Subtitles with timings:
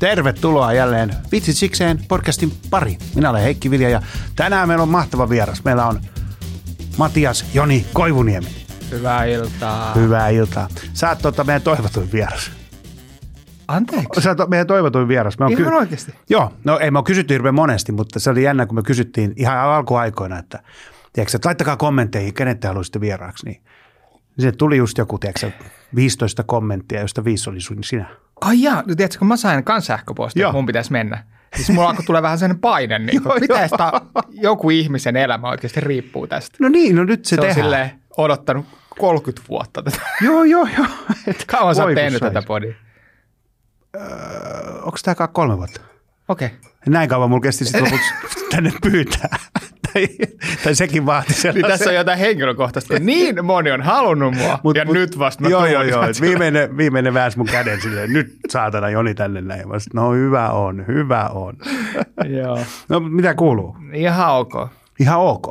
[0.00, 2.96] Tervetuloa jälleen Vitsit sikseen podcastin pari.
[3.14, 4.02] Minä olen Heikki Vilja ja
[4.36, 5.64] tänään meillä on mahtava vieras.
[5.64, 6.00] Meillä on
[6.98, 8.46] Matias Joni Koivuniemi.
[8.90, 9.94] Hyvää iltaa.
[9.94, 10.68] Hyvää iltaa.
[10.92, 12.50] Sä oot tota meidän toivotuin vieras.
[13.68, 14.20] Anteeksi.
[14.20, 15.38] Sä oot meidän toivotuin vieras.
[15.38, 16.14] Me on Ihan oikeasti?
[16.30, 19.32] Joo, no ei me ole kysytty hirveän monesti, mutta se oli jännä, kun me kysyttiin
[19.36, 20.62] ihan alkuaikoina, että,
[21.12, 23.46] tiedätkö, että laittakaa kommentteihin, kenet te haluaisitte vieraaksi.
[23.46, 23.62] Niin
[24.38, 25.50] se tuli just joku, tiedätkö,
[25.94, 28.06] 15 kommenttia, josta viisi oli sun sinä.
[28.40, 31.24] Ai jaa, no tiedätkö, kun mä sain kans sähköpostia, että mun pitäisi mennä.
[31.56, 33.68] Siis mulla alkoi tulla vähän sellainen paine, niin Joo, kuin, miten joo.
[33.68, 33.92] sitä
[34.30, 36.56] joku ihmisen elämä oikeasti riippuu tästä.
[36.60, 37.64] No niin, no nyt se, Se, on tehdään.
[37.64, 38.66] silleen odottanut
[38.98, 40.00] 30 vuotta tätä.
[40.22, 40.86] Joo, joo, joo.
[41.26, 42.74] Et Kauan sä oot tehnyt tätä podia?
[44.82, 45.80] Onko tämä kolme vuotta?
[46.28, 46.46] Okei.
[46.46, 46.58] Okay.
[46.86, 48.14] Näin kauan mulla kesti sitten lopuksi
[48.50, 49.38] tänne pyytää.
[49.92, 50.08] Tai,
[50.64, 54.84] tai sekin vaati Niin tässä on jotain henkilökohtaista, niin moni on halunnut mua, Mut- ja
[54.84, 56.02] mut- nyt vasta mä Joo, joo, joo.
[56.20, 59.68] Viimeinen, viimeinen väänsi mun käden silleen, nyt saatana Joni tänne näin.
[59.68, 61.56] Mä sanoin, no hyvä on, hyvä on.
[62.38, 62.58] joo.
[62.88, 63.76] No mitä kuuluu?
[63.92, 64.52] Ihan ok.
[65.00, 65.46] Ihan ok.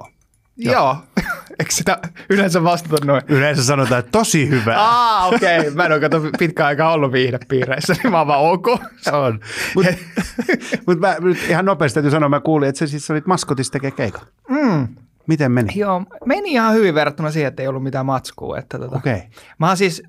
[0.59, 0.73] Joo.
[0.73, 0.97] joo.
[1.59, 3.21] Eikö sitä yleensä vastata noin?
[3.27, 4.75] Yleensä sanotaan, että tosi hyvä.
[4.77, 5.59] Aa, okei.
[5.59, 5.71] Okay.
[5.71, 8.67] Mä en ole kato pitkään aikaa ollut viihdepiireissä, niin mä oon vaan ok.
[9.11, 9.39] on.
[9.75, 9.93] Mutta
[10.87, 13.91] mut mä nyt ihan nopeasti täytyy sanoa, mä kuulin, että sä siis olit maskotissa tekee
[13.91, 14.21] keikan.
[14.49, 14.87] Mm.
[15.27, 15.73] Miten meni?
[15.75, 18.57] Joo, meni ihan hyvin verrattuna siihen, että ei ollut mitään matskua.
[18.57, 18.97] Että tota.
[18.97, 19.13] Okei.
[19.13, 19.27] Okay.
[19.57, 20.03] Mä oon siis,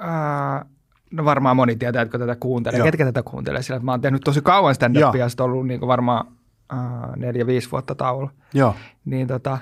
[0.00, 0.66] äh,
[1.10, 2.84] no varmaan moni tietää, että tätä kuuntelee, Joo.
[2.84, 6.26] ketkä tätä kuuntelee, sillä että mä oon tehnyt tosi kauan stand-upia, ja ollut niin varmaan
[6.72, 8.30] äh, neljä-viisi vuotta tauolla.
[8.54, 8.76] Joo.
[9.04, 9.58] Niin tota,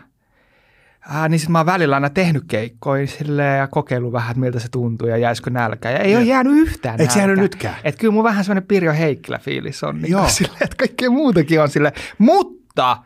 [1.14, 4.58] äh, niin sit mä oon välillä aina tehnyt keikkoja silleen, ja kokeillut vähän, että miltä
[4.58, 5.90] se tuntuu ja jäisikö nälkä.
[5.90, 7.76] Ja ei ole jäänyt yhtään Eikö se jäänyt nytkään?
[7.84, 10.02] Et kyllä mun vähän semmoinen Pirjo Heikkilä fiilis on.
[10.02, 10.28] Niin Joo.
[10.38, 11.92] silleen, että kaikkea muutakin on sille.
[12.18, 12.96] Mutta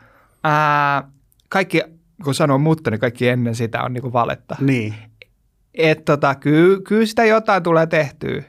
[0.45, 1.09] ää,
[1.49, 1.83] kaikki,
[2.25, 4.57] kun sanon mutta, niin kaikki ennen sitä on niinku valetta.
[4.61, 4.95] Niin.
[5.75, 8.43] Et tota, kyllä, kyllä sitä jotain tulee tehtyä.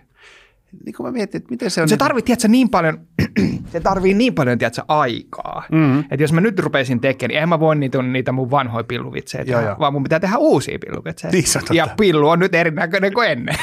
[0.86, 1.90] Niin kun mä mietin, että miten se on...
[1.90, 3.02] Se niin- tarvii, tiedätkö, niin paljon,
[3.72, 5.64] se tarvii niin paljon, tiedätkö, aikaa.
[5.72, 6.00] Mm.
[6.00, 9.44] Että jos mä nyt rupeisin tekemään, niin en mä voi niitä, niitä mun vanhoja pilluvitsejä
[9.44, 9.80] Joo, tehdä, joo.
[9.80, 11.32] vaan mun pitää tehdä uusia pilluvitsejä.
[11.32, 11.74] Niin, totta.
[11.74, 13.56] ja pillu on nyt erinäköinen kuin ennen.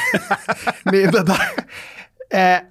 [0.91, 1.35] niin tota,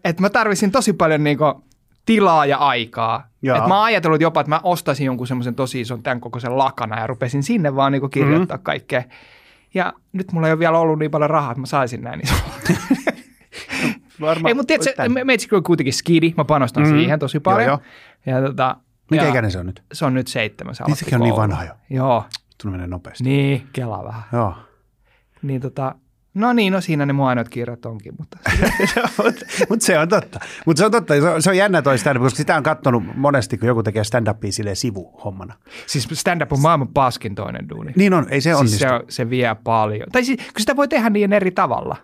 [0.05, 1.65] että mä tarvisin tosi paljon niinku
[2.07, 3.29] tilaa ja aikaa.
[3.43, 7.01] Et mä oon ajatellut jopa, että mä ostaisin jonkun semmoisen tosi ison tämän kokoisen lakana
[7.01, 8.63] ja rupesin sinne vaan niinku kirjoittaa mm.
[8.63, 9.03] kaikkea.
[9.75, 12.35] Ja nyt mulla ei ole vielä ollut niin paljon rahaa, että mä saisin näin iso.
[14.21, 16.89] Varmaan- Ei, mutta tiedätkö, Tän- me- meitsi on kuitenkin skidi, mä panostan Mm.
[16.91, 17.69] siihen tosi paljon.
[17.69, 17.81] Joo,
[18.27, 18.77] Ja tota,
[19.11, 19.83] Mikä ja ikäinen se on nyt?
[19.93, 21.73] Se on nyt seitsemän, se Niin sekin on niin vanha jo.
[21.91, 22.25] Joo,
[22.63, 23.25] Tunne menee nopeasti.
[23.25, 24.23] niin, kela vähän.
[24.33, 24.55] Joo.
[25.43, 25.95] Niin tota,
[26.35, 28.39] no niin, no siinä ne mun ainoat kirjat onkin, mutta
[29.25, 30.41] Mutta mut se on totta.
[30.67, 31.15] Mutta se on totta.
[31.21, 34.03] Se on, se on jännä toi stand koska sitä on katsonut monesti, kun joku tekee
[34.03, 35.55] stand-upia silleen sivuhommana.
[35.87, 37.93] siis stand-up on maailman paskin toinen duuni.
[37.97, 38.79] Niin on, ei se siis onnistu.
[38.79, 40.09] se, se vie paljon.
[40.13, 41.97] Tai siis, kun sitä voi tehdä niin eri tavalla.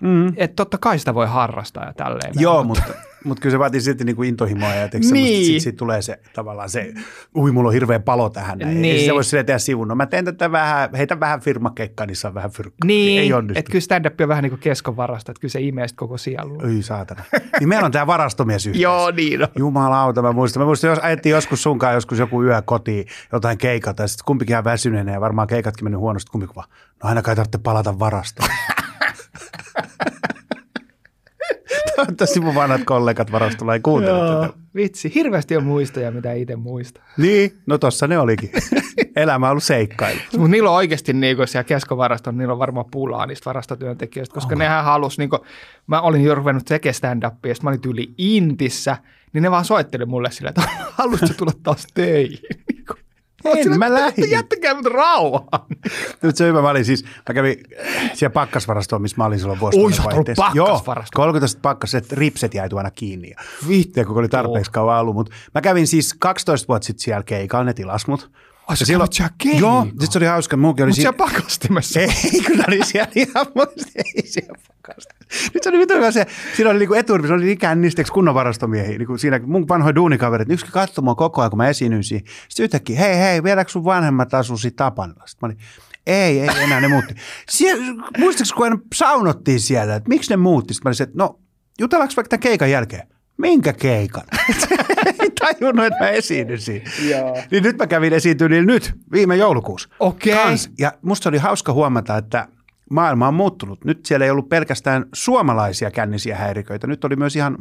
[0.00, 0.28] Mm.
[0.36, 2.32] Että totta kai sitä voi harrastaa ja tälleen.
[2.38, 2.92] Joo, mutta,
[3.24, 5.12] mutta kyllä se vaatii silti niinku intohimoa ja niin.
[5.12, 5.44] Niin.
[5.44, 6.92] sitten sit tulee se tavallaan se,
[7.36, 8.82] ui mulla on hirveä palo tähän näin.
[8.82, 8.94] Niin.
[8.94, 9.88] Ei sitä voi silleen tehdä sivun.
[9.88, 12.86] No mä teen tätä vähän, heitän vähän firmakeikkaa, niin saa vähän fyrkkaa.
[12.86, 13.58] Niin, Ei onnistu.
[13.58, 16.66] että kyllä stand-up on vähän niin kuin keskonvarasta, että kyllä se imee sit koko sielun.
[16.66, 17.22] Oi saatana.
[17.60, 18.82] Niin meillä on tämä varastomies yhteys.
[18.86, 19.48] Joo, niin on.
[19.58, 20.60] Jumalauta, mä muistan.
[20.60, 24.54] Mä muistan, jos ajettiin joskus sunkaan joskus joku yö kotiin jotain keikalta ja sitten kumpikin
[24.54, 26.68] ihan väsyneenä ja varmaan keikatkin mennyt huonosti kumpikin vaan,
[27.02, 28.48] no ainakaan ei tarvitse palata varastoon.
[31.96, 34.58] Toivottavasti mun vanhat kollegat varastolla ei kuuntele tätä.
[34.74, 37.00] vitsi, hirveästi on muistoja, mitä itse muista.
[37.16, 38.50] Niin, no tossa ne olikin.
[39.16, 40.20] Elämä on ollut seikkailu.
[40.32, 44.58] Mutta niillä on oikeasti niinku siellä keskovarastolla, niillä on varmaan pulaa niistä varastotyöntekijöistä, koska oh.
[44.58, 45.38] nehän halus, niinku,
[45.86, 48.96] mä olin jo ruvennut tekemään stand-upia, mä olin tyyli Intissä,
[49.32, 50.62] niin ne vaan soitteli mulle sille, että
[50.98, 52.38] haluaisitko tulla taas töihin?
[53.56, 54.30] En, mä lähdin.
[54.30, 55.66] Jättäkää mut rauhaan.
[56.22, 57.56] Nyt se on hyvä, mä olin siis, mä kävin
[58.14, 59.80] siellä pakkasvarastoon, missä mä olin silloin vuosi.
[59.80, 61.20] Oi, sä oot ollut pakkasvarastossa.
[61.20, 63.30] Joo, 13 pakkaset, ripset jäi aina kiinni.
[63.30, 63.36] Ja
[63.68, 65.14] viittiä, kun oli tarpeeksi kauan ollut.
[65.14, 68.30] Mutta mä kävin siis 12 vuotta sitten siellä keikalla, ne tilas mut.
[68.68, 69.86] Ai, Ja silloin- kävit siellä keikalla?
[69.86, 70.56] Joo, sit se oli hauska.
[70.56, 70.92] Oli Mutta siinä...
[70.94, 72.00] siellä pakastimessa.
[72.00, 75.14] Ei, kyllä oli siellä ihan muista, ei siellä pakasta.
[75.54, 76.26] Nyt se oli vittu hyvä se,
[76.56, 78.98] siinä oli niinku eturvi, se oli niin kännisteeksi kunnon varastomiehiä.
[78.98, 82.30] Niinku siinä mun vanhoja duunikaverit, niin yksi katsoi mua koko ajan, kun mä esiinnyin siinä.
[82.48, 85.22] Sitten yhtäkkiä, hei hei, vieläkö sun vanhemmat asuu siinä Tapanilla?
[85.26, 85.58] Sitten mä olin,
[86.06, 87.14] ei, ei enää, ne muutti.
[87.50, 87.76] Sie-
[88.18, 90.74] Muistatko, kun aina saunottiin siellä, että miksi ne muutti?
[90.74, 91.40] Sitten mä olin, se, että no,
[91.80, 93.08] jutellaanko vaikka tämän keikan jälkeen?
[93.38, 94.22] Minkä keikan?
[95.54, 96.90] tajunnut, että mä esiinnyin siinä.
[97.10, 97.38] Joo.
[97.50, 99.88] Niin nyt mä kävin esiintyä niillä nyt, viime joulukuussa.
[100.00, 100.34] Okei.
[100.34, 100.70] Kans.
[100.78, 102.48] Ja musta oli hauska huomata, että
[102.90, 103.84] maailma on muuttunut.
[103.84, 106.86] Nyt siellä ei ollut pelkästään suomalaisia kännisiä häiriköitä.
[106.86, 107.56] Nyt oli myös ihan,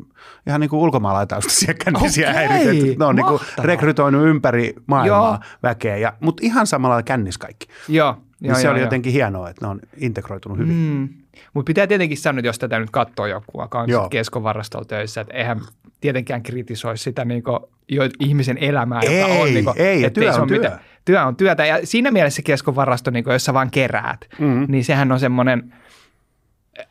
[0.47, 2.99] ihan niin kuin ulkomaalaitaustaisia kännisiä Okei, häiriköitä.
[2.99, 5.39] Ne on niin kuin rekrytoinut ympäri maailmaa Joo.
[5.63, 7.67] väkeä, ja, mutta ihan samalla kännis kaikki.
[7.87, 8.17] Joo.
[8.39, 8.85] Niin joo, se joo, oli joo.
[8.85, 10.75] jotenkin hienoa, että ne on integroitunut hyvin.
[10.75, 11.09] Mm.
[11.53, 15.33] Mutta pitää tietenkin sanoa, että jos tätä nyt katsoo joku, joka on keskovarastolla töissä, että
[15.33, 15.61] eihän
[16.01, 17.59] tietenkään kritisoisi sitä niin kuin,
[17.89, 19.53] jo, ihmisen elämää, joka Ei, on.
[19.53, 20.57] Niin kuin, ei, työ on ole työ.
[20.57, 21.65] mitään- työ on työtä.
[21.65, 24.65] Ja siinä mielessä keskovarasto, niin kuin, jos sä vaan keräät, Mm.
[24.67, 25.73] niin sehän on semmoinen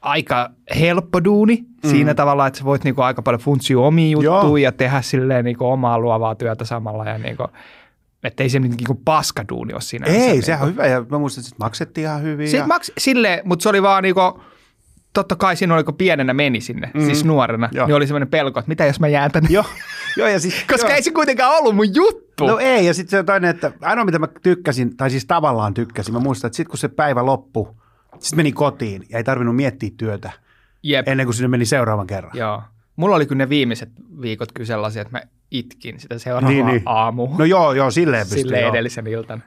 [0.02, 0.50] aika
[0.80, 1.90] helppo duuni mm.
[1.90, 4.56] siinä tavalla, että sä voit niinku aika paljon funtsia omia juttuja Joo.
[4.56, 7.04] ja tehdä silleen niinku omaa luovaa työtä samalla.
[7.04, 7.46] Ja niinku,
[8.24, 10.06] että ei se niinku paskaduuni ole siinä.
[10.06, 10.86] Ei, sehän on hyvä.
[10.86, 12.48] Ja mä muistan, että maksettiin ihan hyvin.
[12.48, 12.66] Se ja...
[12.66, 14.40] maks, silleen, mutta se oli vaan niinku,
[15.14, 17.04] totta kai siinä oli, kun pienenä meni sinne, mm.
[17.04, 17.86] siis nuorena, Joo.
[17.86, 19.48] niin oli semmoinen pelko, että mitä jos mä jään tänne.
[19.52, 19.64] Joo,
[20.16, 20.96] joo, ja siis, Koska joo.
[20.96, 22.46] ei se kuitenkaan ollut mun juttu.
[22.46, 25.74] No ei, ja sitten se on toinen, että ainoa mitä mä tykkäsin, tai siis tavallaan
[25.74, 27.66] tykkäsin, mä muistan, että sitten kun se päivä loppui,
[28.18, 30.32] sitten meni kotiin ja ei tarvinnut miettiä työtä
[30.82, 31.08] Jep.
[31.08, 32.32] ennen kuin sinne meni seuraavan kerran.
[32.34, 32.62] Joo.
[32.96, 33.88] Mulla oli kyllä ne viimeiset
[34.20, 36.82] viikot kyllä sellaisia, että mä itkin sitä seuraavaa Niin, niin, niin.
[36.86, 37.34] aamua.
[37.38, 38.42] No joo, joo, silleen pystyy.
[38.42, 38.70] Silleen joo.
[38.70, 39.42] edellisen iltana.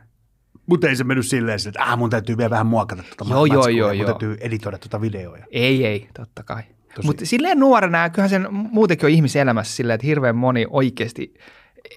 [0.65, 3.55] Mutta ei se mennyt silleen, että ah, mun täytyy vielä vähän muokata tuota Joo, joo,
[3.55, 4.11] matskua joo, ja mun joo.
[4.11, 5.37] täytyy editoida tuota videoa.
[5.51, 6.63] Ei, ei, totta kai.
[7.03, 11.33] Mutta silleen nuorena, kyllähän sen muutenkin on ihmiselämässä silleen, että hirveän moni oikeasti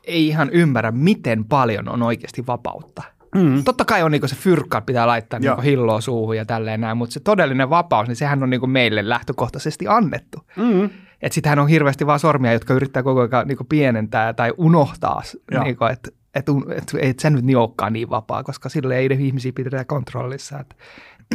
[0.04, 3.02] ei ihan ymmärrä, miten paljon on oikeasti vapautta.
[3.34, 3.64] Mm.
[3.64, 5.54] Totta kai on niinku se fyrkka, pitää laittaa Joo.
[5.54, 9.08] niinku hilloa suuhun ja tälleen näin, mutta se todellinen vapaus, niin sehän on niinku meille
[9.08, 10.38] lähtökohtaisesti annettu.
[10.56, 10.90] Mm.
[11.22, 15.64] Että sitähän on hirveästi vaan sormia, jotka yrittää koko ajan niinku pienentää tai unohtaa, Joo.
[15.64, 16.46] niinku, että et,
[16.76, 20.58] et, et sä nyt niin olekaan niin vapaa, koska sille ei ihmisiä pidetä kontrollissa.
[20.60, 20.74] Että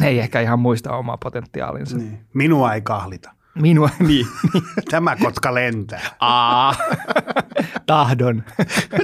[0.00, 1.96] ne ei ehkä ihan muista omaa potentiaalinsa.
[1.96, 2.18] Niin.
[2.34, 3.35] Minua ei kahlita.
[3.60, 4.26] Minua, niin.
[4.90, 6.00] Tämä kotka lentää.
[6.20, 6.74] Aa,
[7.86, 8.42] tahdon.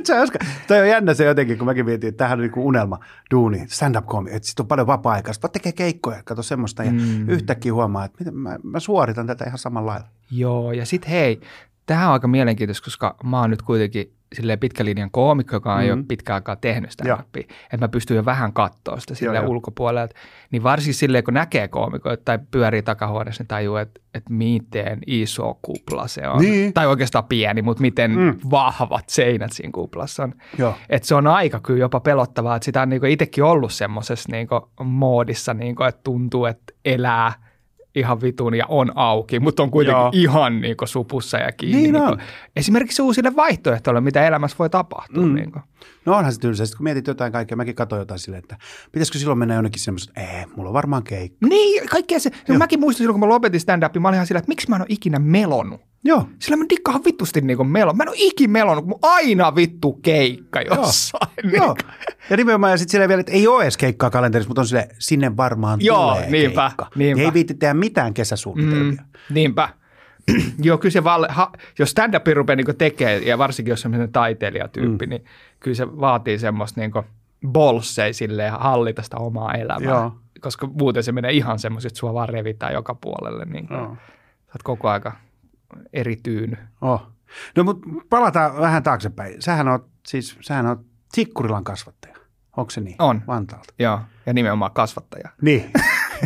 [0.04, 0.38] Se on hauska.
[0.68, 2.98] Toi on jännä se jotenkin, kun mäkin mietin, että tämähän on niin unelma,
[3.30, 5.32] duuni, stand-up komi, että sitten on paljon vapaa-aikaa.
[5.32, 6.84] Sitten tekee keikkoja, kato semmoista.
[6.84, 7.28] Ja mm.
[7.28, 10.08] yhtäkkiä huomaa, että miten mä, mä, suoritan tätä ihan samalla lailla.
[10.30, 11.40] Joo, ja sitten hei,
[11.86, 15.84] tähän on aika mielenkiintoista, koska mä oon nyt kuitenkin silleen pitkä linjan koomikko, joka on
[15.84, 15.98] mm-hmm.
[16.00, 17.18] jo pitkään aikaa tehnyt sitä.
[17.36, 20.14] Että mä pystyn jo vähän katsoa sitä sille ulkopuolelta.
[20.50, 25.58] Niin varsinkin silleen, kun näkee koomikoita tai pyörii takahuoneessa, niin tajuu, että, että miten iso
[25.62, 26.40] kupla se on.
[26.40, 26.72] Niin.
[26.72, 28.18] Tai oikeastaan pieni, mutta miten Mm.
[28.18, 28.38] mm.
[28.50, 30.34] vahvat seinät siinä kuplassa on.
[30.58, 30.74] Joo.
[30.88, 34.70] Et se on aika kyllä jopa pelottavaa, että sitä on niinku itsekin ollut semmoisessa niinku
[34.84, 37.32] moodissa, niinku, että tuntuu, että elää
[37.94, 40.10] ihan vitun ja on auki, mutta on kuitenkin Joo.
[40.12, 41.82] Ihan niinku supussa ja kiinni.
[41.82, 42.12] Niin niinku.
[42.12, 42.18] on.
[42.56, 45.22] Esimerkiksi uusille vaihtoehtoille, mitä elämässä voi tapahtua.
[45.22, 45.28] Mm.
[45.28, 45.34] Mm.
[45.34, 45.58] Niinku.
[46.04, 46.66] No onhan se tylsä.
[46.66, 48.56] Sitten kun mietit jotain kaikkea, mäkin katsoin jotain silleen, että
[48.92, 51.46] pitäisikö silloin mennä jonnekin semmoista, että ei, mulla on varmaan keikka.
[51.46, 52.30] Niin, kaikkea se.
[52.48, 52.58] Joo.
[52.58, 54.82] Mäkin muistan silloin, kun mä lopetin stand-upin, mä olin ihan sillä, että miksi mä en
[54.82, 55.80] ole ikinä melonut.
[56.04, 56.28] Joo.
[56.38, 57.96] Sillä mä dikkaan vittusti niinku melon.
[57.96, 61.28] Mä en ole ikin melonut, kun aina vittu keikka jossain.
[61.52, 61.66] Joo.
[61.66, 61.92] Niinku.
[62.30, 64.88] Ja nimenomaan ja sitten silleen vielä, että ei ole edes keikkaa kalenterissa, mutta on sille
[64.98, 66.86] sinne varmaan Joo, tulee niinpä, keikka.
[66.94, 67.16] niinpä.
[67.16, 69.02] Niin ei viitti tehdä mitään kesäsuunnitelmia.
[69.02, 69.68] Mm, niinpä.
[70.62, 75.06] Joo, kyllä se val- ha, jos stand-up rupeaa niinku tekemään, ja varsinkin jos on taiteilijatyyppi,
[75.06, 75.10] mm.
[75.10, 75.24] niin
[75.60, 77.04] kyllä se vaatii semmoista niinku
[77.46, 79.90] bolsseja silleen hallita sitä omaa elämää.
[79.90, 80.16] Joo.
[80.40, 83.44] Koska muuten se menee ihan semmoiset, että sua vaan revitään joka puolelle.
[83.44, 83.96] Niin Joo.
[84.46, 85.12] Sä oot koko aika
[85.92, 86.56] eri tyyny.
[86.80, 87.12] Oh.
[87.56, 89.42] No mutta palataan vähän taaksepäin.
[89.42, 92.16] Sähän on siis, sähän on Tikkurilan kasvattaja.
[92.56, 92.96] Onko se niin?
[92.98, 93.22] On.
[93.26, 93.74] Vantaalta.
[93.78, 95.28] Joo, ja nimenomaan kasvattaja.
[95.42, 95.70] Niin.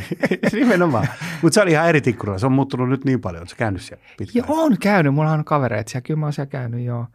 [0.53, 1.09] Nimenomaan.
[1.43, 2.39] Mutta se oli ihan eri Tikkurila.
[2.39, 3.41] Se on muuttunut nyt niin paljon.
[3.41, 4.45] Oletko käynyt siellä pitkään?
[4.49, 5.15] Joo, on käynyt.
[5.15, 6.03] Mulla on kavereita siellä.
[6.07, 7.07] Kyllä mä oon siellä käynyt, joo.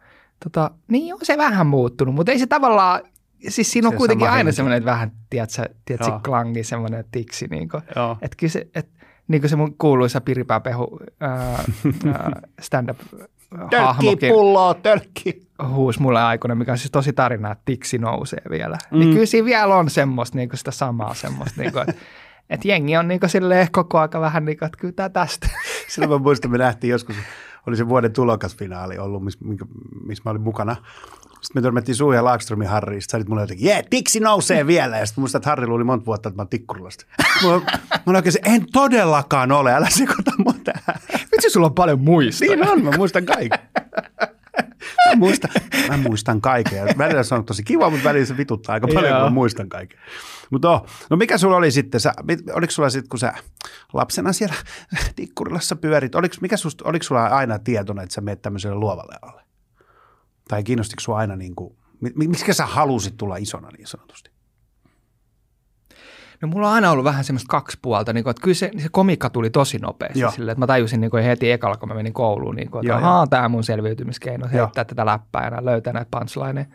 [0.44, 3.00] Tota, niin on se vähän muuttunut, mutta ei se tavallaan,
[3.48, 7.68] siis siinä on Se kuitenkin aina semmoinen että vähän, tiedätkö, tiedätkö klangi, semmoinen tiksi, niin
[7.68, 8.18] kuin, Joo.
[8.22, 9.01] että kyllä se, että
[9.32, 11.64] niin kuin se mun kuuluisa piripääpehu ää,
[12.06, 12.98] ää, stand-up
[13.80, 15.42] hahmokin pulloa, tölkki.
[15.68, 18.78] huusi mulle aikoina, mikä on siis tosi tarina, että tiksi nousee vielä.
[18.90, 18.96] Mm.
[18.96, 19.00] Mm.
[19.00, 22.02] Niin kyllä siinä vielä on semmoista niin kuin sitä samaa semmoista, niin kuin, että,
[22.50, 25.48] että jengi on niin kuin silleen koko aika vähän niin kuin, että kyllä tästä.
[25.88, 27.16] Silloin mä muistan, me nähtiin joskus,
[27.66, 29.38] oli se vuoden tulokasfinaali ollut, missä
[30.06, 30.76] miss mä olin mukana.
[31.42, 33.02] Sitten me törmättiin Suu ja Laakströmin Harriin.
[33.02, 34.98] Sitten sä mulle jotenkin, jee, tiksi nousee vielä.
[34.98, 37.04] Ja sitten muistan, että Harri luuli monta vuotta, että mä oon Tikkurilasta.
[37.42, 37.50] Mä,
[38.06, 41.00] olin oikein se, en todellakaan ole, älä sekoita mua tähän.
[41.12, 42.56] Vitsi, sulla on paljon muistoja.
[42.56, 43.58] Niin on, mä muistan kaiken.
[45.08, 45.50] Mä muistan,
[45.88, 46.98] mä muistan kaiken.
[46.98, 49.20] Välillä se on tosi kiva, mutta välillä se vituttaa aika paljon, Joo.
[49.20, 49.98] kun mä muistan kaiken.
[50.50, 52.12] Mutta oh, no mikä sulla oli sitten, sä,
[52.52, 53.32] oliko sulla sitten, kun sä
[53.92, 54.54] lapsena siellä
[55.16, 59.41] Tikkurilassa pyörit, oliko, mikä susta, oliko sulla aina tietona, että sä menet tämmöiselle luovalle alle?
[60.52, 64.30] Tai kiinnostiko sua aina niin kuin, mi- miksi sä halusit tulla isona niin sanotusti?
[66.42, 68.88] No mulla on aina ollut vähän semmoista kaksi puolta, niin kuin, että kyllä se, se
[68.90, 70.30] komikka tuli tosi nopeasti Joo.
[70.30, 72.92] silleen, että mä tajusin niin kuin heti ekalla, kun mä menin kouluun, niin kuin, että
[72.92, 74.64] Joo, ahaa, tämä on mun selviytymiskeino, Joo.
[74.64, 76.66] heittää tätä läppää ja löytää näitä punchlineja.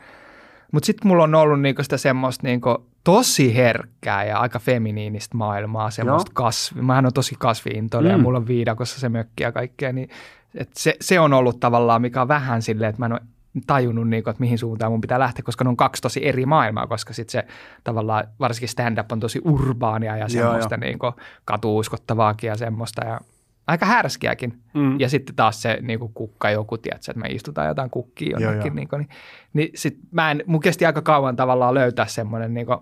[0.71, 5.91] Mutta sitten mulla on ollut niinku sitä semmoista niinku tosi herkkää ja aika feminiinistä maailmaa,
[5.91, 6.81] semmoista kasvi.
[6.81, 8.17] Mähän on tosi kasviintoinen mm.
[8.17, 10.09] ja mulla on viidakossa se mökki ja kaikkea, niin
[10.55, 13.21] et se, se on ollut tavallaan, mikä on vähän silleen, että mä en ole
[13.67, 16.87] tajunnut, niinku, että mihin suuntaan mun pitää lähteä, koska ne on kaksi tosi eri maailmaa,
[16.87, 17.47] koska sitten se
[17.83, 21.13] tavallaan, varsinkin stand-up on tosi urbaania ja semmoista niinku,
[21.45, 23.05] katuuskottavaakin ja semmoista.
[23.05, 23.19] Ja
[23.67, 24.59] aika härskiäkin.
[24.73, 24.99] Mm.
[24.99, 28.41] Ja sitten taas se niin kuin kukka joku, tiedätkö, että me istutaan jotain kukkia Joo,
[28.41, 28.69] jonnekin.
[28.69, 28.75] joo.
[28.75, 29.09] niin, kuin, niin,
[29.53, 32.79] niin sit mä en, mun kesti aika kauan tavallaan löytää semmoinen niin kuin,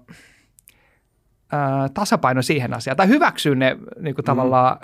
[1.52, 2.98] ää, tasapaino siihen asiaan.
[2.98, 4.78] Tai hyväksyä ne niin kuin, tavallaan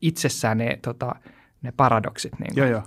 [0.00, 1.14] itsessään ne, tota,
[1.62, 2.32] ne paradoksit.
[2.38, 2.62] Niin kuin.
[2.62, 2.82] Joo, joo.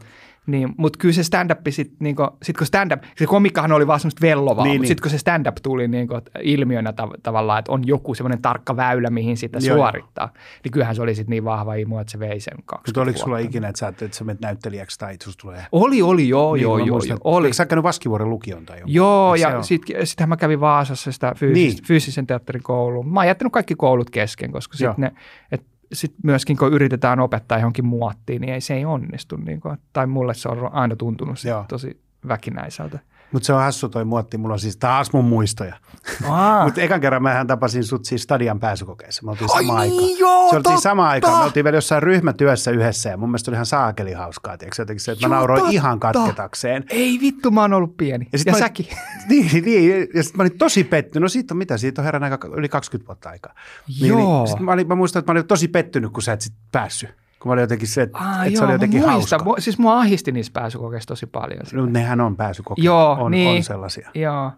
[0.47, 4.21] Niin, mutta kyllä se stand-up, sit, niinku, sit kun stand-up, se komikkahan oli vaan semmoista
[4.21, 4.87] vellovaa, Niin, mutta niin.
[4.87, 6.13] sitten kun se stand-up tuli niinku,
[6.43, 10.95] ilmiönä tav- tavallaan, että on joku semmoinen tarkka väylä, mihin sitä Joo, suorittaa, niin kyllähän
[10.95, 13.67] se oli sitten niin vahva imu, että se vei sen kaksi Mutta oliko sulla ikinä,
[13.67, 15.65] että sä, että sä menet näyttelijäksi tai susta tulee...
[15.71, 17.53] Oli, oli, joo, Niin, joo, joo, muistan, joo, että- oli.
[17.53, 18.91] Sä käynyt Vaskivuoren lukion tai joku?
[18.91, 21.83] Joo, Eikö se ja sitten sittenhän mä kävin Vaasassa sitä fyys- Niin.
[21.87, 23.07] fyysisen teatterin kouluun.
[23.13, 25.11] Mä oon jättänyt kaikki koulut kesken, koska sitten ne,
[25.51, 29.37] et sit myöskin kun yritetään opettaa johonkin muottiin, niin ei, se ei onnistu.
[29.37, 31.65] Niin kuin, tai mulle se on aina tuntunut Joo.
[31.69, 32.99] tosi väkinäiseltä.
[33.31, 35.75] Mutta se on hassu toi muotti, mulla on siis taas mun muistoja.
[36.63, 39.21] Mutta ekan kerran mähän tapasin sut siis Stadian pääsykokeessa.
[39.25, 40.19] Me oltiin Ai sama niin, aikaan.
[40.19, 40.81] joo, se oltiin totta!
[40.81, 41.37] sama aikaan.
[41.37, 44.57] Me oltiin vielä jossain ryhmätyössä yhdessä ja mun mielestä oli ihan saakeli hauskaa.
[44.57, 44.81] Tiedätkö?
[44.81, 45.71] Jotenkin se, että mä nauroin totta!
[45.73, 46.83] ihan katketakseen.
[46.89, 48.25] Ei vittu, mä oon ollut pieni.
[48.25, 48.87] Ja Ja, sit ja mä- säkin.
[49.29, 50.07] Niin, niin.
[50.13, 51.21] Ja sitten mä olin tosi pettynyt.
[51.21, 51.77] No siitä on mitä?
[51.77, 53.53] Siitä on herran aika yli 20 vuotta aikaa.
[53.87, 54.37] Niin, Joo.
[54.43, 56.53] Niin, sit mä, olin, mä muistan, että mä olin tosi pettynyt, kun sä et sit
[56.71, 57.09] päässyt.
[57.47, 59.39] Kun mä olin jotenkin se, että, Ah, joo, se oli jotenkin mä muistan.
[59.39, 59.51] hauska.
[59.51, 61.59] Mu- Siis mua ahisti niissä pääsykokeissa tosi paljon.
[61.73, 62.85] No, nehän on pääsykokeet.
[62.85, 63.57] Joo, on, niin.
[63.57, 64.09] on sellaisia.
[64.15, 64.51] Joo.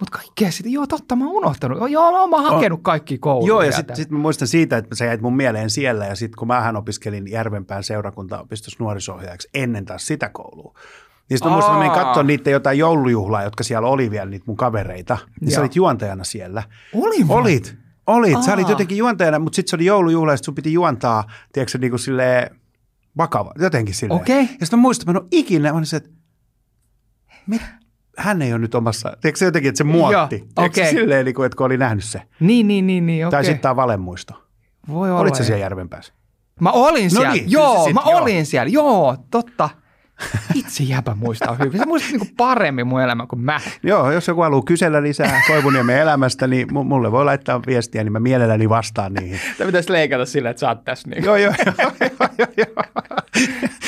[0.00, 1.90] Mutta kaikkea sitä, joo totta, mä oon unohtanut.
[1.90, 3.48] Joo, mä oon hakenut kaikki kouluja.
[3.48, 6.36] Joo, ja sitten sit mä muistan siitä, että sä jäit mun mieleen siellä, ja sitten
[6.38, 10.74] kun mähän opiskelin Järvenpään seurakuntaopistossa nuorisohjaajaksi ennen taas sitä koulua,
[11.30, 14.30] niin sitten mä muistan, että mä menin katsoa niitä jotain joulujuhlaa, jotka siellä oli vielä,
[14.30, 15.62] niitä mun kavereita, niin sä Joo.
[15.62, 16.62] olit juontajana siellä.
[16.94, 17.60] Oli vai?
[18.06, 18.44] Olit, olit.
[18.44, 18.70] Sä olit Aa.
[18.72, 22.56] jotenkin juontajana, mutta sitten se oli joulujuhla, ja sun piti juontaa, tiedätkö niin kuin silleen
[23.16, 24.20] vakava, jotenkin silleen.
[24.20, 24.42] Okei.
[24.42, 26.10] Ja sitten mä muistan, mä en ole ikinä, mä olin se, että
[27.46, 27.62] mit?
[28.18, 30.14] hän ei ole nyt omassa, tiedätkö se jotenkin, että se muotti.
[30.14, 30.90] Joo, Tiedätkö okei.
[30.90, 32.22] silleen, niin kuin, että kun oli nähnyt se.
[32.40, 33.44] Niin, niin, niin, niin Tai okei.
[33.44, 34.34] sitten tämä valemuisto.
[34.88, 35.20] Voi olla.
[35.20, 36.12] Olit sä siellä Järvenpäässä?
[36.60, 37.32] Mä olin No siellä.
[37.32, 38.18] niin, joo, se sit- mä joo.
[38.22, 38.68] olin siellä.
[38.70, 39.70] Joo, totta.
[40.54, 41.78] Itse jäpä muistaa hyvin.
[41.80, 43.60] Se muistaa niinku paremmin mun elämän kuin mä.
[43.82, 48.12] Joo, jos joku haluaa kysellä lisää Toivoniemen elämästä, niin mu- mulle voi laittaa viestiä, niin
[48.12, 49.40] mä mielelläni vastaan niihin.
[49.58, 51.08] Tämä pitäisi leikata sillä, että sä oot tässä.
[51.08, 51.24] Niin.
[51.24, 52.66] joo, joo, joo, joo, joo,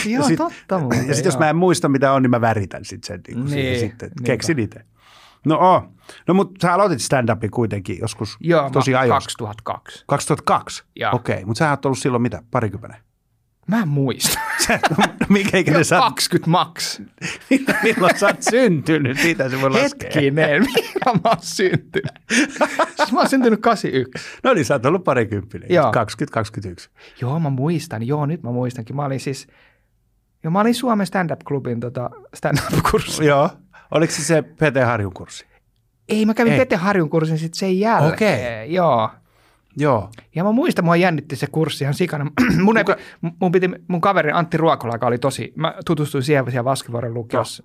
[0.06, 0.28] joo.
[0.28, 1.08] Sit- totta muuten.
[1.08, 3.48] Ja sitten jos mä en muista, mitä on, niin mä väritän sit sen niin Niin,
[3.48, 4.08] siihen sitten.
[4.08, 4.26] niinpä.
[4.26, 4.80] Keksin itse.
[5.46, 5.88] No oo.
[6.28, 9.26] No mutta sä aloitit stand-upin kuitenkin joskus Joo, tosi ajoista.
[9.26, 10.04] 2002.
[10.06, 10.84] 2002?
[10.96, 11.10] Joo.
[11.14, 12.96] Okei, okay, mutta sä oot ollut silloin mitä, parikymmenen?
[13.66, 14.38] Mä en muista.
[14.66, 14.80] Sä-
[15.28, 16.04] Minkä ikäinen sä oot?
[16.14, 17.00] 20 max.
[17.82, 19.18] Milloin sä oot syntynyt?
[19.18, 20.10] Siitä se voi laskea.
[20.14, 22.12] Hetkinen, milloin mä oon syntynyt?
[22.96, 24.28] siis mä oon syntynyt 81.
[24.44, 25.68] No niin, sä oot ollut parikymppinen.
[25.70, 25.92] Joo.
[26.86, 26.88] 20-21.
[27.20, 28.02] Joo, mä muistan.
[28.06, 28.96] Joo, nyt mä muistankin.
[28.96, 29.46] Mä olin siis,
[30.42, 33.24] joo, mä olin Suomen stand-up-klubin tota, stand-up-kurssi.
[33.24, 33.50] Joo.
[33.90, 35.46] Oliko se se PT Harjun kurssi?
[36.08, 36.58] Ei, mä kävin Ei.
[36.58, 38.40] Pete Harjun kurssin sitten sen jälkeen.
[38.40, 38.74] Okei.
[38.74, 39.10] Joo.
[39.76, 40.10] Joo.
[40.34, 42.30] Ja mä muistan, mua jännitti se kurssi ihan sikana.
[42.64, 42.84] mun, ei,
[43.40, 47.64] mun, piti, mun kaveri Antti Ruokola, joka oli tosi, mä tutustuin siihen siellä Vaskivuoren lukiossa.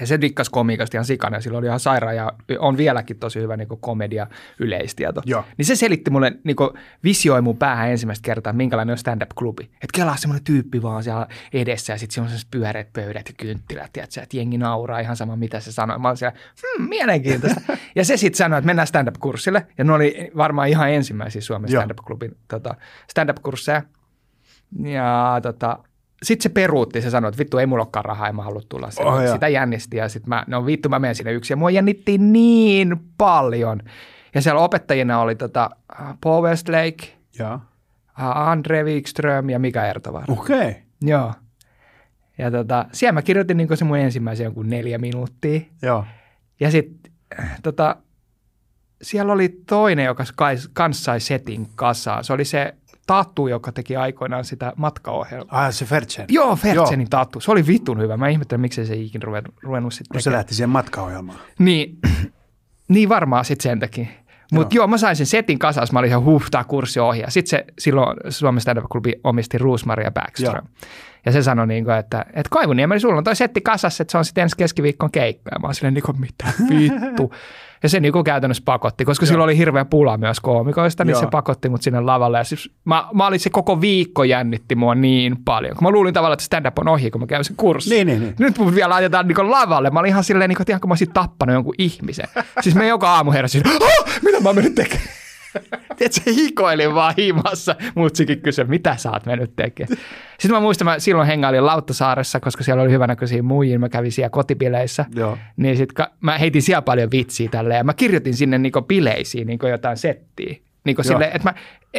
[0.00, 3.40] Ja se dikkas komiikasta ihan sikana ja sillä oli ihan sairaan ja on vieläkin tosi
[3.40, 4.26] hyvä niin komedia
[4.58, 5.22] yleistieto.
[5.26, 5.44] Joo.
[5.56, 6.56] Niin se selitti mulle, niin
[7.04, 9.64] visioi mun päähän ensimmäistä kertaa, minkälainen on stand-up-klubi.
[9.64, 13.34] Että kelaa semmoinen tyyppi vaan siellä edessä ja sitten siellä on sellaiset pyöreät pöydät ja
[13.36, 15.98] kynttilät, tiedätkö, että jengi nauraa ihan sama mitä se sanoi.
[15.98, 17.60] Mä olin siellä, hmm, mielenkiintoista.
[17.96, 21.82] ja se sitten sanoi, että mennään stand-up-kurssille ja ne oli varmaan ihan ensimmäisiä Suomen Joo.
[21.82, 22.74] stand-up-klubin tota,
[23.10, 23.82] stand-up-kursseja.
[24.82, 25.78] Ja tota,
[26.22, 28.90] sitten se peruutti, se sanoi, että vittu ei mulla olekaan rahaa, en mä halua tulla
[28.90, 29.06] sen.
[29.06, 29.32] Oh.
[29.32, 31.54] Sitä jännisti ja sitten mä, no vittu mä menen sinne yksin.
[31.54, 33.80] Ja mua jännitti niin paljon.
[34.34, 35.70] Ja siellä opettajina oli tota,
[36.00, 37.52] äh, Paul Westlake, Joo.
[37.52, 40.32] äh, Andre Wikström ja Mika Ertovaara.
[40.32, 40.56] Okei.
[40.58, 40.74] Okay.
[41.02, 41.32] Joo.
[42.38, 45.60] Ja tota, siellä mä kirjoitin niin se mun ensimmäisen jonkun neljä minuuttia.
[45.82, 46.04] Joo.
[46.60, 47.12] Ja sitten
[47.62, 47.96] tota,
[49.02, 50.24] siellä oli toinen, joka
[50.72, 52.24] kanssa sai setin kasaan.
[52.24, 52.74] Se oli se
[53.08, 55.64] Tatu, joka teki aikoinaan sitä matkaohjelmaa.
[55.64, 56.24] Ah, se Fertsen.
[56.28, 57.40] Joo, Fertsenin Tatu.
[57.40, 58.16] Se oli vittun hyvä.
[58.16, 61.38] Mä ihmettelen, miksei se ikinä ruvennut, ruvennut sitten Kun se lähti siihen matkaohjelmaan.
[61.58, 61.98] Niin,
[62.88, 64.06] niin varmaan sitten sen takia.
[64.52, 64.82] Mutta joo.
[64.82, 67.20] joo, mä sain sen setin kasas, mä olin ihan huh, tää kurssi ohi.
[67.20, 70.54] Ja sitten se silloin Suomen stand-up-klubi omisti Roosmaria Backström.
[70.54, 70.90] Joo.
[71.26, 74.18] Ja se sanoi, niin kuin, että, että Kaivuniemeli, sulla on toi setti kasassa, että se
[74.18, 75.50] on sitten ensi keskiviikkon keikka.
[75.54, 77.32] Ja mä oon silleen, niin kuin, mitä vittu.
[77.82, 81.20] Ja se niin kuin käytännössä pakotti, koska silloin oli hirveä pula myös koomikoista, niin Joo.
[81.20, 82.38] se pakotti mut sinne lavalle.
[82.38, 86.14] Ja siis mä, mä olin se koko viikko jännitti mua niin paljon, kun mä luulin
[86.14, 87.90] tavallaan, että stand-up on ohi, kun mä käyn sen kurssin.
[87.90, 88.34] Niin, niin, niin.
[88.38, 89.90] Nyt mut vielä laitetaan niin lavalle.
[89.90, 92.28] Mä olin ihan silleen, niin kuin, että ihan kun mä olisin tappanut jonkun ihmisen.
[92.60, 93.62] Siis me joka aamu heräsin,
[94.22, 95.08] mitä mä oon mennyt tekemään?
[95.96, 97.76] Tiedätkö, hikoilin vaan himassa.
[97.94, 99.98] Mutsikin kysyi, mitä sä oot mennyt tekemään.
[100.38, 103.78] Sitten mä muistan, mä silloin hengailin Lauttasaaressa, koska siellä oli hyvänäköisiä muijia.
[103.78, 105.04] Mä kävin siellä kotibileissä.
[105.14, 105.38] Joo.
[105.56, 107.78] Niin sit ka- mä heitin siellä paljon vitsiä tälleen.
[107.78, 110.56] Ja mä kirjoitin sinne niinku bileisiin niinku jotain settiä.
[110.84, 111.54] Niinku sille, että mä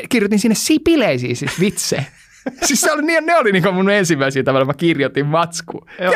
[0.10, 2.04] kirjoitin sinne si- bileisiin siis vitsejä.
[2.68, 5.26] siis se oli, niin- ne oli niinku mun ensimmäisiä tavalla, mä kirjoitin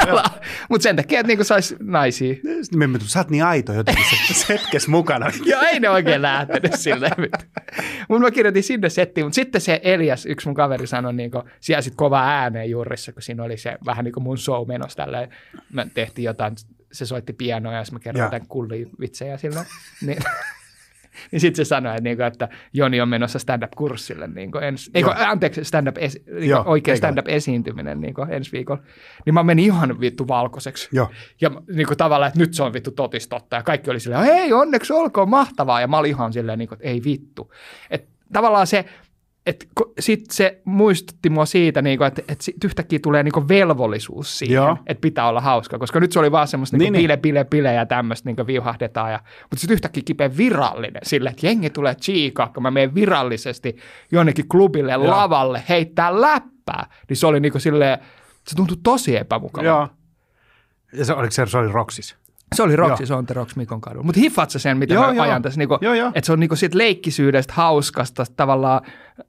[0.07, 0.23] joo.
[0.69, 2.35] Mutta sen takia, että niinku sais naisia.
[2.61, 5.31] Sitten me sä oot niin aito jotenkin se hetkessä mukana.
[5.45, 7.13] Joo, ei ne oikein lähtenyt silleen.
[8.09, 11.43] Mutta mä kirjoitin sinne settiin, mutta sitten se Elias, yksi mun kaveri sanoi, niin kuin,
[11.59, 14.95] siellä sit kova ääneen juurissa, kun siinä oli se vähän niin kuin mun show menossa
[14.97, 15.29] tälleen.
[15.73, 16.55] Me tehtiin jotain,
[16.91, 19.65] se soitti pianoa ja sitten mä kerroin jotain kullia vitsejä silloin.
[20.01, 20.17] niin,
[21.31, 25.29] niin sitten se sanoi, että, niinku, että Joni on menossa stand-up-kurssille niin ensi, eikö, Joo.
[25.29, 28.81] anteeksi, stand-up, esi, niin Joo, oikein eikö stand-up-esiintyminen niin ensi viikolla.
[29.25, 30.89] Niin mä menin ihan vittu valkoiseksi.
[30.91, 31.09] Joo.
[31.41, 33.55] Ja niin kuin tavallaan, että nyt se on vittu totistotta.
[33.55, 35.81] Ja kaikki oli silleen, hei onneksi olkoon mahtavaa.
[35.81, 37.53] Ja mä olin ihan silleen, niin kuin, että ei vittu.
[37.89, 38.85] Että tavallaan se,
[39.99, 44.39] sitten se muistutti mua siitä, niin kuin, että, että sit yhtäkkiä tulee niin kuin velvollisuus
[44.39, 45.79] siihen, että pitää olla hauska.
[45.79, 47.19] Koska nyt se oli vaan semmoista niin, Niin, niin, niin.
[47.21, 49.11] bile, bile, bile ja tämmöistä niin viuhahdetaan.
[49.11, 53.77] Ja, mutta sitten yhtäkkiä kipeä virallinen sille, että jengi tulee chiikaa, kun mä menen virallisesti
[54.11, 55.07] jonnekin klubille, Joo.
[55.07, 56.87] lavalle, heittää läppää.
[57.09, 57.99] Niin se oli niin kuin silleen,
[58.47, 59.67] se tuntui tosi epämukavalta.
[59.67, 59.87] Joo.
[60.93, 62.15] Ja se, oliko se, se oli Roxis?
[62.53, 63.07] Se oli Roxy, Joo.
[63.07, 64.03] se on The Rocks Mikon kadulla.
[64.05, 65.23] Mutta hiffaat sä sen, mitä Joo, mä joo.
[65.23, 65.57] ajan tässä?
[65.57, 66.07] Niinku, Joo, joo.
[66.15, 68.81] Että se on niinku siitä leikkisyydestä, hauskasta, tavallaan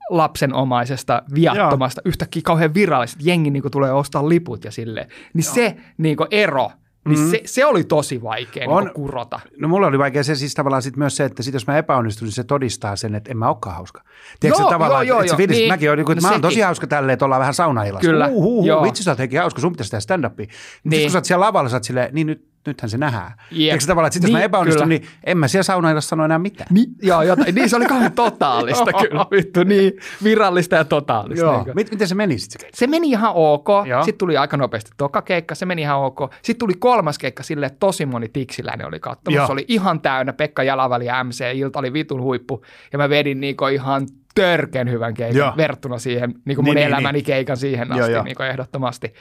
[0.09, 3.17] lapsenomaisesta, viattomasta, yhtäkkiä kauhean virallista.
[3.23, 5.07] Jengi niinku tulee ostaa liput ja silleen.
[5.33, 6.71] Niin se niinku ero,
[7.07, 7.29] niin Mhm.
[7.29, 8.83] se, se oli tosi vaikea On.
[8.83, 9.39] niinku kurota.
[9.59, 12.25] No mulla oli vaikea se siis tavallaan sit myös se, että sit jos mä epäonnistun,
[12.25, 14.01] niin se todistaa sen, että en mä olekaan hauska.
[14.39, 15.67] Tiedätkö Joo, tavallaan, joo, että se joo, fiilis, niin.
[15.71, 18.09] mäkin olen, että No mä oon tosi hauska tälleen, että ollaan vähän saunailassa.
[18.09, 18.79] Kyllä, Uh, uh, joo.
[18.79, 20.45] uh, vitsi sä oot hauska, sun pitäisi tehdä stand-upia.
[20.47, 20.49] Niin.
[20.83, 21.01] Niin.
[21.01, 23.31] kun sä oot siellä lavalla, sä oot silleen, niin nyt, nythän se nähdään.
[23.49, 24.99] Tiedätkö se tavallaan, että sit jos mä Niin, epäonnistun, kyllä.
[24.99, 26.67] niin en mä siellä saunailassa sano enää mitään.
[26.71, 29.91] Niin, joo, jotain, niin se oli kauhean totaalista kyllä, vittu, niin
[30.23, 31.45] virallista ja totaalista.
[31.45, 31.65] Joo.
[31.75, 32.69] Mit, miten se meni sitten?
[32.73, 33.67] Se meni ihan ok.
[33.87, 34.03] Joo.
[34.03, 36.19] Sitten tuli aika nopeasti toka keikka, se meni ihan ok.
[36.41, 39.45] Sitten tuli kolmas keikka silleen, että tosi moni tiksiläinen oli katsomassa.
[39.45, 42.65] Se oli ihan täynnä, Pekka Jalaväli ja MC, ilta oli vitun huippu.
[42.91, 45.53] Ja mä vedin niinku ihan törkeän hyvän keikan Joo.
[45.57, 48.23] verrattuna siihen, niinku Niin, mun niin, elämäni keikan siihen asti joo.
[48.23, 49.13] niinku ehdottomasti.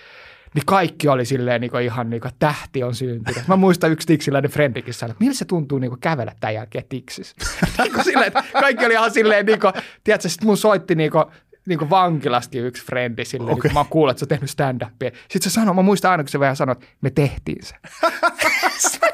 [0.55, 3.49] Niin kaikki oli silleen niinku ihan niinku tähti on syntynyt.
[3.49, 7.35] Mä muistan yksi tiksiläinen frendikin sanoi, että miltä se tuntuu niinku kävellä tämän jälkeen tiksis.
[7.83, 9.67] niinku silleen, että kaikki oli ihan silleen niinku,
[10.05, 11.25] tiedätkö, sit mun soitti niinku,
[11.67, 13.69] niinku vankilastakin yksi frendi silleen, okay.
[13.69, 15.17] Niin, mä oon kuullut, että sä oot tehnyt stand-upia.
[15.29, 17.75] Sitten se sanoi, mä muistan aina, kun se vähän sanoi, että me tehtiin se.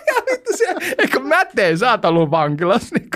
[0.50, 2.96] Se se, eikö mä teen, sä oot ollut vankilassa.
[2.98, 3.10] Niin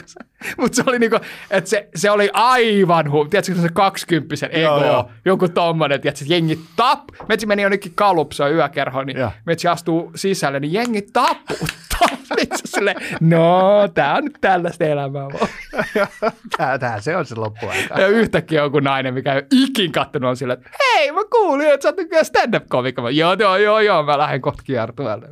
[0.56, 1.18] mutta se oli niinku,
[1.50, 3.24] että se, se oli aivan huu.
[3.24, 5.10] Tiedätkö, se kaksikymppisen ego, Joo, joo.
[5.24, 7.00] joku tommonen, tiedätkö, jengi tap.
[7.28, 9.30] Metsi meni jonnekin kalupsoon yökerhoon, niin Joo.
[9.46, 12.08] Metsi astuu sisälle, niin jengi tapputtaa.
[12.38, 15.28] Sitten se silleen, no, tää on nyt tällaista elämää.
[16.56, 18.00] Tää, tää se on se loppuaika.
[18.00, 21.66] Ja yhtäkkiä joku nainen, mikä ei ole ikin kattonut, on silleen, että hei, mä kuulin,
[21.72, 23.02] että sä oot nykyään stand-up-komikko.
[23.02, 25.28] Mä, Joo, joo, joo, joo, mä lähden kohta kiertueelle.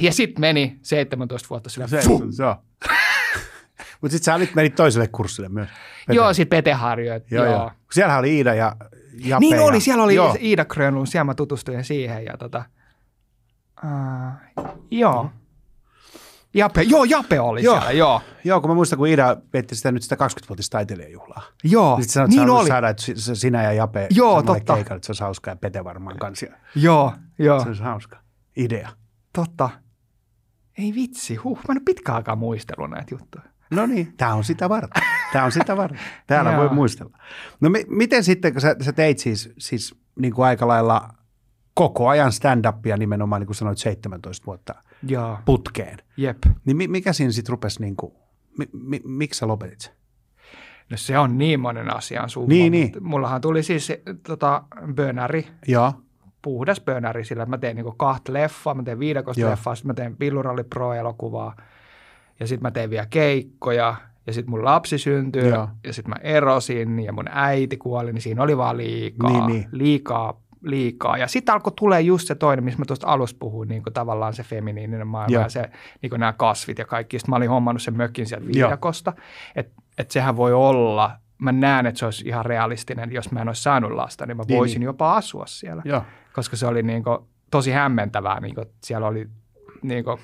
[0.00, 1.86] Ja sitten meni 17 vuotta sillä.
[1.86, 2.00] Se.
[4.00, 5.68] Mutta sitten sä olit, menit toiselle kurssille myös.
[6.06, 6.16] Pete.
[6.16, 7.20] Joo, sitten Pete Harjo.
[7.30, 7.70] joo, joo.
[7.92, 8.76] Siellähän oli Iida ja
[9.24, 9.40] Jape.
[9.40, 10.36] Niin ja, oli, siellä oli Joo.
[10.40, 12.64] Iida Grönlund, siellä mä tutustuin siihen ja tota,
[13.84, 13.90] uh,
[14.90, 15.30] joo.
[16.54, 17.74] Jape, joo, Jape oli Joo.
[17.74, 17.80] joo.
[17.80, 18.20] siellä, joo.
[18.44, 21.42] Joo, kun mä muistan, kun Iida vietti sitä nyt sitä 20-vuotista taiteilijajuhlaa.
[21.64, 22.68] Joo, Sitten sanoit, niin että sä haluat oli.
[22.68, 24.74] saada, että si- sinä ja Jape Joo, totta.
[24.74, 26.46] keikalle, että se olisi hauskaa ja Pete varmaan kanssa.
[26.74, 28.16] Joo, joo, Se olisi hauska
[28.56, 28.88] idea.
[29.32, 29.70] Totta.
[30.78, 33.44] Ei vitsi, huh, mä en ole pitkään aikaa muistellut näitä juttuja.
[33.70, 35.02] No niin, tämä on sitä varten.
[35.32, 36.00] Tämä on sitä varten.
[36.26, 37.18] Täällä voi muistella.
[37.60, 41.08] No mi- miten sitten, kun sä, sä teit siis, siis niin kuin aika lailla
[41.74, 46.38] koko ajan stand-upia nimenomaan, niin kuin sanoit, 17 vuotta Joo, putkeen, jep.
[46.64, 48.12] niin mi- mikä siinä sitten rupesi, niin kuin,
[48.58, 49.92] mi- mi- miksi sä lopetit sen?
[50.90, 52.48] No se on niin monen asian summa.
[52.48, 52.92] Niin, niin.
[53.00, 53.92] Mullahan tuli siis
[54.26, 54.64] tota,
[54.94, 55.92] bönäri, Joo,
[56.42, 59.50] puhdas bönäri sillä, että mä tein niinku kahta leffaa, mä tein viidakosta Joo.
[59.50, 61.56] leffaa, sitten mä tein Pilluralli Pro-elokuvaa
[62.40, 63.94] ja sitten mä tein vielä keikkoja
[64.26, 65.68] ja sitten mun lapsi syntyi Joo.
[65.84, 69.68] ja sitten mä erosin ja mun äiti kuoli, niin siinä oli vaan liikaa, Niin, niin.
[69.72, 71.16] liikaa, liikaa.
[71.18, 74.34] Ja sitten alkoi tulee just se toinen, missä mä tuosta alussa puhuin, niin kuin tavallaan
[74.34, 75.42] se feminiininen maailma Joo.
[75.42, 75.70] ja se,
[76.02, 77.18] niin kuin nämä kasvit ja kaikki.
[77.18, 79.12] Sitten mä olin hommannut sen mökin sieltä viidakosta,
[79.56, 81.10] että et sehän voi olla,
[81.42, 84.42] mä näen, että se olisi ihan realistinen, jos mä en olisi saanut lasta, niin mä
[84.48, 84.86] Niin, voisin niin.
[84.86, 86.02] jopa asua siellä joo.
[86.32, 87.18] koska se oli niin kuin,
[87.50, 88.40] tosi hämmentävää.
[88.40, 89.28] Niin kuin, siellä oli
[89.82, 90.18] niin kuin,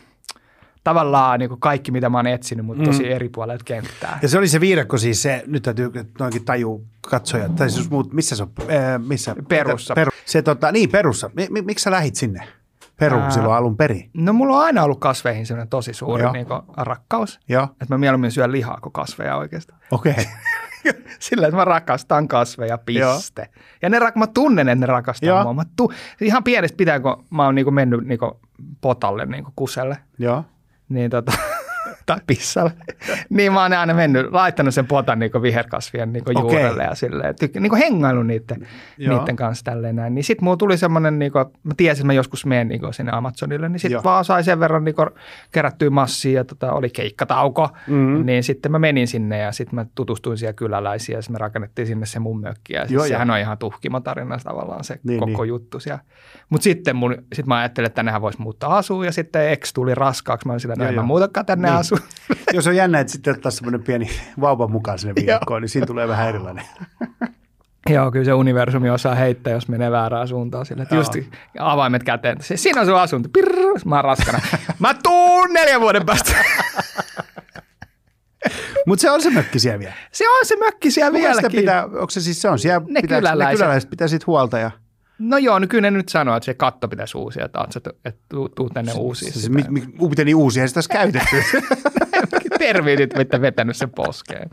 [0.84, 3.10] tavallaan niin kuin kaikki, mitä mä oon etsinyt, mutta tosi Mm.
[3.10, 4.18] eri puolelta kenttää.
[4.22, 8.12] Ja se oli se viidakko siis se, nyt täytyy noinkin tajuu katsoja, tai siis muut,
[8.12, 9.36] missä se on, ää, missä?
[9.48, 9.94] Perussa.
[9.94, 11.30] Peru, se tota, niin Perussa.
[11.50, 12.48] Mi, miksi sä lähit sinne?
[12.96, 13.30] Peru Ää.
[13.30, 14.10] silloin alun perin.
[14.14, 17.40] No mulla on aina ollut kasveihin sellainen tosi suuri niin kuin, rakkaus.
[17.48, 19.80] Joo, Että mä mieluummin syön lihaa kuin kasveja oikeastaan.
[19.90, 20.12] okei.
[20.12, 20.24] Okay.
[21.18, 23.42] Sillä, että mä rakastan kasveja, piste.
[23.42, 23.64] Joo.
[23.82, 25.42] Ja ne, mä tunnen, että ne rakastaa Joo.
[25.42, 25.54] mua.
[25.54, 28.40] Mä tu- ihan pienestä pitää, kun mä oon niinku mennyt niinku
[28.80, 30.44] potalle, niinku kuselle, Joo.
[30.88, 31.32] niin tota,
[32.08, 32.72] tai pissalle.
[33.30, 36.40] niin mä oon aina mennyt, laittanut sen potan niin viherkasvien niin Okei.
[36.40, 38.66] juurelle ja silleen, tykk- niin hengailu niiden,
[38.98, 39.18] Joo.
[39.18, 40.14] niiden kanssa tälleen näin.
[40.14, 43.12] Niin sit mulla tuli semmoinen, niin kuin, mä tiesin, että mä joskus menen niin sinne
[43.12, 43.98] Amazonille, niin Joo.
[44.00, 44.94] sit vaan sai sen verran niin
[45.52, 48.26] kerättyä massia ja tota, oli keikkatauko, Mm.
[48.26, 51.86] niin sitten mä menin sinne ja sitten mä tutustuin siellä kyläläisiin ja sitten me rakennettiin
[51.86, 55.48] sinne se mun mökki ja Joo, sehän on ihan tuhkimatarina tavallaan se Niin, koko niin.
[55.48, 56.00] juttu siellä.
[56.50, 59.94] Mutta sitten mun, sit mä ajattelin, että tännehän voisi muuttaa asuun ja sitten ex tuli
[59.94, 60.46] raskaaksi.
[60.46, 61.02] Mä olin sillä, Joo, että en joo.
[61.02, 61.74] mä muutakaan tänne Niin.
[61.76, 61.84] niin.
[62.54, 66.08] Jos on jännä, että sitten ottaa semmoinen pieni vauva mukaan sinne viikkoon, niin siinä tulee
[66.08, 66.64] vähän erilainen.
[67.90, 70.66] Joo, kyllä se universumi osaa heittää, jos menee väärään suuntaan.
[70.66, 71.12] Sillä, että just
[71.58, 72.36] avaimet käteen.
[72.40, 73.28] Se, siinä on sun asunto.
[73.32, 74.38] Pirr, mä oon raskana.
[74.78, 76.32] mä tuun neljän vuoden päästä.
[78.86, 79.92] Mutta se on se mökki siellä vielä.
[80.12, 81.60] se on se mökki siellä vieläkin.
[81.60, 83.52] pitää, onko se siis se on siellä, Ne pitää, kyläläiset.
[83.52, 84.70] ne kyläläiset pitää siitä huolta ja
[85.18, 88.20] No joo, no kyllä ne nyt sanoo, että se katto pitäisi uusia, että, oot että
[88.28, 89.32] tuu, tuu tänne uusia.
[89.32, 91.36] se, se, mi, mi, miten niin uusia, sitä olisi käytetty.
[92.58, 94.50] terveytit, että vetänyt sen poskeen.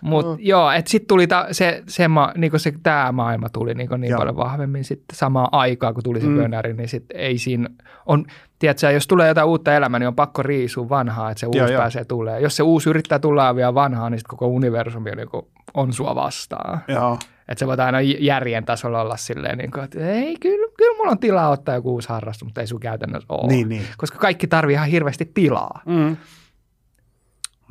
[0.00, 3.96] Mutta joo, että sitten tuli ta, se, se, ma, niinku se tämä maailma tuli niinku
[3.96, 4.18] niin Joo.
[4.18, 6.36] paljon vahvemmin sitten samaan aikaan, kun tuli se Mm.
[6.36, 7.68] pönäri, niin sitten ei siinä,
[8.06, 8.24] on,
[8.58, 11.68] tiedätkö, jos tulee jotain uutta elämää, niin on pakko riisua vanhaa, että se uusi Joo,
[11.68, 11.80] joo.
[11.80, 12.40] pääsee tulee.
[12.40, 16.14] Jos se uusi yrittää tulla vielä vanhaa, niin sitten koko universumi on, niinku, on sua
[16.14, 16.80] vastaan.
[16.88, 17.18] Joo.
[17.48, 21.10] Että se voit aina järjen tasolla olla silleen, niin kuin, että ei, kyllä, kyllä mulla
[21.10, 23.48] on tilaa ottaa joku uusi harrastus, mutta ei sun käytännössä ole.
[23.52, 23.82] Niin, niin.
[23.96, 26.16] Koska kaikki tarvii ihan hirveästi tilaa Mm.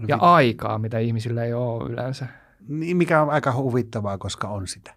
[0.08, 2.28] ja aikaa, mitä ihmisillä ei ole yleensä.
[2.68, 4.94] Niin, mikä on aika huvittavaa, koska on sitä.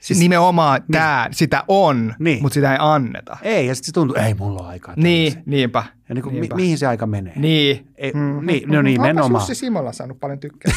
[0.00, 0.92] Siis Nimenomaan niin.
[0.92, 2.42] tämä, sitä on, Niin.
[2.42, 3.36] mutta sitä ei anneta.
[3.42, 4.94] Ei, ja sitten se tuntuu, ei mulla ole aikaa.
[4.96, 5.42] Niin, tällaiseen.
[5.50, 5.84] niinpä.
[6.08, 6.56] Ja niin kuin, mi, niinpä.
[6.56, 7.32] mihin se aika menee?
[7.36, 7.86] Niin.
[7.96, 9.40] Ei, niin, no niin, nimenomaan.
[9.42, 10.72] Jussi Simola saanut paljon tykkää.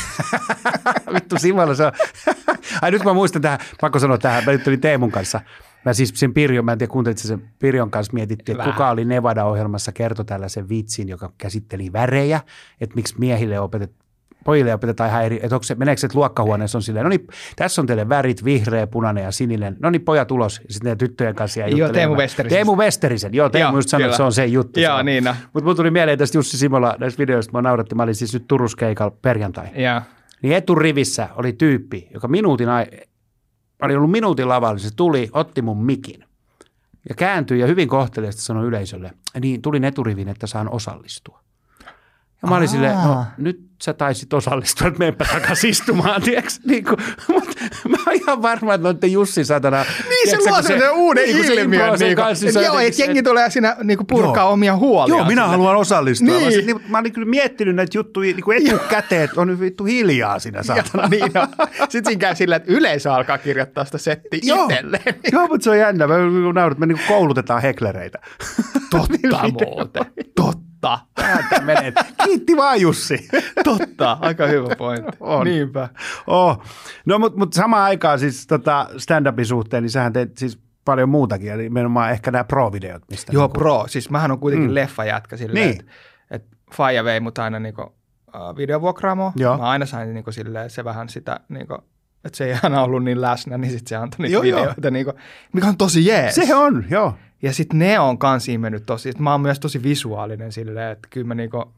[1.13, 1.91] Vittu Simolla se on.
[2.81, 5.41] Ai nyt mä muistan tähän, pakko sanoa tähän, mä nyt olin Teemun kanssa.
[5.85, 8.89] Mä siis sen Pirjon, mä en tiedä kuuntelit sä sen Pirjon kanssa mietittiin, että kuka
[8.89, 12.41] oli Nevada-ohjelmassa kertoi tällaisen vitsin, joka käsitteli värejä,
[12.81, 13.91] että miksi miehille opet,
[14.43, 17.27] pojille opetetaan ihan eri, että onko se, meneekö se, että luokkahuoneessa on silleen, no niin,
[17.55, 20.95] tässä on teille värit, vihreä, punainen ja sininen, no niin pojat ulos, ja sitten ne
[20.95, 21.89] tyttöjen kanssa jää Joo.
[21.89, 22.55] Teemu Westerisen.
[22.55, 24.79] Teemu Westerisen, joo, Teemu Joo, just sanoi, että se on se juttu.
[24.79, 25.35] Joo, niin on.
[25.53, 28.47] Mutta mun tuli mieleen tästä Jussi Simola näistä videoista, mä nauratti, mä olin siis nyt
[28.47, 29.67] Turussa keikalla perjantai.
[29.75, 30.01] ja.
[30.41, 32.87] Niin eturivissä oli tyyppi, joka minuutin ai-
[33.81, 36.25] oli ollut minuutin lavalla, se tuli, otti mun mikin
[37.09, 41.42] ja kääntyi ja hyvin kohteliaasti sanoi yleisölle, niin tulin eturivin, että saan osallistua.
[42.43, 46.59] Ja mä olin silleen, no nyt sä taisit osallistua, että menepä takaisin istumaan, tiiäks?
[46.65, 46.97] Niin kuin,
[47.33, 47.55] mutta
[47.89, 49.85] mä oon ihan varma, että noitten Jussi satana.
[50.09, 51.99] Niin se luo sen uuden ilmiön.
[51.99, 54.51] Niin kanssa, kuin, joo, että jengi tulee siinä niin kuin purkaa Joo.
[54.51, 55.15] omia huolia.
[55.15, 56.27] Joo, minä haluan osallistua.
[56.27, 56.43] Niin.
[56.43, 59.85] Mä, sit, niin, mä olin kyllä miettinyt näitä juttuja niin kuin etukäteen, että on vittu
[59.85, 61.07] hiljaa siinä saatana.
[61.07, 61.47] niin on.
[61.89, 64.65] Sitten siinä käy sillä, että yleisö alkaa kirjoittaa sitä settiä Joo.
[64.69, 65.15] itselleen.
[65.31, 66.07] Joo, mutta se on jännä.
[66.07, 66.13] Mä
[66.53, 68.19] naurat, me niinku koulutetaan heklereitä.
[68.89, 70.05] Totta muuten.
[70.35, 70.72] Totta.
[71.15, 71.93] Tää menee.
[72.25, 73.27] Kiitti vaan Jussi.
[73.63, 74.17] Totta.
[74.21, 75.17] Aika hyvä pointti.
[75.19, 75.45] On.
[75.47, 75.89] Niinpä.
[76.27, 76.61] Oh.
[77.05, 81.51] No, mutta mut samaan aikaan siis tota stand-upin suhteen, niin sähän teet siis paljon muutakin,
[81.51, 83.83] eli nimenomaan ehkä nämä pro-videot, mistä Joo, niinku- pro.
[83.87, 84.75] Siis mähän on kuitenkin Mm.
[84.75, 85.79] leffajätkä silleen, Niin.
[85.79, 85.91] että
[86.31, 89.31] et Faija vei mut aina niinku, uh, videovuokraamoon.
[89.35, 89.57] Joo.
[89.57, 91.73] Mä aina sain niinku silleen, se vähän sitä, niinku,
[92.25, 94.59] että se ei aina ollut niin läsnä, niin sitten se antoi niitä Joo, joo.
[94.59, 95.13] videoita, niinku,
[95.53, 96.35] mikä on tosi jees.
[96.35, 97.13] Se on, joo.
[97.43, 101.07] Ja sitten ne on kans mennyt tosi, että mä oon myös tosi visuaalinen silleen, että
[101.11, 101.73] kyllä mä niinku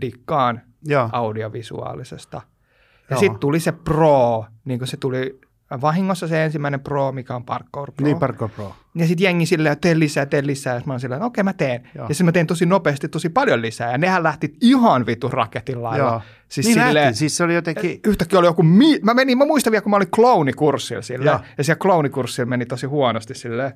[0.00, 1.08] dikkaan Joo.
[1.12, 2.36] audiovisuaalisesta.
[2.36, 3.20] Ja Joo.
[3.20, 5.40] sitten tuli se pro, niin kuin se tuli
[5.80, 8.04] vahingossa se ensimmäinen pro, mikä on Parkour Pro.
[8.04, 8.74] Niin, Parkour Pro.
[8.94, 10.74] Ja sitten jengi silleen, että tee lisää, tee lisää.
[10.74, 11.90] Ja mä oon silleen, että okei mä teen.
[11.94, 12.08] Joo.
[12.08, 13.92] Ja sitten mä tein tosi nopeasti tosi paljon lisää.
[13.92, 16.08] Ja nehän lähti ihan vitun raketin lailla.
[16.08, 16.22] Joo.
[16.48, 19.44] Siis niin silleen, silleen, siis se oli jotenkin, yhtäkkiä oli joku, mi- mä menin, mä
[19.44, 21.40] muistan vielä, kun mä olin kloonikurssilla silleen, Joo.
[21.58, 23.72] ja siellä kloonikurssilla meni tosi huonosti silleen,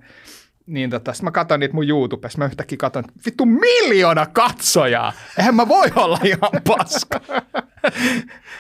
[0.70, 5.12] niin tota, sit mä katsoin niitä mun YouTubessa, mä yhtäkkiä katsoin, että vittu miljoona katsojaa,
[5.38, 7.20] eihän mä voi olla ihan paska.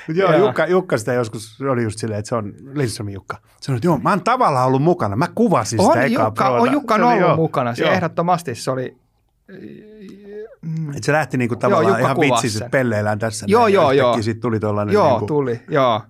[0.08, 0.46] Joo, Joo.
[0.46, 3.36] Jukka, Jukka sitä joskus oli just silleen, että se on Lindströmin Jukka.
[3.60, 5.16] Sanoi, että joo, mä oon tavallaan ollut mukana.
[5.16, 6.62] Mä kuvasin sitä on, ekaa Jukka, proota.
[6.62, 7.92] on Jukka Se on ollut joo, mukana, se joo.
[7.92, 8.96] ehdottomasti se oli,
[10.96, 13.46] Et se lähti niinku tavallaan Jukka ihan vitsissä pelleillään tässä.
[13.48, 14.22] Joo, näin, joo, joo.
[14.22, 16.00] Siitä tuli tollainen joo, niinku, tuli, joo.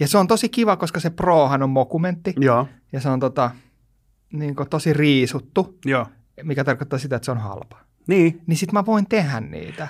[0.00, 3.50] Ja se on tosi kiva, koska se prohan on mokumentti, Joo, ja se on tota,
[4.38, 6.06] niin tosi riisuttu, joo.
[6.42, 7.78] mikä tarkoittaa sitä, että se on halpa.
[8.06, 9.88] Niin, niin sit mä voin tehdä niitä.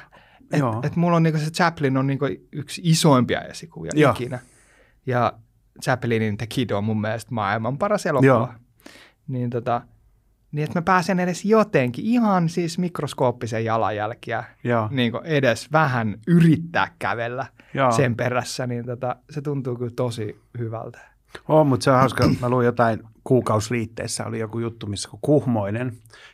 [0.52, 0.80] Et, Joo.
[0.82, 4.12] et mulla on niinku se Chaplin on niinku yksi isoimpia esikuvia Joo.
[4.12, 4.38] ikinä.
[5.06, 5.32] Ja
[5.82, 8.26] Chaplinin The Kid on mun mielestä maailman paras elokuva.
[8.26, 8.48] Joo.
[9.28, 9.82] Niin tota,
[10.52, 16.88] niin että mä pääsen edes jotenkin ihan siis mikroskooppisen jalanjälkiä joo, niin edes vähän yrittää
[16.98, 17.92] kävellä joo.
[17.92, 21.13] sen perässä, niin tota, se tuntuu kyllä tosi hyvältä.
[21.48, 22.30] On, mutta se on hauska.
[22.40, 25.92] Mä luin jotain kuukausliitteessä, oli joku juttu, missä kun Kuhmoinen,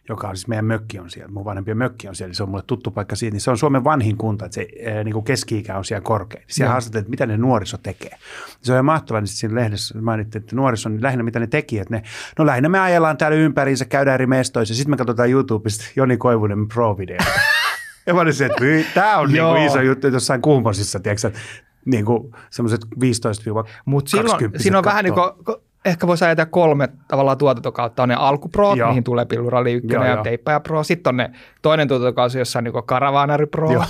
[0.09, 2.49] joka on siis meidän mökki on siellä, mun vanhempien mökki on siellä, niin se on
[2.49, 5.25] mulle tuttu paikka siitä, niin se on Suomen vanhin kunta, että se ää, niin kuin
[5.25, 6.45] keski-ikä on siellä korkein.
[6.49, 8.17] Siellä haastateltiin, että mitä ne nuoriso tekee.
[8.63, 11.79] Se on ihan mahtavaa, niin siinä lehdessä mainittiin, että nuoriso on lähinnä mitä ne teki,
[11.79, 12.03] että ne,
[12.39, 16.69] no lähinnä me ajellaan täällä ympäriinsä, käydään eri mestoissa, sitten me katsotaan YouTubesta Joni Koivunen
[16.69, 17.25] pro-videoita.
[18.07, 19.53] ja mä olin se, että tämä on niin Joo.
[19.55, 21.41] kuin iso juttu jossain Kuhmosissa, tiedätkö, että
[21.85, 23.45] niin kuin semmoiset 15
[23.85, 28.03] Mutta silloin siinä on vähän niin kuin, ehkä voisi ajatella kolme tavallaan tuotantokautta.
[28.03, 28.89] On ne alkuprot, Joo.
[28.89, 30.23] mihin tulee Pilluralli 1 Joo, ja.
[30.23, 30.85] Teippaja Pro.
[30.85, 31.31] Sitten on ne
[31.63, 33.73] toinen tuotantokausi, jossa on niin Karavaanari Pro.
[33.73, 33.85] Joo.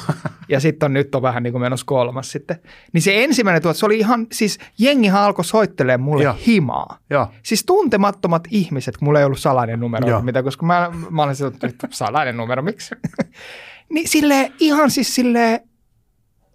[0.48, 2.56] Ja sitten on nyt on vähän niin kuin menossa kolmas sitten.
[2.92, 6.34] Niin se ensimmäinen tuotanto, se oli ihan, siis jengihan alkoi soittelemaan mulle Joo.
[6.46, 6.98] himaa.
[7.10, 7.28] Joo.
[7.42, 10.22] Siis tuntemattomat ihmiset, kun mulla ei ollut salainen numero, Joo.
[10.22, 12.94] mitä, koska mä, mä olin silleen, että salainen numero, miksi?
[13.94, 15.62] niin sille ihan siis sille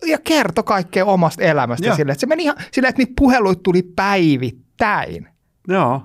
[0.06, 1.96] ja kertoi kaikkea omasta elämästä Joo.
[1.96, 5.28] sille, että se meni ihan silleen, että niitä puheluita tuli päivittäin.
[5.68, 6.02] Joo.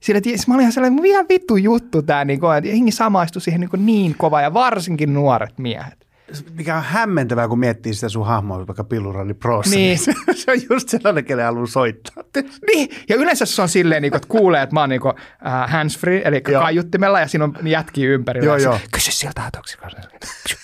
[0.00, 3.42] Sille, että mä olin ihan sellainen, ihan vittu juttu tämä, niin kuin, että jengi samaistui
[3.42, 6.09] siihen niin, niin kova ja varsinkin nuoret miehet.
[6.54, 9.74] Mikä on hämmentävää, kun miettii sitä sun hahmoa vaikka Pilluralli Prossa.
[9.76, 9.98] Niin.
[9.98, 12.24] se, se on just sellainen, kelle haluaa soittaa.
[12.66, 15.70] Niin, ja yleensä se on silleen, niin että kuulee, että mä oon niin kuin, uh,
[15.70, 16.62] handsfree, eli Joo.
[16.62, 18.46] kaiuttimella, ja siinä on jätkiä ympärillä.
[18.46, 18.78] Joo, joo.
[18.92, 19.76] Kysy sieltä, että onko se,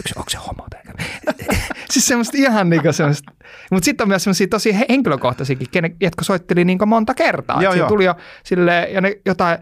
[0.02, 0.66] kysy, onko se homo.
[1.90, 3.32] siis semmoista ihan niin kuin semmoista.
[3.70, 5.68] Mutta sitten on myös semmoisia tosi he- henkilökohtaisiakin,
[6.00, 7.62] jotka soitteli niin monta kertaa.
[7.62, 7.88] Joo, Joo, joo.
[7.88, 9.58] tuli jo silleen, ja ne jotain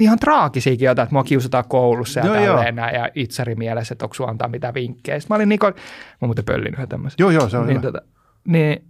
[0.00, 2.54] ihan traagisiakin jotain, että mua kiusataan koulussa ja Joo, joo, joo.
[2.54, 5.20] tälleen näin, ja itseri mielessä, että onko sun antaa mitään vinkkejä.
[5.20, 5.74] Sitten mä olin niin kuin,
[6.20, 7.16] mä muuten pöllin yhden tämmöisen.
[7.18, 7.92] Joo, joo, se on niin, hyvä.
[7.92, 8.02] tota,
[8.48, 8.84] niin,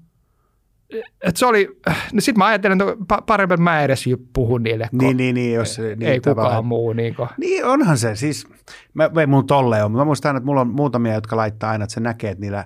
[1.23, 1.81] et se oli,
[2.13, 5.35] no sit mä ajattelin, että pa- parempi, että mä edes puhun niille, kun Niin, niin,
[5.35, 6.93] niin, jos se- niin, ei kukaan tavallaan- muu.
[6.93, 7.29] Niin kuin.
[7.39, 8.47] Niin onhan se, siis
[8.95, 11.85] mä, ei mun tolle ole, mutta mä muistan että mulla on muutamia, jotka laittaa aina,
[11.85, 12.65] että se näkee, että niillä,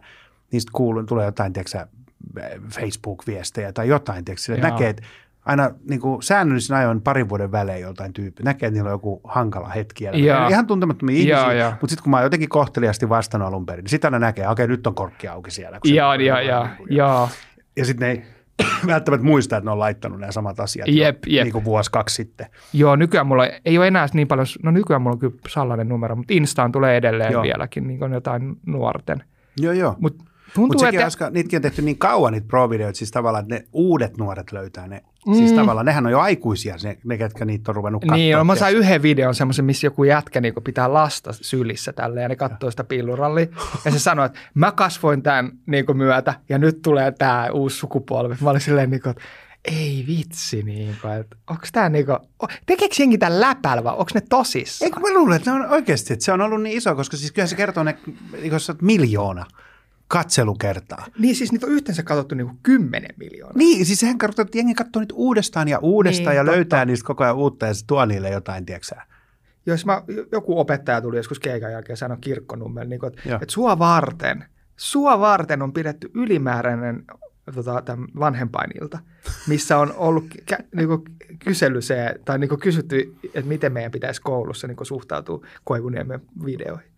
[0.53, 1.87] niistä kuuluu, tulee jotain, tiedätkö
[2.71, 4.61] Facebook-viestejä tai jotain, tiedätkö, Joo.
[4.71, 5.03] näkee, että
[5.45, 8.43] aina niin kuin säännöllisin ajoin parin vuoden välein joltain tyyppi.
[8.43, 10.05] Näkee, että niillä on joku hankala hetki.
[10.05, 10.49] Joo.
[10.49, 11.71] Ihan tuntemattomia ihmisiä, joo.
[11.71, 14.67] mutta sitten kun mä oon jotenkin kohteliasti vastannut alun perin, niin sitten aina näkee, okei,
[14.67, 15.81] nyt on korkki auki siellä.
[15.81, 17.29] kun se- Joo, joo, joo, joo.
[17.77, 18.23] Ja sitten ne ei
[18.87, 21.45] välttämättä muista, että ne on laittanut nämä samat asiat Jep, jo, jep.
[21.45, 22.47] niin kuin vuosi, kaksi sitten.
[22.73, 26.17] Joo, nykyään mulla ei ole enää niin paljon, no nykyään mulla on kyllä salainen numero,
[26.17, 27.43] mutta Instaan tulee edelleen Joo.
[27.43, 29.23] Vieläkin niin kuin jotain nuorten.
[29.61, 29.97] Joo, joo.
[30.01, 31.05] Mutta tuntuu, sekin että...
[31.05, 34.89] hauska, niitäkin on tehty niin kauan niitä pro-videoita, siis tavallaan, että ne uudet nuoret löytää
[34.89, 35.03] ne.
[35.27, 35.35] Mm.
[35.35, 38.17] Siis tavallaan, nehän on jo aikuisia, ne, ne ketkä niitä on ruvennut katsoa.
[38.17, 42.23] Niin, no, mä sain yhden videon semmoisen, missä joku jätkä niin pitää lasta sylissä tälle
[42.23, 43.47] ja ne katsoo sitä pillurallia.
[43.85, 48.35] Ja se sanoi, että mä kasvoin tämän niin myötä ja nyt tulee tämä uusi sukupolvi.
[48.41, 49.23] Mä olin silleen, niin kuin, että
[49.65, 52.19] ei vitsi, niin kuin, että onko tämä niin kuin,
[52.67, 54.85] tekeekö jengi tämän läpällä vai onko ne tosissa?
[54.85, 57.33] Eikö mä luulen, että ne on oikeasti, että se on ollut niin iso, koska siis
[57.33, 57.99] kyllä se kertoo ne,
[58.33, 59.47] niin jos sä miljoona
[60.19, 61.07] katselukertaa.
[61.19, 63.59] Niin siis niitä on yhteensä katsottu niin kuin 10 miljoonaa.
[63.59, 66.57] Niin, siis sehän kertoo, että jengi katsoo niitä uudestaan ja uudestaan Niin, ja totta.
[66.57, 68.95] löytää niistä koko ajan uutta ja se tuo niille jotain, tiedätkö?
[69.67, 73.79] Jos mä, joku opettaja tuli joskus keikan jälkeen sanoi kirkkonummella, niin kuin, että, että sua
[73.79, 74.45] varten,
[74.77, 77.05] sua varten on pidetty ylimääräinen
[77.55, 78.99] tota, tämän vanhempainilta,
[79.49, 81.03] missä on ollut kä, niin kuin
[81.39, 86.21] kysely se, tai niin kuin kysytty, että miten meidän pitäisi koulussa niin kuin suhtautua Koivuniemen
[86.45, 86.91] videoihin.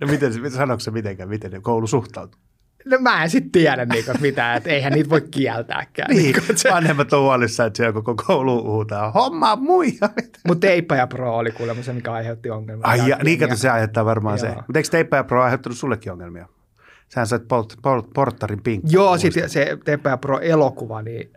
[0.00, 2.40] No miten, se- sanoiko se mitenkään, miten ne koulu suhtautuu?
[2.84, 6.16] No mä en sitten tiedä niin kuin, mitä, että eihän niitä voi kieltääkään.
[6.16, 10.08] Niin, kuin, että se- vanhemmat on huolissaan, että siellä koko koulu huutaa, homma muija.
[10.46, 12.86] Mutta Teippa ja Pro oli kuulemma se, mikä aiheutti ongelmia.
[12.86, 14.46] Ai ja, niin kato, se aiheuttaa varmaan se.
[14.46, 14.54] Joo.
[14.56, 16.48] Mutta eikö Teippa ja Pro aiheuttanut sullekin ongelmia?
[17.08, 18.94] Sähän sait port, port, porttarin pinkki.
[18.94, 21.30] Joo, sitten se Teippa ja Pro elokuva, niin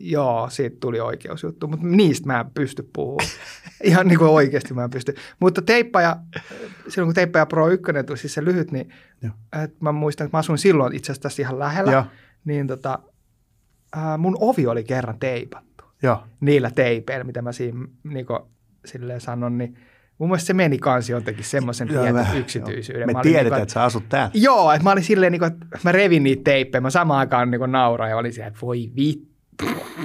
[0.00, 3.28] joo, siitä tuli oikeusjuttu, mutta niistä mä en pysty puhumaan.
[3.82, 5.14] Ihan niin kuin oikeasti mä en pysty.
[5.40, 6.16] Mutta Teippa ja,
[6.88, 8.92] silloin kun Teippa ja Pro 1 tuli, siis se lyhyt, niin
[9.62, 12.04] et mä muistan, että mä asuin silloin itse asiassa tässä ihan lähellä, Joo.
[12.44, 12.98] niin tota,
[13.96, 16.24] ää, mun ovi oli kerran teipattu Joo.
[16.40, 18.38] niillä teipeillä, mitä mä siinä niin kuin,
[18.84, 19.78] silleen sanon, niin
[20.18, 23.06] mun mielestä se meni kansi jotenkin semmoisen pienen yksityisyyden.
[23.06, 24.30] Me tiedetään, niinku, että sä asut täällä.
[24.34, 27.50] Joo, että mä olin silleen, niin kuin, että mä revin niitä teippejä, mä samaan aikaan
[27.50, 29.27] niin nauraa ja olin siellä, että voi vittu,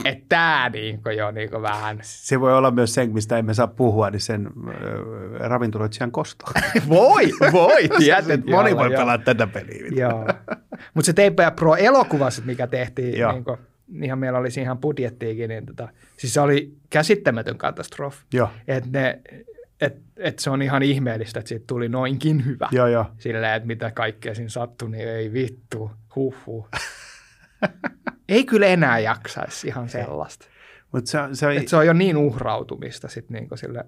[0.06, 2.00] että tää niin kuin jo niin kuin vähän.
[2.02, 6.46] Se voi olla myös sen, mistä emme saa puhua, niin sen äh, ravintoloitsijan kosto.
[6.90, 8.46] voi, voi, tiedät.
[8.46, 9.88] Moni voi pelata tätä peliä.
[9.92, 10.28] Joo.
[10.94, 13.32] Mutta se ja Pro elokuva, mikä tehtiin, Joo.
[13.32, 13.58] niin kuin,
[14.02, 18.24] ihan meillä oli siihen ihan budjettiikin, niin tota, siis se oli käsittämätön katastrofi.
[18.34, 19.20] Joo, Että ne,
[19.82, 22.70] et, et se on ihan ihmeellistä, että siitä tuli noinkin hyvä.
[22.72, 23.06] joo, joo.
[23.18, 26.70] Silleen, että mitä kaikkea siinä sattui, niin ei vittu, huhhuh.
[28.34, 30.46] ei kyllä enää jaksaisi ihan sellaista.
[30.92, 33.86] Mutta se, se oli, Et se on jo niin uhrautumista sitten niinku sille.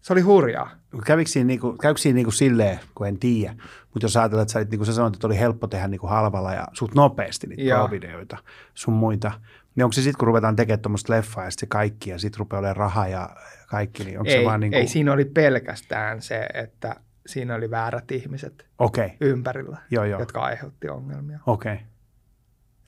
[0.00, 0.70] Se oli hurjaa.
[1.06, 3.54] kävikö siinä, niinku, käykö siinä niinku silleen, kun en tiedä,
[3.94, 6.68] mutta jos ajatellaan, että sä, niinku sä sanoit, että oli helppo tehdä niinku halvalla ja
[6.72, 7.78] suht nopeasti niitä Joo.
[7.78, 8.38] pro-videoita
[8.74, 9.32] sun muita,
[9.74, 12.38] Niin onko se sitten, kun ruvetaan tekemään tuommoista leffaa ja sitten se kaikki ja sitten
[12.38, 13.30] rupeaa olemaan raha ja
[13.66, 14.80] kaikki, niin onko ei, se vaan niin kuin...
[14.80, 19.10] ei, siinä oli pelkästään se, että siinä oli väärät ihmiset okay.
[19.20, 21.38] ympärillä, joo joo, jotka aiheutti ongelmia.
[21.46, 21.86] okei, okay.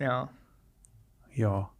[0.00, 0.28] Joo.
[1.36, 1.72] joo.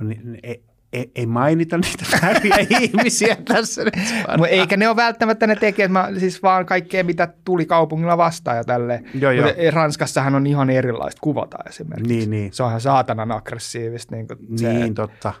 [0.00, 3.94] No niin, niin, ei, ei, ei mainita niitä vääriä ihmisiä tässä nyt.
[4.38, 8.56] Mut eikä ne ole välttämättä ne tekijät, mä, siis vaan kaikkea, mitä tuli kaupungilla vastaan
[8.56, 9.10] ja tälleen.
[9.14, 9.46] Joo, joo.
[9.46, 12.12] Mut Ranskassahan on ihan erilaista kuvata esimerkiksi.
[12.16, 12.52] Niin, niin.
[12.52, 14.14] Se onhan saatanan aggressiivista.
[14.16, 15.32] Niin kuin se, Niin, totta.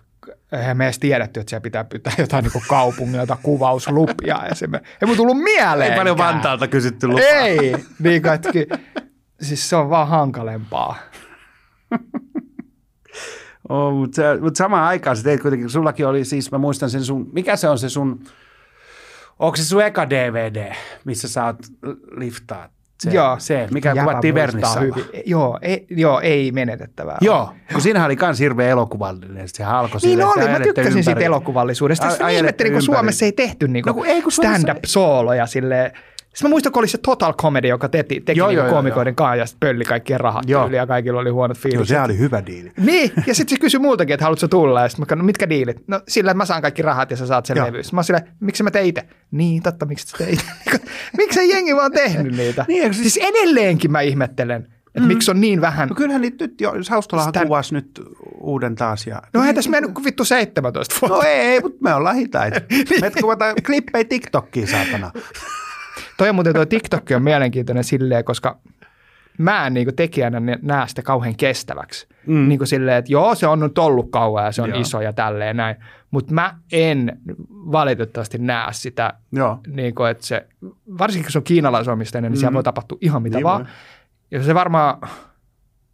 [0.52, 4.94] eihän me edes tiedetty, että siellä pitää pyytää jotain niin kaupungilta kuvauslupia esimerkiksi.
[5.02, 5.90] Ei mun tullut mieleen.
[5.92, 7.22] Ei paljon Vantaalta kysytty lupaa.
[7.24, 8.66] Ei, niin kuin, että ky-
[9.40, 10.96] siis se on vaan hankalempaa.
[13.68, 17.30] Oh, mutta, mutta samaan aikaan sä teit kuitenkin, sullakin oli siis, mä muistan sen sun,
[17.32, 18.20] mikä se on se sun,
[19.38, 20.72] onko se sun eka DVD,
[21.04, 21.56] missä sä oot
[22.16, 22.68] liftaa?
[23.02, 23.36] Se, Joo.
[23.38, 24.80] se mikä kuvattiin Vernissalla.
[24.80, 25.04] hyvin.
[25.26, 27.18] Joo, ei, joo, ei menetettävää.
[27.20, 31.10] Joo, kun siinähän oli kans hirveä elokuvallinen, sehän alkoi Niin että oli, mä tykkäsin siitä
[31.10, 31.24] ympäri.
[31.24, 32.06] elokuvallisuudesta.
[32.06, 32.82] A- Sitten ihmettelin, kun.
[32.82, 35.92] Suomessa ei tehty niin No kun ei, kun stand-up-sooloja silleen.
[36.38, 38.94] Sitten mä muistan, kun oli se Total Comedy, joka teki, teki Joo, joo, joo, niin
[38.96, 40.66] joo, kanssa ja sitten pölli kaikkien rahat Joo.
[40.66, 41.96] ja kaikilla oli huonot Joo, fiilikset.
[41.96, 42.72] se oli hyvä diili.
[42.76, 45.48] Niin, ja sitten se kysyi multakin, että haluatko tulla, ja sitten mä kysyin, no mitkä
[45.48, 45.88] diilit?
[45.88, 47.66] No sillä, että mä saan kaikki rahat ja sä saat sen Joo.
[47.66, 47.80] levy.
[47.92, 49.08] Mä silleen, miksi mä tein itse?
[49.30, 50.46] Niin, totta, miksi sä teit?
[51.18, 52.64] miksi ei jengi vaan tehnyt niitä?
[52.68, 53.14] Niin, siis...
[53.14, 55.06] siis edelleenkin mä ihmettelen, että mm.
[55.06, 55.88] miksi on niin vähän.
[55.88, 58.00] No kyllähän niitä nyt jo, Haustolahan Stan- kuvasi nyt
[58.40, 59.06] uuden taas.
[59.06, 59.22] Ja...
[59.34, 61.16] No eihän tässä mennyt kuin vittu 17 vuotta.
[61.16, 62.60] No ei, ei mutta me ollaan hitaita.
[63.00, 65.10] Me kuvataan klippejä TikTokkiin, saatana.
[66.18, 68.58] Toi on muuten toi TikTok on mielenkiintoinen silleen, koska
[69.38, 72.06] mä en niin tekijänä nä- näe sitä kauhean kestäväksi.
[72.26, 72.48] Mm.
[72.48, 74.80] Niin kuin silleen, että joo, se on nyt ollut kauan ja se on Joo.
[74.80, 75.76] iso ja tälleen näin.
[76.10, 77.18] Mutta mä en
[77.50, 79.58] valitettavasti näe sitä, Joo.
[79.66, 80.46] niin kuin, että se,
[80.98, 82.40] varsinkin kun se on kiinalaisomisteinen, niin mm.
[82.40, 83.60] siellä voi tapahtua ihan mitä Niin niin vaan.
[83.64, 83.72] voi.
[84.30, 85.08] Ja se varmaan,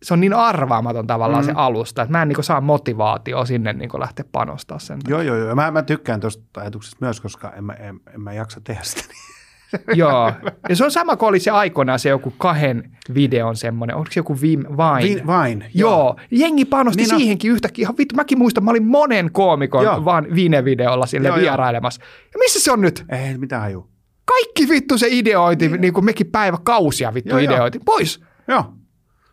[0.02, 1.46] se on niin arvaamaton tavallaan mm.
[1.46, 4.98] se alusta, että mä en niin kuin saa motivaatio sinne niin kuin lähteä panostaa sen.
[5.08, 5.54] Joo, joo, joo.
[5.54, 9.04] Mä, mä tykkään tuosta ajatuksesta myös, koska en mä, en, en mä jaksa tehdä sitä.
[9.94, 10.32] Joo,
[10.68, 14.20] ja se on sama kuin oli se aikoinaan se joku kahden videon semmoinen, onko se
[14.20, 15.04] joku viime, vain?
[15.04, 15.64] Vi, vain.
[15.74, 17.20] Joo, jengi panosti Niin niin on.
[17.20, 17.82] siihenkin yhtäkkiä.
[17.82, 19.94] Ihan vittu, mäkin muistan, mä olin monen koomikon Joo.
[19.94, 20.04] joo.
[20.04, 21.40] vaan Vine-videolla sille Joo, joo.
[21.42, 22.00] vierailemassa.
[22.34, 23.04] Ja missä se on nyt?
[23.08, 23.87] Ei mitään haju.
[24.24, 27.52] Kaikki vittu se ideointi, niin, kuin mekin päiväkausia vittu Joo, joo.
[27.54, 27.78] ideointi.
[27.84, 28.20] Pois.
[28.48, 28.64] Joo.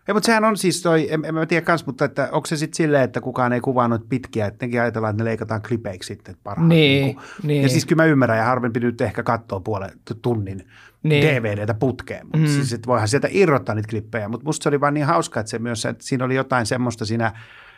[0.08, 2.58] Ei, mutta sehän on siis toi, en, en mä tiedä kans, mutta että onko se
[2.58, 6.08] sitten silleen, että kukaan ei kuvaa noita pitkiä, että nekin ajatellaan, että ne leikataan klipeiksi
[6.08, 6.70] sitten parhaat.
[6.70, 7.22] Niin, niinku.
[7.44, 7.64] niin.
[7.64, 10.68] Ja siis kyllä mä ymmärrän, ja harvempi nyt ehkä katsoo puolen tunnin
[11.04, 11.24] Niin.
[11.24, 12.48] DVDtä putkeen, mutta mm.
[12.48, 15.50] siis, että voihan sieltä irrottaa niitä klippejä, mutta musta se oli vaan niin hauska, että
[15.50, 17.34] se myös, että siinä oli jotain semmoista siinä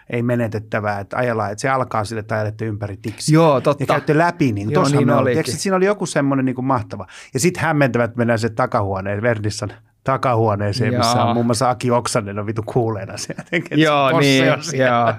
[0.09, 3.33] ei menetettävää, että ajellaan, että se alkaa sille, että ajelette ympäri tiksi.
[3.33, 3.85] Joo, Ja totta.
[3.85, 5.37] käytte läpi, niin Joo, tuossa niin oltiin.
[5.37, 7.07] Eikö siinä oli joku semmoinen niin kuin mahtava.
[7.33, 9.73] Ja sitten hämmentävät että mennään se takahuoneen, Verdissan
[10.03, 13.43] takahuoneeseen, missä on muun muassa Aki Oksanen on vitu kuuleena siellä.
[13.43, 14.87] Tekee, että Joo, niin, siellä.
[14.95, 15.13] joo.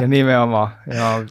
[0.00, 0.68] Ja nimenomaan.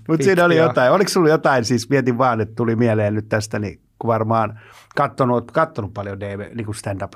[0.08, 0.92] Mutta siinä oli jotain.
[0.92, 4.60] Oliko sulla jotain, siis mietin vaan, että tuli mieleen nyt tästä, niin kun varmaan
[4.96, 7.14] kattonut, kattonut paljon DV, niin kuin stand-up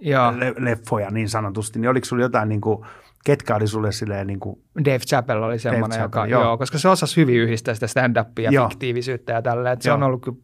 [0.00, 2.86] Joo, le- leffoja niin sanotusti, niin oliko sulla jotain, niin kuin,
[3.24, 6.42] ketkä oli sulle silleen niin kuin, Dave Chappelle oli semmoinen, Dave joka, joo.
[6.42, 6.58] joo.
[6.58, 8.68] koska se osasi hyvin yhdistää sitä stand-upia, Joo.
[8.68, 9.72] fiktiivisyyttä ja tälleen.
[9.72, 9.94] että Se Joo.
[9.96, 10.38] on ollut kyllä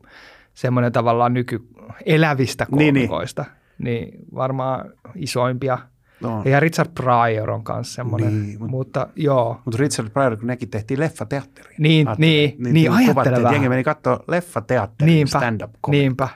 [0.55, 3.11] semmoinen tavallaan nykyelävistä Niin, niin.
[3.11, 3.46] Niin,
[3.78, 5.78] niin varmaan isoimpia.
[6.20, 6.42] no.
[6.44, 9.60] Ja Richard Pryor on kanssa semmoinen, Niin, niin, mut- mutta joo.
[9.64, 11.76] Mutta Richard Pryor, kun nekin tehtiin leffateatteriin.
[11.78, 13.54] Niin, niin, niin, kuvattiin, ajattele että vähän.
[13.54, 16.28] Jengi meni katsoa leffateatteriin Niinpä, stand-up niinpä.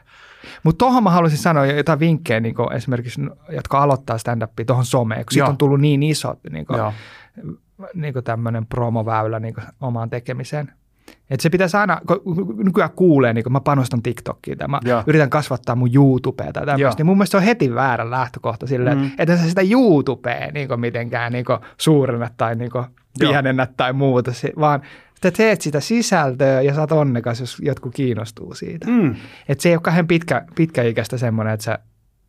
[0.62, 5.32] Mutta tuohon mä haluaisin sanoa jotain vinkkejä niin esimerkiksi, jotka aloittaa stand-upia tuohon someen, kun
[5.32, 6.92] siitä on tullut niin iso niin Joo.
[7.94, 10.72] niin tämmöinen promoväylä niin omaan tekemiseen.
[11.30, 15.02] Et se pitäisi aina, kun nykyään kuulee, niin kun mä panostan TikTokkiin tai mä Joo.
[15.06, 18.98] yritän kasvattaa mun YouTubea tai tämmöistä, niin mun mielestä se on heti väärä lähtökohta silleen,
[18.98, 19.10] Mm.
[19.18, 21.44] että sä sitä YouTubea niin mitenkään niin
[21.78, 22.70] suurennat tai niin
[23.18, 24.82] pienennät tai muuta, vaan
[25.16, 28.86] että teet sitä sisältöä ja sä oot onnekas, jos jotkut kiinnostuu siitä.
[28.86, 29.14] Mm.
[29.48, 31.78] Että se ei ole kauhean pitkä, pitkäikäistä semmoinen, että sä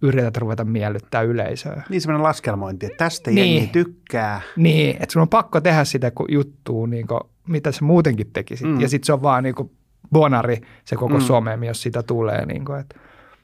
[0.01, 1.83] yrität ruveta miellyttää yleisöä.
[1.89, 3.53] Niin semmoinen laskelmointi, että tästä Niin.
[3.55, 4.41] jengi tykkää.
[4.55, 7.19] Niin, että sun on pakko tehdä sitä kun juttua, niin kuin,
[7.51, 8.67] mitä sä muutenkin tekisit.
[8.67, 8.79] Mm.
[8.81, 9.71] Ja sitten se on vaan niin kuin
[10.11, 11.21] bonari se koko Mm.
[11.21, 12.45] some, jos sitä tulee.
[12.45, 12.95] Niin kuin, että.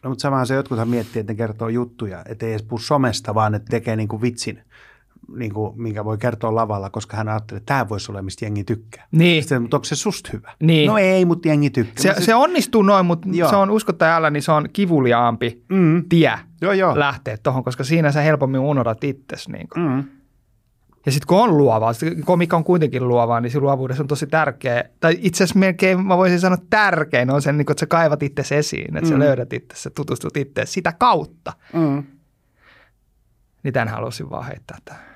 [0.04, 3.36] No, mutta samahan se jotkuthan miettii, että ne kertoo juttuja, että ei edes puhu somesta,
[3.36, 4.60] vaan että tekee niin kuin vitsin,
[5.38, 8.64] niin kuin, minkä voi kertoa lavalla, koska hän ajattelee, että tämä voisi olla, mistä jengi
[8.64, 9.08] tykkää.
[9.12, 10.52] Niin, Sitten, mutta onko se susta hyvä?
[10.60, 10.88] Niin.
[10.88, 12.14] No ei, mutta jengi tykkää.
[12.14, 13.50] se, se onnistuu noin, mutta Joo.
[13.50, 16.04] se on uskottajalle, niin se on kivuliaampi Mm.
[16.10, 17.00] tie Joo, joo.
[17.00, 19.52] lähteä tuohon, koska siinä sä helpommin unohdat itsesi.
[19.52, 19.88] Niin kuin.
[19.92, 20.04] Mm.
[21.08, 21.92] Ja sitten kun on luovaa,
[22.26, 24.84] komikka on kuitenkin luovaa, niin se luovuudessa on tosi tärkeä.
[25.00, 27.86] Tai itse asiassa melkein mä voisin sanoa että tärkein on sen, niin kun, että sä
[27.88, 29.14] kaivat itsesi esiin, että Mm.
[29.16, 31.54] sä löydät itse, sä tutustut itse sitä kautta.
[31.74, 32.04] Mm.
[33.64, 35.07] Niin tämän halusin vaan heittää tähän.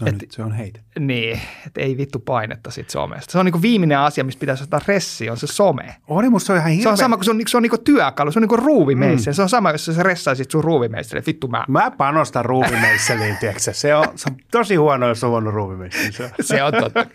[0.00, 0.80] No Et- nyt se on heitä.
[0.98, 3.32] Niin, että ei vittu painetta sit somesta.
[3.32, 5.94] Se on niinku viimeinen asia, mistä pitäisi ottaa ressi, on se some.
[6.08, 6.82] Oli musta se on ihan hirveä.
[6.82, 9.30] Se on sama kuin se on, se on niinku työkalu, se on niinku ruuvimeisse.
[9.30, 9.34] Mm.
[9.34, 11.22] Se on sama, jos sä ressaisit sun ruuvimeisselle.
[11.26, 15.50] Vittu mä, Mä panostan ruuvimeisseliin, tiedätkö Se on, se on tosi huono, jos on huono
[15.50, 16.12] ruuvimeisseli.
[16.12, 16.30] Se on.
[16.44, 17.06] se on totta.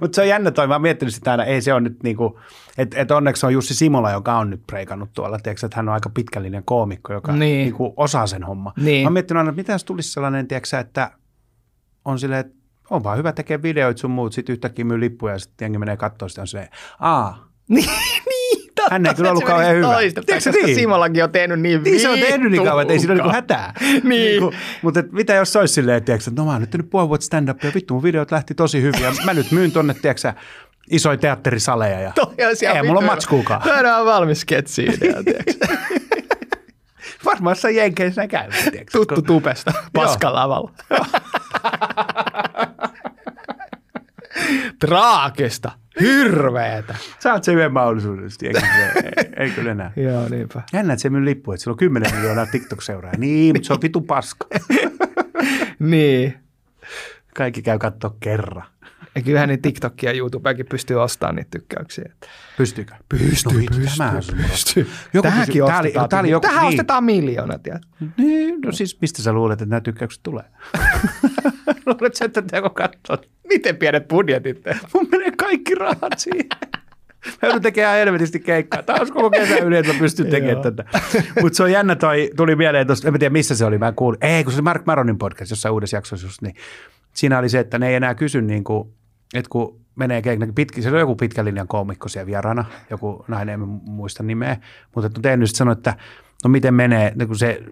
[0.00, 2.40] Mutta se on jännä toi, mä oon miettinyt sitä aina, ei se on nyt niinku,
[2.78, 5.94] että et onneksi on Jussi Simola, joka on nyt preikannut tuolla, tiedätkö, että hän on
[5.94, 7.64] aika pitkällinen koomikko, joka Niin.
[7.64, 8.72] niinku osaa sen homma.
[8.76, 9.02] Niin.
[9.02, 11.10] Mä oon miettinyt aina, että mitä jos tulisi sellainen, tiedätkö, että
[12.06, 12.56] on silleen, että
[12.90, 15.96] on vaan hyvä tekee videoita sun muut, sitten yhtäkkiä myy lippuja ja sitten jengi menee
[15.96, 16.68] katsoa sitä on silleen,
[17.00, 17.90] aa, niin,
[18.28, 18.94] niin, totta.
[18.94, 19.96] Hän ei kyllä ollut kauhean hyvä.
[19.98, 20.74] Tiedätkö koska niin?
[20.74, 23.34] Simolakin on tehnyt niin Niin se on tehnyt niin kauan, että ei siinä ole niinku
[23.34, 23.74] hätää.
[24.02, 24.42] Niin.
[24.82, 27.08] mutta et mitä jos se olisi silleen, tiedätkö, että no mä oon nyt tehnyt puoli
[27.08, 30.32] vuotta stand-upia, vittu mun videot lähti tosi hyvin ja mä nyt myyn tonne, tiedätkö,
[30.90, 33.12] isoja teatterisaleja ja Toi olisi ei mulla hyvä.
[33.12, 33.62] matskuukaan.
[33.62, 35.66] Toi on valmis sketsi idea, tiedätkö?
[37.24, 38.50] Varmaan se jenkeissä käy.
[38.92, 40.70] Tuttu tupesta paskalavalla.
[44.80, 46.94] Traagista, hirveetä.
[47.18, 48.52] Saat sen yhden mahdollisuuden, se ei,
[49.36, 49.92] ei kyllä enää.
[50.10, 50.62] Joo, niinpä.
[50.72, 53.18] Jännä, että se myy lippu, että sillä on 10 miljoonaa TikTok-seuraajaa.
[53.18, 54.46] Niin, mutta se on vitu paska.
[55.78, 56.34] Niin.
[57.34, 58.66] Kaikki käy katsoa kerran.
[59.16, 62.12] Ja kyllähän niin TikTokia ja YouTubeakin pystyy ostamaan niitä tykkäyksiä.
[62.56, 62.94] Pystyykö?
[63.08, 64.86] Pystyy, no, pystyy, semmoinen- pystyy.
[65.14, 66.08] Joku Tähänkin tää oli- ostetaan.
[66.08, 66.68] tää oli joku- Tähän niin.
[66.68, 67.82] ostetaan miljoona, tiedät.
[68.16, 70.44] Niin, no siis mistä sä luulet, että nämä tykkäykset tulee?
[71.86, 73.18] luulet sä, että teko katsoa?
[73.48, 74.62] Miten pienet budjetit?
[74.94, 76.46] Mun menee kaikki rahat siihen.
[77.26, 78.82] Mä joudun tekemään helvetisti keikkaa.
[78.82, 80.84] Tämä olisi koko kesä yli, että mä pystyn tekemään tätä.
[81.40, 83.94] Mutta se on jännä toi, tuli mieleen tuosta, en tiedä missä se oli, mä en
[83.94, 84.24] kuullut.
[84.24, 86.54] Ei, kun se oli Mark Maronin podcast jossain uudessa jaksossa just, niin
[87.14, 88.92] siinä oli se, että ne ei enää kysy niin kuin,
[89.34, 93.52] että kun menee keikka, pitki, se on joku pitkän linjan koomikko siellä vieraana, joku nainen,
[93.52, 94.56] en muista nimeä,
[94.94, 95.96] mutta että on tehnyt sitten sanoi, että
[96.44, 97.62] no miten menee, niin kun se,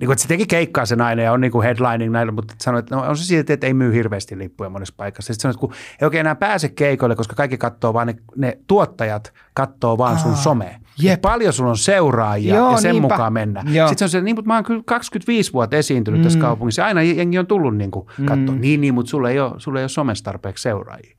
[0.00, 2.54] niin kuin, että se teki keikkaa se nainen ja on niin kuin headlining näillä, mutta
[2.60, 5.34] sanoi, että no, on se siitä, että ei myy hirveästi lippuja monessa paikassa.
[5.34, 8.58] Sitten sanoi, että kun ei oikein enää pääse keikoille, koska kaikki katsoo vaan ne, ne
[8.66, 10.78] tuottajat katsoo vaan sun Aa, somea.
[11.02, 11.20] Jep.
[11.20, 13.08] Paljon sulla on seuraajia Joo, ja sen niinpä.
[13.08, 13.64] mukaan mennä.
[13.70, 13.88] Joo.
[13.88, 16.24] Sitten se on se, niin, mutta mä oon kyllä 25 vuotta esiintynyt mm.
[16.24, 16.84] tässä kaupungissa.
[16.84, 18.54] Aina jengi on tullut niin kuin katsoa.
[18.54, 18.60] Mm.
[18.60, 21.16] Niin, niin, mutta sulla ei ole, sulla ei ole somessa tarpeeksi seuraajia.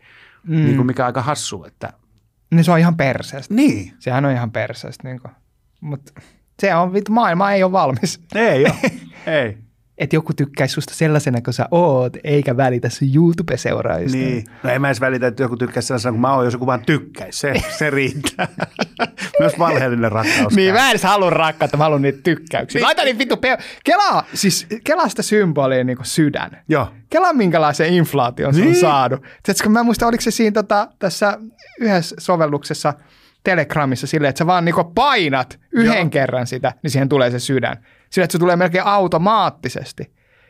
[0.47, 0.55] Mm.
[0.55, 1.93] Niin kuin mikä aika hassu, että
[2.51, 3.53] Niin se on ihan perseestä.
[3.53, 3.93] niin.
[3.99, 5.07] Sehän on ihan perseestä.
[5.07, 5.21] Niin
[5.81, 6.21] Mutta
[6.59, 8.21] se on, vittu, maailma ei ole valmis.
[8.35, 8.75] Ei ole.
[9.41, 9.57] ei.
[9.97, 14.17] Että joku tykkäisi susta sellaisena kuin sä oot, eikä välitä sun YouTube-seuraajista.
[14.17, 14.43] Niin.
[14.63, 16.85] No en mä edes välitä, että joku tykkäisi sellaisena kuin mä oon, jos joku vaan
[16.85, 17.39] tykkäisi.
[17.39, 18.47] Se, se riittää.
[19.39, 20.55] Myös valheellinen rakkaus.
[20.55, 22.81] Niin, mä en edes halua rakkautta, mä haluan niitä tykkäyksiä.
[22.81, 26.51] Laita niin vittu pe- Kelaa, siis kelaa sitä symbolia niin kuin sydän.
[26.67, 26.87] Joo.
[27.09, 28.75] Kelaa minkälaisen inflaation se on Niin.
[28.81, 29.21] saanut.
[29.43, 31.37] Tiedätkö, mä muistan, oliko se siinä tota, tässä
[31.79, 32.93] yhdessä sovelluksessa
[33.43, 36.09] Telegramissa silleen, että sä vaan niinku painat yhden Joo.
[36.09, 37.77] kerran sitä, niin siihen tulee se sydän.
[38.09, 40.03] Sillä, että se tulee melkein automaattisesti.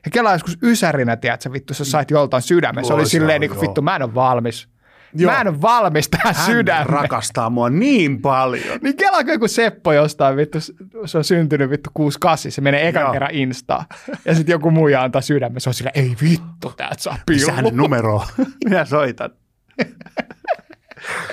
[0.05, 2.85] Ja kelaa joskus ysärinä, tiedätkö, vittu, sä sait joltain sydämen.
[2.85, 4.67] Se oli silleen, niin kuin, vittu, mä en ole valmis.
[5.13, 5.31] Joo.
[5.31, 6.85] Mä en valmis tähän Hän sydämeen.
[6.85, 8.79] rakastaa mua niin paljon.
[8.81, 10.57] Niin kelaako joku Seppo jostain vittu,
[11.05, 13.11] se on syntynyt vittu 68, se menee ekan Joo.
[13.11, 13.85] kerran Instaan.
[14.25, 17.71] Ja sitten joku muija antaa sydämen, se on sillä, ei vittu, täältä saa Missä hänen
[17.71, 17.83] pillu.
[17.83, 18.23] numero?
[18.65, 19.29] Minä soitan.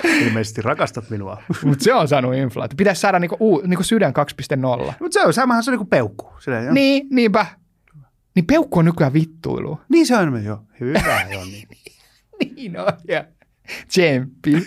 [0.03, 1.41] Ilmeisesti rakastat minua.
[1.65, 2.75] Mutta se on saanut inflaatio.
[2.77, 4.13] Pitäisi saada niinku, uu, niinku sydän
[4.87, 4.93] 2.0.
[4.99, 6.33] Mutta se on, samahan se on niin kuin peukku.
[6.47, 6.73] Joo.
[6.73, 7.45] Niin, niinpä.
[8.35, 9.81] Niin peukku on nykyään vittuilu.
[9.89, 10.63] niin se on jo.
[10.79, 11.39] Hyvä jo.
[11.45, 11.67] Niin.
[12.55, 13.25] Niin on, ja
[13.87, 14.51] tsemppi.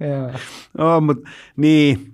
[0.00, 0.30] Joo.
[0.78, 2.06] No, mutta niin.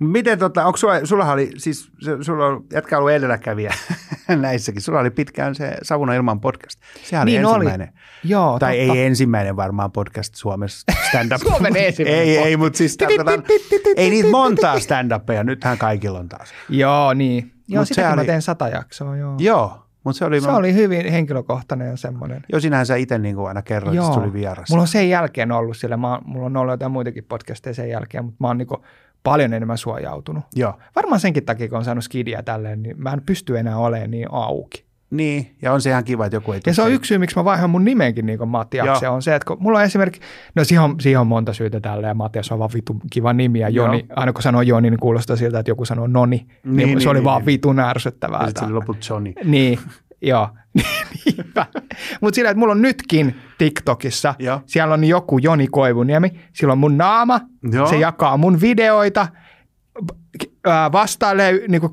[0.00, 3.74] Miten tota, onko sulla, sulla oli, siis se- sulla on, jätkä ollut edelläkävijä
[4.40, 4.82] näissäkin.
[4.82, 6.80] Sulla oli pitkään se Savuna ilman podcast.
[7.04, 7.54] Sehän oli Niin oli.
[7.54, 7.92] ensimmäinen.
[8.24, 8.92] Joo, Tai totta.
[8.92, 11.40] ei ensimmäinen varmaan podcast Suomessa stand-up.
[11.48, 13.42] Suomen ensimmäinen Ei, ei, mutta siis tarkoitan,
[13.96, 15.44] ei niitä montaa stand-upia.
[15.44, 16.48] Nythän kaikilla on taas.
[16.68, 17.52] Joo, niin.
[17.68, 19.34] Joo, Mut sitäkin mä oli- teen sata jaksoa, joo.
[19.38, 22.42] Joo, mutta se oli, Se oli hyvin henkilökohtainen ja semmoinen.
[22.52, 24.70] jo sinähän sä itse niin aina kerroit, että se tuli vieras.
[24.70, 28.24] Mulla on sen jälkeen ollut sillä, mä, mulla on ollut jotain muitakin podcasteja sen jälkeen,
[28.24, 28.84] mutta mä oon niinku
[29.22, 30.44] paljon enemmän suojautunut.
[30.56, 34.10] Joo, Varmaan senkin takia, kun on saanut skidia tälleen, niin mä en pysty enää olemaan
[34.10, 34.87] niin auki.
[35.10, 35.56] Niin.
[35.62, 37.44] Ja on se ihan kiva, että joku ei Ja se on yksi syy, miksi mä
[37.44, 38.38] vaihan mun nimenkin niin
[39.02, 39.14] Joo.
[39.14, 40.22] on se, että kun mulla on esimerkiksi,
[40.54, 43.68] no siihen on, siihen on monta syytä tälleen, Matias on vaan vitu kiva nimi, ja
[43.68, 44.06] Joni, Joo.
[44.16, 47.00] aina kun sanoo Joni, niin kuulostaa siltä, että joku sanoo Noni, niin, Niin, niin niin,
[47.00, 47.46] se oli niin, vaan niin.
[47.46, 48.40] vitun ärsyttävää.
[48.40, 49.32] Ja sitten loput Johnny.
[49.44, 49.78] Niin,
[50.22, 50.48] joo.
[51.24, 51.66] Niinpä.
[52.20, 54.60] Mutta sillä, että mulla on nytkin TikTokissa, Joo.
[54.66, 57.40] siellä on joku Joni Koivuniemi, sillä on mun naama,
[57.72, 57.86] Joo.
[57.86, 59.28] se jakaa mun videoita,
[60.92, 61.90] vastailee niinku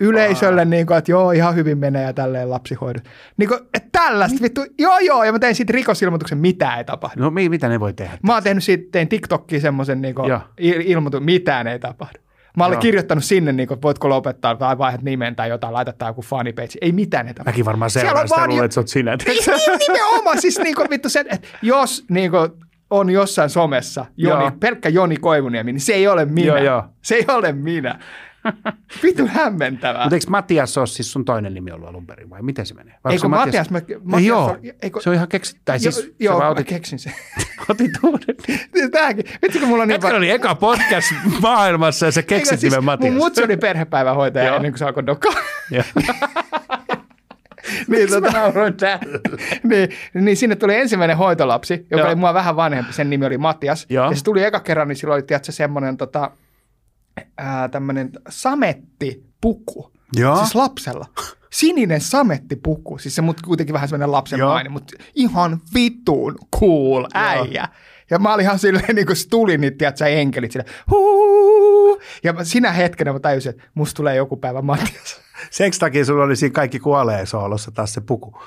[0.00, 3.02] yleisölle, niinku, että joo, ihan hyvin menee ja tälleen lapsihoidot.
[3.36, 7.22] Niinku, että tällaista vittu, joo joo, ja mä tein siitä rikosilmoituksen, mitään ei tapahdu.
[7.22, 8.18] No mi- mitä ne voi tehdä?
[8.22, 12.18] Mä oon tehnyt siitä, tein TikTokkiin semmoisen niinku il- ilmoituksen, mitään ei tapahdu.
[12.56, 12.80] Mä olin Joo.
[12.82, 16.78] kirjoittanut sinne, niin kuin, voitko lopettaa tai vaihdat nimen tai jotain, laittaa tää joku fanipage.
[16.80, 17.42] Ei mitään näitä.
[17.46, 19.16] Mäkin varmaan seuraan sitä luulen, jo- että sä oot sinä.
[19.26, 22.50] Niin, niin, nimenomaan, siis niin kuin, vittu se, että jos niin kuin,
[22.90, 24.50] on jossain somessa Joni, Joo.
[24.60, 26.46] pelkkä Joni Koivuniemi, niin se ei ole minä.
[26.46, 26.84] Joo, joo.
[27.02, 27.98] Se ei ole minä.
[29.02, 30.02] Vittu hämmentävää.
[30.02, 32.94] Mutta eikö Matias ole siis sun toinen nimi ollut alun perin vai miten se menee?
[33.04, 35.62] Vai Eikö se Matias, mä, Ei Matias joo, on- eikö, se on ihan keksitty.
[35.64, 37.12] Tai siis jo, joo, mä otit, keksin sen.
[37.70, 38.90] otit uuden nimen.
[38.90, 39.24] Tämäkin.
[39.42, 42.72] Vitsi, kun mulla on niin Jätkä oli eka podcast maailmassa ja sä keksit Eikö siis
[42.72, 43.12] nimen Matias.
[43.12, 45.32] Mun mutsi oli perhepäivähoitaja ennen kuin se alkoi dokaa.
[47.88, 48.32] Niin, tota,
[49.70, 52.06] niin, niin, sinne tuli ensimmäinen hoitolapsi, joka Joo.
[52.06, 52.92] oli mua vähän vanhempi.
[52.92, 53.86] Sen nimi oli Matias.
[53.88, 54.10] Joo.
[54.10, 56.30] Ja se tuli eka kerran, niin silloin oli tiedätkö, semmoinen tota,
[57.38, 59.92] ää, tämmöinen samettipuku.
[60.16, 60.36] Joo.
[60.36, 61.06] Siis lapsella.
[61.52, 62.98] Sininen samettipuku.
[62.98, 64.52] Siis se mut kuitenkin vähän semmoinen lapsen Joo.
[64.52, 67.68] maini, mutta ihan vitun cool äijä.
[68.10, 72.00] Ja mä olin ihan silleen, niin kuin se tuli niitä, tiedätkö, enkelit silleen, huu.
[72.24, 75.20] Ja sinä hetkenä mä tajusin, että musta tulee joku päivä Matias.
[75.50, 78.42] Seks takia sulla oli siinä kaikki kuolee soolossa taas se puku.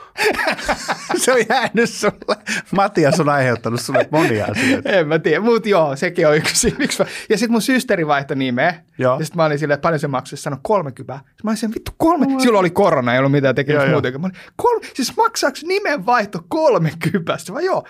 [1.24, 2.36] se on jäänyt sulle.
[2.72, 4.90] Matias on aiheuttanut sulle monia asioita.
[4.90, 6.76] En mä tiedä, mutta joo, sekin on yksi.
[6.80, 7.04] yksi.
[7.30, 8.84] Ja sitten mun systeri vaihtoi nimeä.
[8.98, 9.20] Joo.
[9.20, 11.16] Ja sitten mä olin silleen, että paljon se maksoi, se sanoi 30.
[11.18, 12.26] Sitten mä olin sen vittu kolme.
[12.40, 13.92] Silloin oli korona, ei ollut mitään tekemistä joo.
[13.92, 14.22] muutenkin.
[14.22, 17.38] Mä olin, kolme, siis maksaako nimen vaihto 30?
[17.54, 17.84] Vai joo.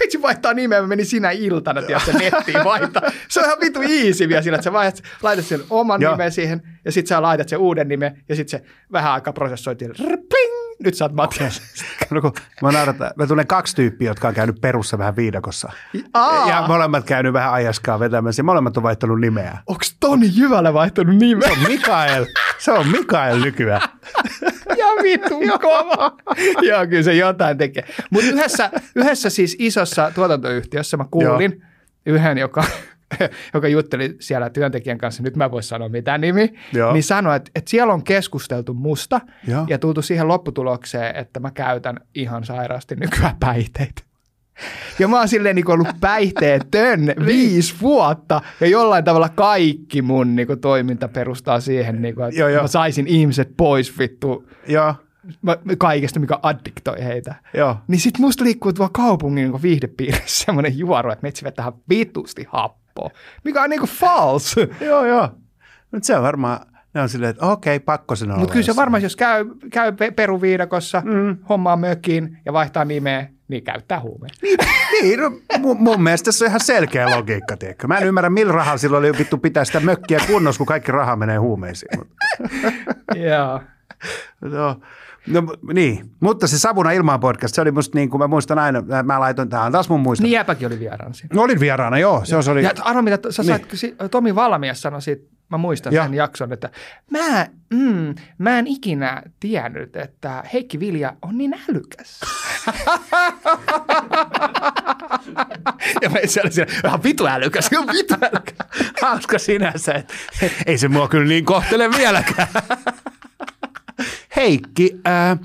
[0.00, 3.02] Vitsi vaihtaa nimeä, mä menin sinä iltana, tiedätkö, nettiin vaihtaa.
[3.28, 6.12] Se on ihan vittu easy vielä sillä, että sä vaihdat, laitat sen oman Joo.
[6.12, 9.92] nimen siihen, ja sitten sä laitat sen uuden nimen, ja sitten se vähän aikaa prosessoitiin,
[9.96, 11.62] pling, nyt sä oot Matias.
[12.10, 12.32] No, kun
[12.62, 15.72] mä, naurataan, mä tunnen kaksi tyyppiä, jotka on käynyt perussa vähän viidakossa.
[16.14, 16.48] Aa.
[16.48, 19.58] Ja molemmat käynyt vähän ajaskaa vetämässä molemmat on vaihtanut nimeä.
[19.66, 21.48] Onks Toni Jyvälä vaihtanut nimeä?
[21.48, 22.26] Se on Mikael.
[22.58, 23.88] Se on Mikael nykyään.
[24.78, 26.16] Ja vitun kova.
[26.62, 27.84] Joo, kyllä se jotain tekee.
[28.10, 31.64] Mutta yhdessä, yhdessä siis isossa tuotantoyhtiössä mä kuulin
[32.06, 32.64] yhden, joka,
[33.54, 36.92] joka jutteli siellä työntekijän kanssa, nyt mä en voi sanoa mitään nimi, Joo.
[36.92, 39.66] niin sanoi, että, että siellä on keskusteltu musta Joo.
[39.68, 44.02] ja tultu siihen lopputulokseen, että mä käytän ihan sairaasti nykyään päihteitä.
[44.98, 50.46] Ja mä oon silleen niin ollut päihteetön viisi vuotta ja jollain tavalla kaikki mun niin
[50.46, 52.62] kuin, toiminta perustaa siihen, niin kuin, että Joo, joo.
[52.62, 54.94] mä saisin ihmiset pois vittu Joo,
[55.42, 57.34] mä- kaikesta, mikä addiktoi heitä.
[57.54, 57.76] joo.
[57.88, 62.46] Niin sit musta liikkuu tuolla kaupungin niin viihdepiirissä semmoinen juoru, että metsi vetää vitusti
[62.90, 63.10] happoa,
[63.44, 64.68] mikä on niinku false.
[64.80, 65.28] Joo, joo.
[65.92, 66.60] Mutta se on varmaan,
[66.94, 68.38] ne on silleen, että okei, pakko sen olla.
[68.38, 71.36] Mutta kyllä se varmaan, jos käy, käy pe- peruviidakossa, mm.
[71.48, 74.38] hommaa mökiin ja vaihtaa nimeä, niin käyttää huumeita.
[75.02, 77.86] Niin, no, mun, mun mielestä se on ihan selkeä logiikka, tiedätkö?
[77.86, 81.16] Mä en ymmärrä, millä rahalla silloin oli vittu pitää sitä mökkiä kunnossa, kun kaikki raha
[81.16, 82.00] menee huumeisiin.
[83.30, 83.60] Joo.
[84.40, 84.80] no,
[85.30, 88.82] no, niin, mutta se Savuna ilmaan podcast, se oli musta niin kuin mä muistan aina,
[89.02, 90.22] mä laitoin, tämä on taas mun muista.
[90.22, 91.34] Niin jäpäkin oli vieraana siinä.
[91.34, 92.20] No, olin vieraana, joo.
[92.24, 93.60] Se, se oli, Ja arvo mitä, sä Niin.
[93.74, 96.04] sait, Tomi Valmias sanoi siitä, mä muistan Joo.
[96.04, 96.70] sen jakson, että
[97.10, 102.20] mä, mm, mä en ikinä tiennyt, että Heikki Vilja on niin älykäs.
[106.02, 108.66] ja mä itse olin siellä, ihan vitu älykäs, ihan vitu älykäs.
[109.02, 110.14] hauska sinänsä, että
[110.66, 112.48] ei se mua kyllä niin kohtele vieläkään.
[114.40, 115.36] Heikki, ää,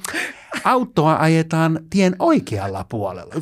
[0.64, 3.36] autoa ajetaan tien oikealla puolella.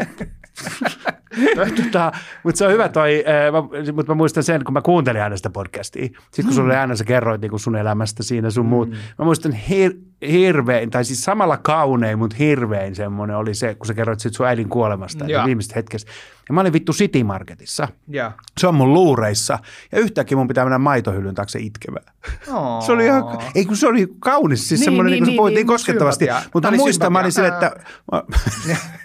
[1.84, 2.12] Tota,
[2.44, 5.50] mutta se on hyvä toi, mä, mutta mä muistan sen, kun mä kuuntelin aina sitä
[5.50, 6.06] podcastia.
[6.06, 8.90] Sitten kun sulla oli aina, sä kerroit niin sun elämästä siinä sun muut.
[8.90, 9.94] Mä muistan hir,
[10.32, 14.46] hirvein, tai siis samalla kaunein, mutta hirvein semmoinen oli se, kun sä kerroit sit sun
[14.46, 16.12] äidin kuolemasta, eli viimeisestä hetkestä.
[16.50, 17.88] Ja mä olin vittu City Marketissa.
[18.08, 18.32] Joo.
[18.58, 19.60] Se on mun luureissa.
[19.92, 22.06] Ja yhtäkkiä mun pitää mennä maitohyllyn taakse itkemään.
[22.86, 23.24] Se oli ihan,
[23.56, 26.28] ei kun se oli kaunis, siis Niin, semmoinen, niin, niin, niin, niin, puhuttiin niin, koskettavasti.
[26.54, 27.72] Mutta mä muistan, mä olin sille, sympatia.
[27.72, 27.92] että...
[28.12, 28.24] Mä,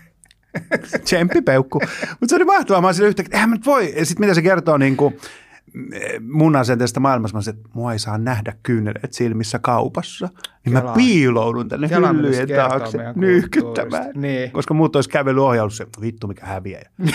[1.04, 1.80] Tsemppipeukku.
[2.10, 2.80] Mutta se oli mahtavaa.
[2.80, 3.94] Mä olin yhtäkkiä, eihän mä nyt voi.
[3.96, 5.14] Ja sitten mitä se kertoo niin kuin,
[6.20, 10.28] mun asenteesta maailmassa, mä sanoin, että mua ei saa nähdä kyyneleet silmissä kaupassa.
[10.64, 10.92] Niin mä Kela.
[10.92, 14.10] piiloudun tänne Kela hyllyjen taakse nyyhkyttämään.
[14.14, 14.50] Niin.
[14.50, 16.82] Koska muut olisi kävely ohjaus se, vittu mikä häviää.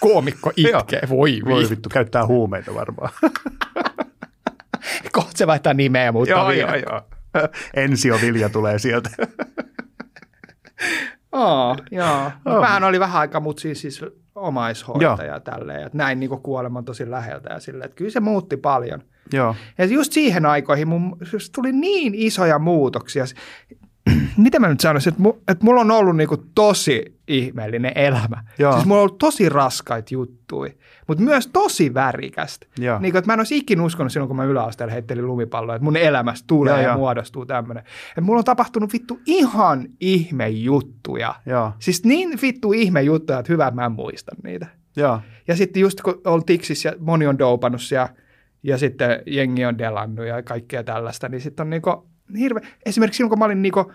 [0.00, 1.70] Koomikko itkee, voi Voi vi.
[1.70, 3.10] vittu, käyttää huumeita varmaan.
[5.12, 7.02] Kohta se vaihtaa nimeä ja muuttaa joo, joo, joo.
[7.74, 9.10] Ensio Vilja tulee sieltä.
[11.32, 12.30] Oo, joo.
[12.46, 12.60] Oo.
[12.60, 14.04] Vähän oli vähän aikaa, mutta siis, siis
[14.34, 15.86] omaishoitaja ja tälleen.
[15.86, 19.02] Että näin niin kuoleman tosi läheltä ja silleen, että kyllä se muutti paljon.
[19.32, 19.54] joo.
[19.78, 23.24] Ja just siihen aikoihin mun, siis tuli niin isoja muutoksia.
[24.36, 28.44] Mitä mä nyt sanoisin, että, mu, että mulla on ollut niinku tosi ihmeellinen elämä.
[28.58, 28.72] Joo.
[28.72, 30.72] Siis mulla on ollut tosi raskaita juttuja,
[31.08, 32.66] mutta myös tosi värikästä.
[32.78, 32.98] Joo.
[32.98, 35.96] Niin, että mä en olisi ikinä uskonut silloin, kun mä yläasteella heittelin lumipalloa, että mun
[35.96, 36.96] elämästä tulee Joo, ja joo.
[36.96, 37.84] muodostuu tämmöinen.
[38.08, 41.34] Että mulla on tapahtunut vittu ihan ihme juttuja.
[41.46, 44.66] Joo, Siis niin vittu ihme juttuja, että hyvä, mä en muista niitä.
[44.96, 45.20] joo.
[45.48, 48.08] Ja sitten just kun on tiksissä ja moni on doupannut siellä,
[48.62, 52.06] ja sitten jengi on delannut ja kaikkea tällaista, niin sitten on niinku
[52.38, 52.68] hirveä.
[52.86, 53.92] Esimerkiksi silloin, kun mä olin niinku,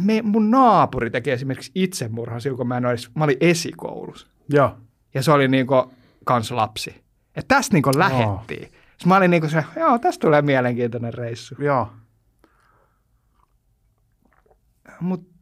[0.00, 4.26] me, mun naapuri teki esimerkiksi itsemurhan silloin, kun mä, en olisi, mä olin esikoulussa.
[4.48, 4.76] Joo.
[5.14, 5.92] Ja se oli niinku
[6.24, 7.02] kans lapsi.
[7.36, 8.62] Ja tästä niinku lähettiin.
[8.62, 11.54] Sitten mä olin niinku se, joo, tästä tulee mielenkiintoinen reissu.
[11.58, 11.92] Joo.
[15.00, 15.32] Mutta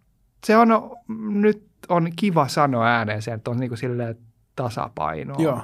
[0.47, 0.69] se on,
[1.19, 4.17] nyt on kiva sanoa ääneen se, että on niinku silleen
[4.57, 5.43] tasapainoa.
[5.43, 5.63] Joo.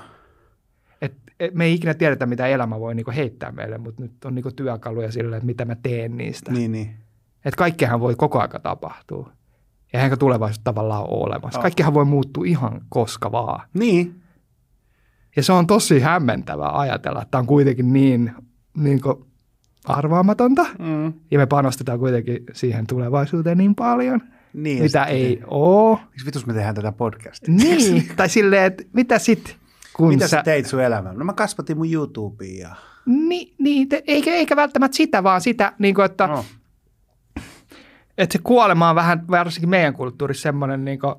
[1.41, 4.35] Et, et me ei ikinä tiedetä, mitä elämä voi niinku heittää meille, mutta nyt on
[4.35, 6.53] niinku työkaluja sille, että mitä mä teen niistä.
[6.53, 6.91] Niin, niin.
[7.45, 9.33] Että kaikkihan voi koko aika tapahtua.
[9.93, 11.59] Eihän tulevaisuus tavallaan ole olemassa.
[11.59, 11.63] Oh.
[11.63, 13.69] Kaikkihan voi muuttua ihan koska vaan.
[13.75, 14.21] Niin.
[15.37, 18.33] Ja se on tosi hämmentävää ajatella, että tämä on kuitenkin niin,
[18.77, 19.25] niin kuin
[19.85, 20.67] arvaamatonta.
[20.79, 21.13] Mm.
[21.31, 24.21] Ja me panostetaan kuitenkin siihen tulevaisuuteen niin paljon,
[24.53, 25.99] niin mitä ei sitten- ole.
[26.11, 27.55] Miksi vitus me tehdään tätä podcastia?
[27.55, 29.57] Niin, tai silleen, että mitä sit,
[29.97, 30.37] kun Mitä sä...
[30.37, 31.19] sä teit sun elämällä?
[31.19, 32.75] No mä kasvatin mun YouTubeen ja...
[33.07, 36.45] Niin, niin te, eikä, eikä välttämättä sitä, vaan sitä, niin kuin, että, no.
[38.19, 41.15] Että se kuolema on vähän, varsinkin meidän kulttuurissa semmoinen niin kuin,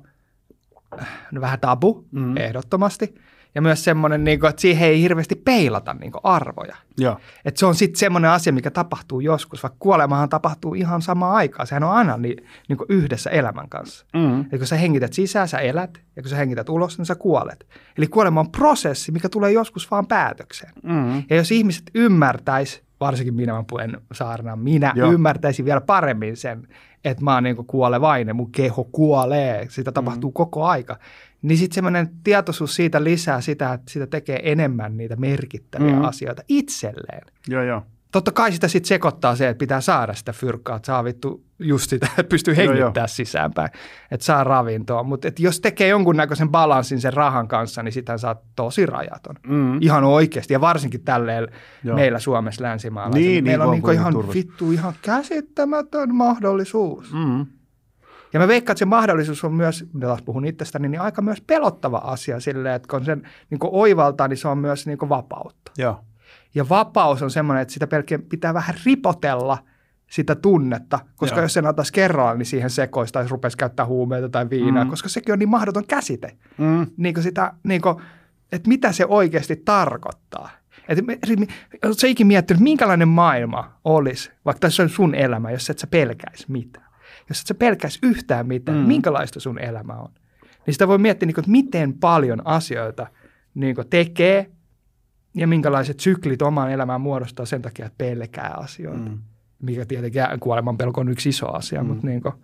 [1.32, 2.36] no vähän tabu, mm.
[2.36, 3.14] ehdottomasti.
[3.54, 6.76] Ja myös semmoinen, niin kuin, että siihen ei hirveästi peilata niin kuin arvoja.
[6.98, 7.18] Joo.
[7.44, 11.66] Että se on sitten semmoinen asia, mikä tapahtuu joskus, vaikka kuolemahan tapahtuu ihan samaan aikaan.
[11.66, 14.06] Sehän on aina niin, niin kuin yhdessä elämän kanssa.
[14.14, 14.40] Mm.
[14.40, 17.66] Eli kun sä hengität sisään, sä elät, ja kun sä hengität ulos, niin sä kuolet.
[17.98, 20.72] Eli kuolema on prosessi, mikä tulee joskus vaan päätökseen.
[20.82, 21.22] Mm.
[21.30, 25.12] Ja jos ihmiset ymmärtäis, varsinkin minä mä puen saarna, minä Joo.
[25.12, 26.68] Ymmärtäisin vielä paremmin sen,
[27.04, 30.34] että mä oon niin kuolevainen, mun keho kuolee, sitä tapahtuu mm.
[30.34, 30.98] koko aika.
[31.42, 35.98] Niin sitten semmoinen tietoisuus siitä lisää sitä, että sitä tekee enemmän niitä merkittäviä Mm.
[35.98, 36.04] mm.
[36.04, 37.22] asioita itselleen.
[37.48, 37.82] Joo, joo.
[38.12, 41.90] Totta kai sitä sitten sekoittaa se, että pitää saada sitä fyrkkaa, että saa vittu just
[41.90, 42.74] sitä, että pystyy Joo, joo.
[42.74, 43.70] hengittämään sisäänpäin,
[44.10, 45.02] että saa ravintoa.
[45.02, 49.36] Mutta jos tekee jonkunnäköisen balanssin sen rahan kanssa, niin sitähän saa tosi rajaton.
[49.46, 49.82] Mm.
[49.82, 51.48] Ihan oikeasti, ja varsinkin tälleen
[51.84, 51.96] Joo.
[51.96, 53.28] meillä Suomessa länsimaalaisilla.
[53.28, 54.34] Niin, niin, meillä kun on niinku ihan turvassa.
[54.38, 57.12] vittu ihan käsittämätön mahdollisuus.
[57.12, 57.46] Mm.
[58.32, 61.96] Ja mä veikkaan, että se mahdollisuus on myös, taas puhun itsestäni, niin aika myös pelottava
[61.96, 65.72] asia silleen, että kun sen niin oivaltaa, niin se on myös niin vapautta.
[65.78, 66.00] Joo.
[66.54, 69.58] Ja vapaus on semmoinen, että sitä pelkkä pitää vähän ripotella
[70.10, 71.44] sitä tunnetta, koska Joo.
[71.44, 74.90] jos sen antaisi kerralla, niin siihen sekoisi tai rupesi käyttää huumeita tai viinaa, Mm.
[74.90, 76.36] koska sekin on niin mahdoton käsite.
[76.58, 76.86] Mm.
[76.96, 77.96] Niin kuin sitä, niin kuin,
[78.52, 80.50] että mitä se oikeasti tarkoittaa.
[80.88, 81.02] Että
[81.84, 86.44] oletko ikin miettinyt, minkälainen maailma olisi, vaikka tässä on sun elämä, jos et sä pelkäisi
[86.48, 86.86] mitään.
[87.28, 88.84] Jos et sä pelkäisi yhtään mitään, mm.
[88.84, 90.08] minkälaista sun elämä on.
[90.66, 93.06] Niin sitä voi miettiä, niin kuin, että miten paljon asioita
[93.54, 94.50] niin kuin tekee
[95.34, 99.10] ja minkälaiset syklit omaan elämään muodostaa sen takia, että pelkää asioita.
[99.10, 99.18] Mm.
[99.62, 101.86] Mikä tietenkin kuoleman pelko on yksi iso asia, Mm.
[101.88, 102.34] mutta niin kuin,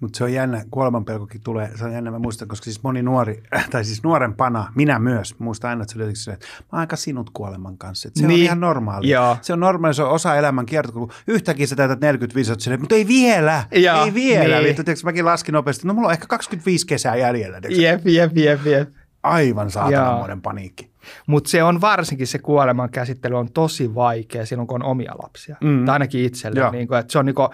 [0.00, 3.42] Mutta se on jännä, kuolemanpelkokin tulee, se on jännä, mä muistan, koska siis moni nuori,
[3.70, 7.30] tai siis nuorempana, minä myös, muistan aina, että se oli että mä oon aika sinut
[7.30, 8.08] kuoleman kanssa.
[8.08, 8.42] Että se on Niin.
[8.42, 9.08] ihan normaali.
[9.10, 9.36] Joo.
[9.42, 11.12] Se on normaali, se on osa elämän kiertokulku.
[11.26, 14.60] Yhtäkkiä sä täytät 45, oot silleen, mutta ei vielä, Joo, ei vielä.
[14.60, 14.84] niin.
[14.84, 17.60] Tiiäks, mäkin laskin nopeasti, no mulla on ehkä 25 kesää jäljellä.
[17.60, 17.78] tiiäks.
[17.78, 18.88] jep, jep, jep, jep.
[19.22, 20.42] Aivan saatananmoinen Joo.
[20.42, 20.90] paniikki.
[21.26, 25.56] Mutta se on varsinkin se kuoleman käsittely on tosi vaikea silloin, kun on omia lapsia.
[25.60, 25.84] Mm.
[25.84, 26.70] Tai ainakin itselle.
[26.70, 27.48] Niin kuin, että se on niin kuin,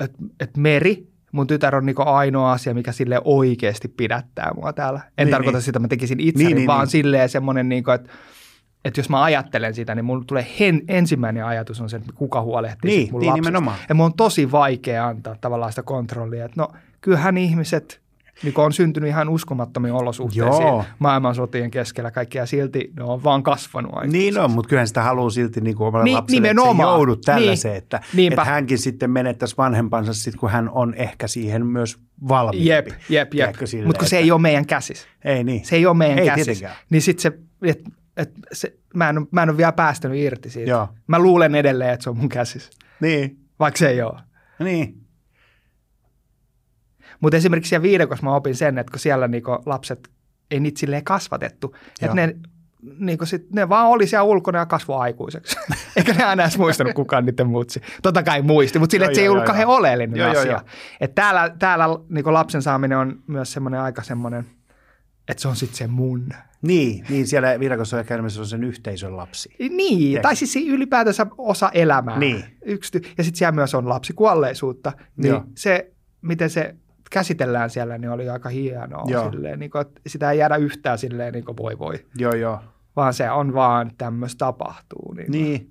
[0.00, 4.72] että, että meri, mun tytär on niin kuin ainoa asia, mikä sille oikeasti pidättää mua
[4.72, 5.00] täällä.
[5.18, 5.62] En Niin, tarkoita niin.
[5.62, 6.90] sitä, että mä tekisin itseni, Niin, niin, vaan niin.
[6.90, 8.10] silleen semmoinen, niin kuin, että,
[8.84, 12.42] että jos mä ajattelen sitä, niin mulla tulee hen, ensimmäinen ajatus on se, että kuka
[12.42, 13.48] huolehtii Niin, mun niin lapsesta.
[13.48, 13.78] nimenomaan.
[13.88, 16.68] Ja mun on tosi vaikea antaa tavallaan sitä kontrollia, että no
[17.00, 18.00] kyllähän ihmiset
[18.42, 20.84] niin kun on syntynyt ihan uskomattomiin olosuhteisiin Joo.
[20.98, 24.18] maailmansotien keskellä kaikkea, silti ne on vaan kasvanut aikuisiksi.
[24.18, 26.88] Niin on, mutta kyllähän sitä haluaa silti niin kuin omalle Niin, lapselle, että nimenomaan.
[26.94, 27.78] se joudut tällaiseen, Niin.
[27.82, 28.42] että, Niinpä.
[28.42, 32.68] että hänkin sitten menettäisi vanhempansa sit, kun hän on ehkä siihen myös valmiimpi.
[32.68, 33.54] Jep, jep, jep.
[33.86, 35.08] Mutta kun se että- ei ole meidän käsissä.
[35.24, 35.64] Ei niin.
[35.64, 36.44] Se ei ole meidän Ei käsissä.
[36.52, 36.76] tietenkään.
[36.90, 37.38] Niin sitten se,
[37.70, 37.82] et,
[38.16, 40.70] et, se mä, en, mä en ole vielä päästänyt irti siitä.
[40.70, 40.88] Joo.
[41.06, 42.70] Mä luulen edelleen, että se on mun käsissä,
[43.00, 44.20] Niin, vaikka se ei ole.
[44.64, 45.05] niin.
[47.20, 50.08] Mutta esimerkiksi siellä viidekossa mä opin sen, että kun siellä niinku lapset
[50.50, 51.80] ei niitä silleen kasvatettu, Joo.
[52.00, 52.36] että ne,
[52.98, 55.56] niinku sit, ne vaan oli siellä ulkona ja kasvoi aikuiseksi.
[55.96, 57.80] Eikä ne aina edes muistanut kukaan niiden mutsi.
[58.02, 59.76] Totta kai muisti, mutta silleen, Joo, että se ei joo, ollut joo, kauhean joo.
[59.76, 60.52] oleellinen Joo, joo, asia.
[60.52, 60.60] joo.
[61.00, 64.46] Et täällä täällä niinku lapsen saaminen on myös semmoinen aika semmoinen,
[65.28, 66.28] että se on sitten se mun.
[66.62, 69.48] Niin, niin siellä viidakossa on ehkä enemmän sellaisen yhteisön lapsi.
[69.58, 70.22] Niin, Tiedätkö?
[70.22, 72.18] tai siis ylipäätänsä osa elämää.
[72.18, 72.44] Niin.
[72.66, 74.92] Yksity- ja sitten siellä myös on lapsikuolleisuutta.
[75.16, 75.44] Niin Joo.
[75.54, 75.92] se,
[76.22, 76.74] miten se
[77.10, 79.04] käsitellään siellä, niin oli aika hienoa.
[79.06, 79.30] Joo.
[79.30, 82.60] Silleen, niin kuin, että sitä ei jäädä yhtään silleen niin kuin voi voi, Joo, joo.
[82.96, 85.12] vaan se on vaan tämmöistä tapahtuu.
[85.14, 85.32] Niin.
[85.32, 85.70] Niin.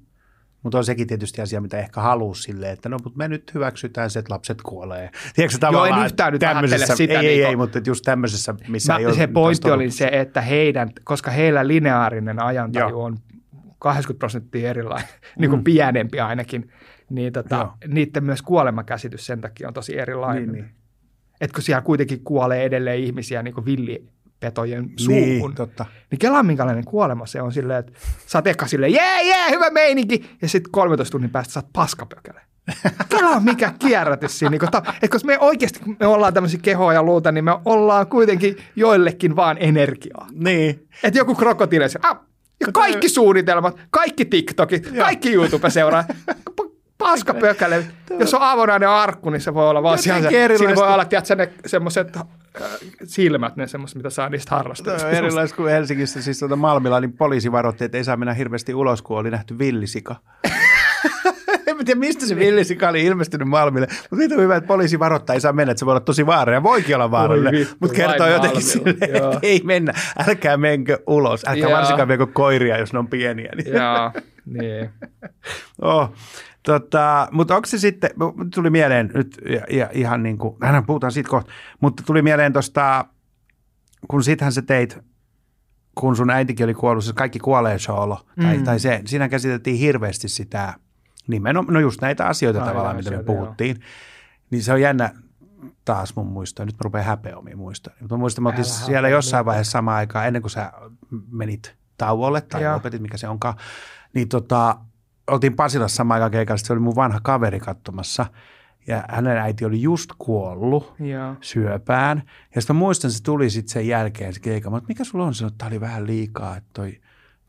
[0.63, 4.09] Mutta on sekin tietysti asia, mitä ehkä haluaa silleen, että no, mutta me nyt hyväksytään
[4.09, 5.09] se, että lapset kuolee.
[5.35, 8.99] Tiedätkö, tavallaan yhtään nyt tämmöisessä, sitä, ei, ei, niinku- ei, mutta just tämmöisessä, missä Mä,
[8.99, 13.03] ei ole se pointti oli se, että heidän, koska heillä lineaarinen ajantaju Joo.
[13.03, 13.17] on
[13.79, 15.07] 80 prosenttia erilainen,
[15.39, 16.71] niin kuin pienempi ainakin,
[17.09, 17.61] niin tota, Mm.
[17.61, 17.73] Joo.
[17.87, 20.43] niiden myös kuolemakäsitys sen takia on tosi erilainen.
[20.51, 20.75] Niin, Niin,
[21.39, 21.45] niin.
[21.45, 25.85] Et kun siellä kuitenkin kuolee edelleen ihmisiä niin kuin villipetojen suuhun, Niin, totta.
[26.11, 27.91] niin kelaa minkälainen kuolema se on silleen, että
[28.25, 31.69] sä oot eka silleen, jee, jee, hyvä meininki, ja sitten 13 tunnin päästä sä oot
[31.73, 32.41] paskapökäle.
[33.09, 34.49] Kelaa mikä kierrätys siinä.
[34.49, 34.69] Niin kun,
[35.01, 38.57] et koska me oikeasti, kun me ollaan tämmöisiä kehoja ja luuta, niin me ollaan kuitenkin
[38.75, 40.27] joillekin vaan energiaa.
[40.31, 40.87] Niin.
[41.03, 42.17] Että joku krokotiili, ah,
[42.59, 46.03] ja kaikki suunnitelmat, kaikki TikTokit, kaikki YouTube-seuraa,
[46.97, 47.85] paskapökäle.
[48.19, 50.29] Jos on avonainen arkku, niin se voi olla vaan siellä.
[50.29, 50.81] Siinä erilaista.
[50.85, 52.23] voi olla, tiedätkö, ne semmoiset äh,
[53.03, 55.07] silmät, ne semmoiset, mitä saa niistä Tämä harrasteista.
[55.07, 58.73] on erilaiset kuin Helsingissä, siis tuota Malmilla, niin poliisi varoitti, että ei saa mennä hirveästi
[58.73, 60.15] ulos, kun oli nähty villisika.
[61.67, 65.41] en tiedä, mistä se villisika oli ilmestynyt Malmille, mutta mitä hyvä, että poliisi varoittaa, ei
[65.41, 68.97] saa mennä, että se voi olla tosi vaarallinen, voikin olla vaarallinen, mutta kertoo jotenkin silleen,
[69.03, 69.93] että ei mennä,
[70.27, 71.77] älkää menkö ulos, älkää Joo.
[71.77, 73.51] varsinkaan menkö koiria, jos ne on pieniä.
[73.55, 73.73] Niin.
[73.75, 74.11] Joo,
[74.45, 74.89] niin.
[75.81, 76.13] Oh.
[76.65, 78.09] Tota, mutta onko se sitten,
[78.55, 81.51] tuli mieleen nyt ja, ja ihan niin kuin, aina puhutaan siitä kohta,
[81.81, 83.05] mutta tuli mieleen tuosta,
[84.07, 84.97] kun sittenhän sä teit,
[85.95, 88.63] kun sun äitikin oli kuollut, se kaikki kuolee solo, tai, Mm.
[88.63, 90.73] tai se, siinä käsiteltiin hirveästi sitä,
[91.27, 93.41] nimenomaan, no just näitä asioita Aivan, tavallaan, mitä me asioita, joo.
[93.43, 93.79] puhuttiin,
[94.51, 95.09] niin se on jännä
[95.85, 99.39] taas mun muistoa, nyt mä rupean häpeä omiin muistoja, mutta muistan, mä oltiin siellä jossain
[99.39, 99.45] mitään.
[99.45, 100.71] vaiheessa samaan aikaan, ennen kuin sä
[101.31, 102.73] menit tauolle tai Joo.
[102.73, 103.55] lopetit, mikä se onkaan,
[104.13, 104.77] niin tota,
[105.31, 108.25] oltiin Pasilassa samaan aikaan keikalla, se oli mun vanha kaveri katsomassa,
[108.87, 111.35] ja hänen äiti oli just kuollut Joo.
[111.41, 112.23] syöpään,
[112.55, 115.33] ja sitten mä muistan, se tuli sitten sen jälkeen se keikka, mutta mikä sulla on,
[115.33, 117.01] sanoin, että tämä oli vähän liikaa, että toi,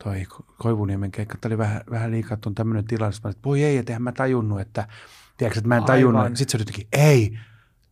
[0.03, 0.25] toi
[0.57, 3.63] Koivuniemen keikka, tämä oli vähän, vähän liikaa, että on tämmöinen tilanne, Sitten mä että voi
[3.63, 4.87] ei, että eihän mä tajunnut, että,
[5.37, 6.37] tiedätkö, että mä en tajunnut, Aivan.
[6.37, 7.39] sitten se oli jotenkin, ei,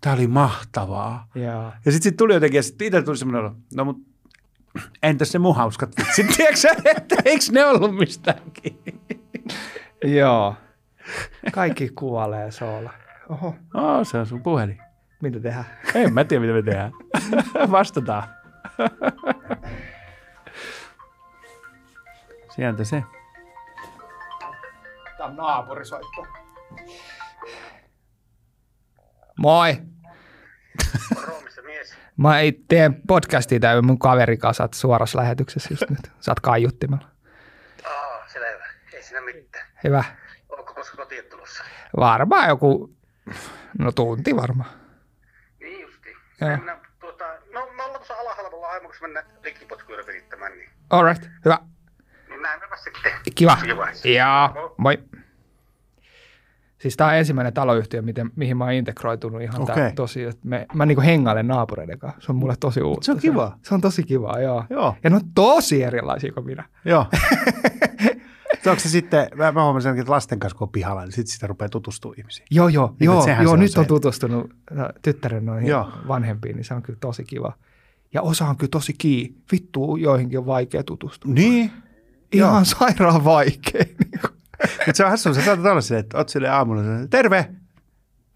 [0.02, 1.28] tämä oli mahtavaa.
[1.36, 1.64] Joo.
[1.86, 3.98] Ja sitten sit tuli jotenkin, ja sitten itse tuli semmoinen no mut
[5.04, 9.25] entäs se mun hauskat vitsit, tiedätkö että eikö ne ollut mistään kiinni?
[10.18, 10.56] Joo.
[11.54, 12.94] Kaikki kuolee soola.
[13.30, 14.82] Oho, Oh, se on sun puhelin.
[15.22, 15.66] mitä tehdään?
[15.96, 16.92] En mä tiedä, mitä me tehdään.
[17.72, 18.24] Vastataan.
[22.56, 23.04] Sieltä se.
[25.18, 26.26] Tämä on naapurisoitto.
[29.38, 29.78] Moi.
[31.28, 31.96] Roomissa mies.
[32.18, 34.00] Mä ei teen podcastia tai mun
[34.64, 36.12] oot suorassa lähetyksessä just nyt.
[36.20, 37.08] Sä oot kaiuttimella.
[37.86, 38.66] Aa, selvä.
[38.94, 39.66] Ei siinä mitään.
[39.86, 40.04] Hyvä.
[40.50, 41.64] Onko koska kotiin tulossa?
[42.00, 42.96] Varmaan joku,
[43.80, 44.70] no tunti varmaan.
[45.60, 46.16] Niin justiin.
[46.42, 46.50] Joo.
[46.50, 51.60] Mennään tuota, no me ollaan tuossa alahalvalla aivan, kun mennään likkipotkuilla virittämään, niin, Alright, hyvä.
[52.30, 53.12] niin näemmepä sitten.
[53.36, 53.58] Kiva.
[53.64, 53.88] Kiva.
[54.04, 54.98] Joo, moi.
[56.78, 59.76] Siis tämä on ensimmäinen taloyhtiö, miten, mihin mä oon integroitunut ihan okay.
[59.76, 62.22] Tää, tosi, että me, mä niinku hengailen naapureiden kanssa.
[62.22, 63.06] Se on mulle tosi uutta.
[63.06, 63.58] Se on kiva.
[63.62, 64.66] Se on tosi kiva, joo.
[64.70, 64.96] Joo.
[65.04, 66.64] Ja ne on tosi erilaisia kuin minä.
[66.86, 67.06] Joo.
[68.66, 71.34] Sitten Onko se sitten, mä, mä huomasin, että lasten kanssa kun on pihalla, niin sitten
[71.34, 72.48] sitä rupeaa tutustumaan ihmisiin.
[72.52, 75.92] Joo, joo, Niin, joo, joo se on nyt se, on tutustunut äh, tyttären noihin Joo.
[76.08, 77.54] vanhempiin, niin se on kyllä tosi kiva.
[78.14, 79.36] Ja osa on kyllä tosi kii.
[79.52, 81.34] Vittu, joihinkin on vaikea tutustua.
[81.34, 81.72] Niin.
[82.32, 82.66] Ihan Joo.
[82.66, 83.84] sairaan vaikea.
[84.04, 84.78] Niin.
[84.86, 87.50] Mutta se on hassu, sä saatat olla silleen, että oot silleen aamulla, terve!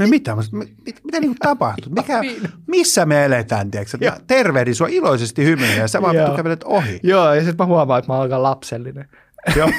[0.00, 1.92] No mitä, mit, mitä niinku tapahtuu?
[1.92, 2.42] Mikä, Niin.
[2.66, 3.98] missä me eletään, tiedätkö?
[4.10, 7.00] Mä tervehdin sua iloisesti hymyillä ja sä vaan kävelet ohi.
[7.02, 9.08] Joo, ja sitten mä huomaan, että mä aika lapsellinen.
[9.56, 9.70] Joo.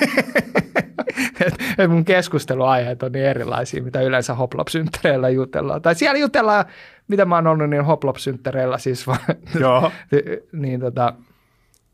[1.45, 5.81] et, mun keskusteluaiheet on niin erilaisia, mitä yleensä hoplop-synttereillä jutellaan.
[5.81, 6.65] Tai siellä jutellaan,
[7.07, 9.19] mitä mä oon ollut niin hoplop-synttereillä siis vaan,
[9.59, 9.91] Joo.
[10.51, 11.13] niin tota,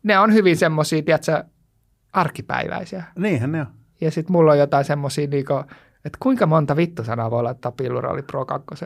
[0.03, 1.43] ne on hyvin semmosia, tiedätkö,
[2.13, 3.03] arkipäiväisiä.
[3.17, 3.67] Niinhän ne on.
[4.01, 5.53] Ja sitten mulla on jotain semmosia, niinku,
[6.05, 8.67] että kuinka monta vittusanaa voi laittaa Pilluraali Pro 2.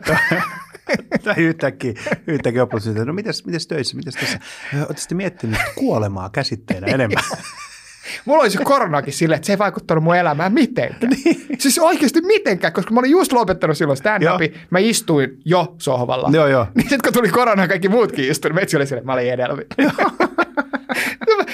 [1.24, 1.92] Tai yhtäkkiä,
[2.26, 4.38] yhtäkkiä että no mitäs, mitäs töissä, mitäs tässä?
[4.76, 7.24] Oletko miettinyt kuolemaa käsitteenä enemmän?
[8.24, 11.12] Mulla oli se koronakin silleen, että se ei vaikuttanut mun elämään mitenkään.
[11.24, 11.46] niin.
[11.58, 14.54] Siis oikeasti mitenkään, koska mä olin just lopettanut silloin stand-upin.
[14.70, 16.30] Mä istuin jo sohvalla.
[16.32, 16.66] Joo, joo.
[16.74, 18.54] Niin sitten kun tuli korona, kaikki muutkin istuivat.
[18.54, 19.56] Metsi oli silleen, että mä olin edellä.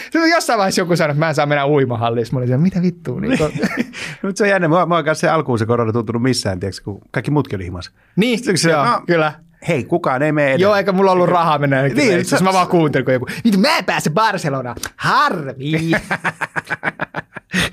[0.03, 2.27] Sitten jossain vaiheessa joku sanoi, että mä en saa mennä uimahalliin.
[2.33, 3.21] Mä olin silleen, mitä vittua.
[3.21, 3.51] Niin, kun...
[4.23, 4.69] Mutta se on jännä.
[4.69, 7.65] Mua, mua on kanssa se alkuun se korona tuntunut missään, tiedätkö, kun kaikki muutkin oli
[7.65, 7.91] himassa.
[8.17, 9.03] niin, se- joo, no.
[9.07, 9.33] kyllä.
[9.69, 11.77] Hei, kukaan ei mene Joo, eikä mulla ollut rahaa mennä.
[11.83, 14.77] Niin, Niin, sä- asiassa mä vaan kuuntelin, kun joku, vittu mä en pääse Barcelonaan.
[14.97, 15.73] Harvi.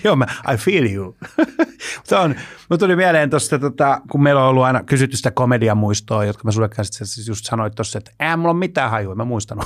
[0.03, 1.17] Joo, mä, I feel you.
[1.97, 2.35] Mutta on,
[2.69, 6.41] mä tuli mieleen tuosta, tota, kun meillä on ollut aina kysytty sitä komedian muistoa, jotka
[6.43, 9.65] mä sulle siis just sanoit tuossa, että ei mulla ole mitään hajua, mä muistanut.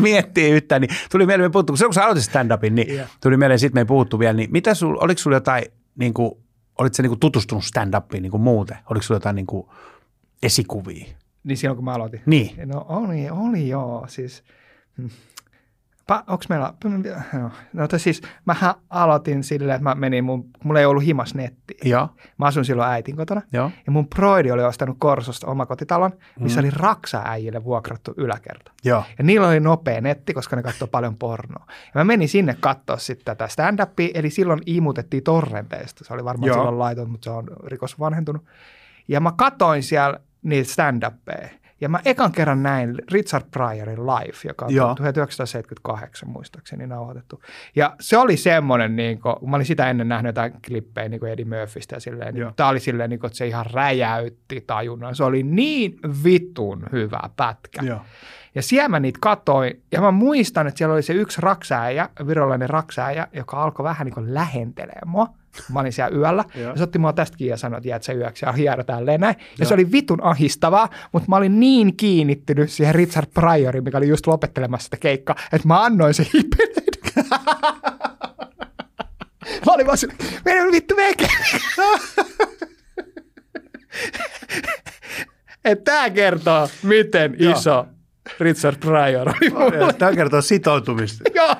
[0.00, 3.06] Miettii yhtään, niin tuli mieleen, me puhuttu, kun silloin kun sä aloitit stand-upin, niin Joo.
[3.22, 5.64] tuli mieleen, siitä me ei puhuttu vielä, niin mitä sul, oliko sulla jotain,
[5.98, 6.32] niin kuin,
[6.78, 8.76] olit sä niin kuin tutustunut stand-upiin niin kuin muuten?
[8.90, 9.66] Oliko sulla jotain niin kuin
[10.42, 11.06] esikuvia?
[11.46, 12.22] Niin silloin kun mä aloitin.
[12.26, 12.68] Niin.
[12.68, 14.04] No oli, oli joo.
[14.08, 14.44] Siis,
[14.96, 15.08] mm.
[16.06, 16.72] Pa, onks meillä,
[17.32, 21.76] no, no siis mähän aloitin silleen, että mä menin, mun, mulla ei ollut himas netti.
[21.84, 23.42] Joo, Mä asun silloin äitin kotona.
[23.52, 23.70] joo.
[23.86, 26.64] Ja mun proidi oli ostanut Korsosta omakotitalon, missä Mm.
[26.66, 28.72] oli raksa-äijille vuokrattu yläkerta.
[28.84, 31.64] Joo, Ja niillä oli nopea netti, koska ne katsoi paljon pornoa.
[31.68, 36.04] Ja mä menin sinne katsoa sitten tätä stand-upia, eli silloin imutettiin torrenteista.
[36.04, 36.56] Se oli varmaan Joo.
[36.56, 38.44] silloin laiton, mutta se on rikos vanhentunut.
[39.08, 41.48] Ja mä katoin siellä niitä stand-upeja.
[41.80, 44.94] Ja mä ekan kerran näin Richard Pryorin live, joka on Joo.
[44.94, 47.42] 1978 muistaakseni nauhoitettu.
[47.76, 51.44] Ja se oli semmoinen, niin kun, mä olin sitä ennen nähnyt jotain klippejä niin Eddie
[51.44, 55.14] Murphystä ja silleen, niin tämä oli silleen, niin kun, että se ihan räjäytti tajunnan.
[55.14, 57.82] Se oli niin vitun hyvä pätkä.
[57.82, 58.00] joo.
[58.56, 62.70] Ja siellä mä niitä katoin, ja mä muistan, että siellä oli se yksi raksääjä, virolainen
[62.70, 65.28] raksääjä, joka alkoi vähän niin kuin lähentelee mua.
[65.72, 68.12] Mä olin siellä yöllä, ja se otti mua tästä kiinni ja sanoi, että jäät sä
[68.12, 69.36] yöksi ja hiero tälleen näin.
[69.38, 69.68] Ja Joo.
[69.68, 74.26] se oli vitun ahistavaa, mutta mä olin niin kiinnittynyt siihen Richard Pryoriin, mikä oli just
[74.26, 77.26] lopettelemassa sitä keikkaa, että mä annoin se hipeleiden.
[79.66, 81.28] mä olin vaan silleen, mene vittu veke.
[85.64, 87.95] että tää kertoo, miten Joo.
[88.40, 89.92] Richard Pryor oli mulle.
[89.92, 91.24] Tämä kertoo sitoutumista.
[91.34, 91.54] Joo.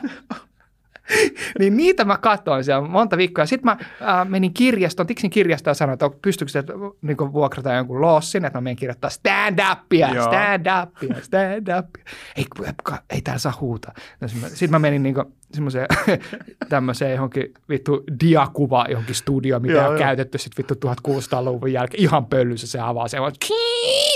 [1.58, 3.46] niin niitä mä katsoin siellä monta viikkoa.
[3.46, 3.76] Sitten mä
[4.08, 6.64] äh, menin kirjastoon, Tiksin kirjastoon ja sanoin, että pystyykö se
[7.02, 10.26] niin vuokrata jonkun lossin, että mä menen kirjoittaa stand-upia, Joo.
[10.26, 12.02] stand-upia, stand-upia.
[12.36, 12.44] Ei,
[12.84, 13.94] ka- ei täällä saa huutaa.
[14.20, 15.14] No, Sitten mä menin niin
[15.56, 15.86] semmoiseen
[16.68, 19.98] tämmöiseen johonkin vittu diakuva johonkin studioon, mitä Joo, on joo.
[19.98, 22.02] käytetty sitten vittu 1600-luvun jälkeen.
[22.02, 23.32] Ihan pöllyssä se avaa se, on,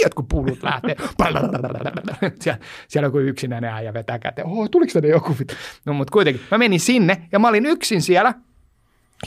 [0.03, 0.97] jotkut pulut lähtee.
[2.41, 4.47] siellä, siellä joku yksinäinen äijä vetää käteen.
[4.47, 5.55] Oho, tuliko tänne joku vittu?
[5.85, 8.35] No mutta kuitenkin, mä menin sinne ja mä olin yksin siellä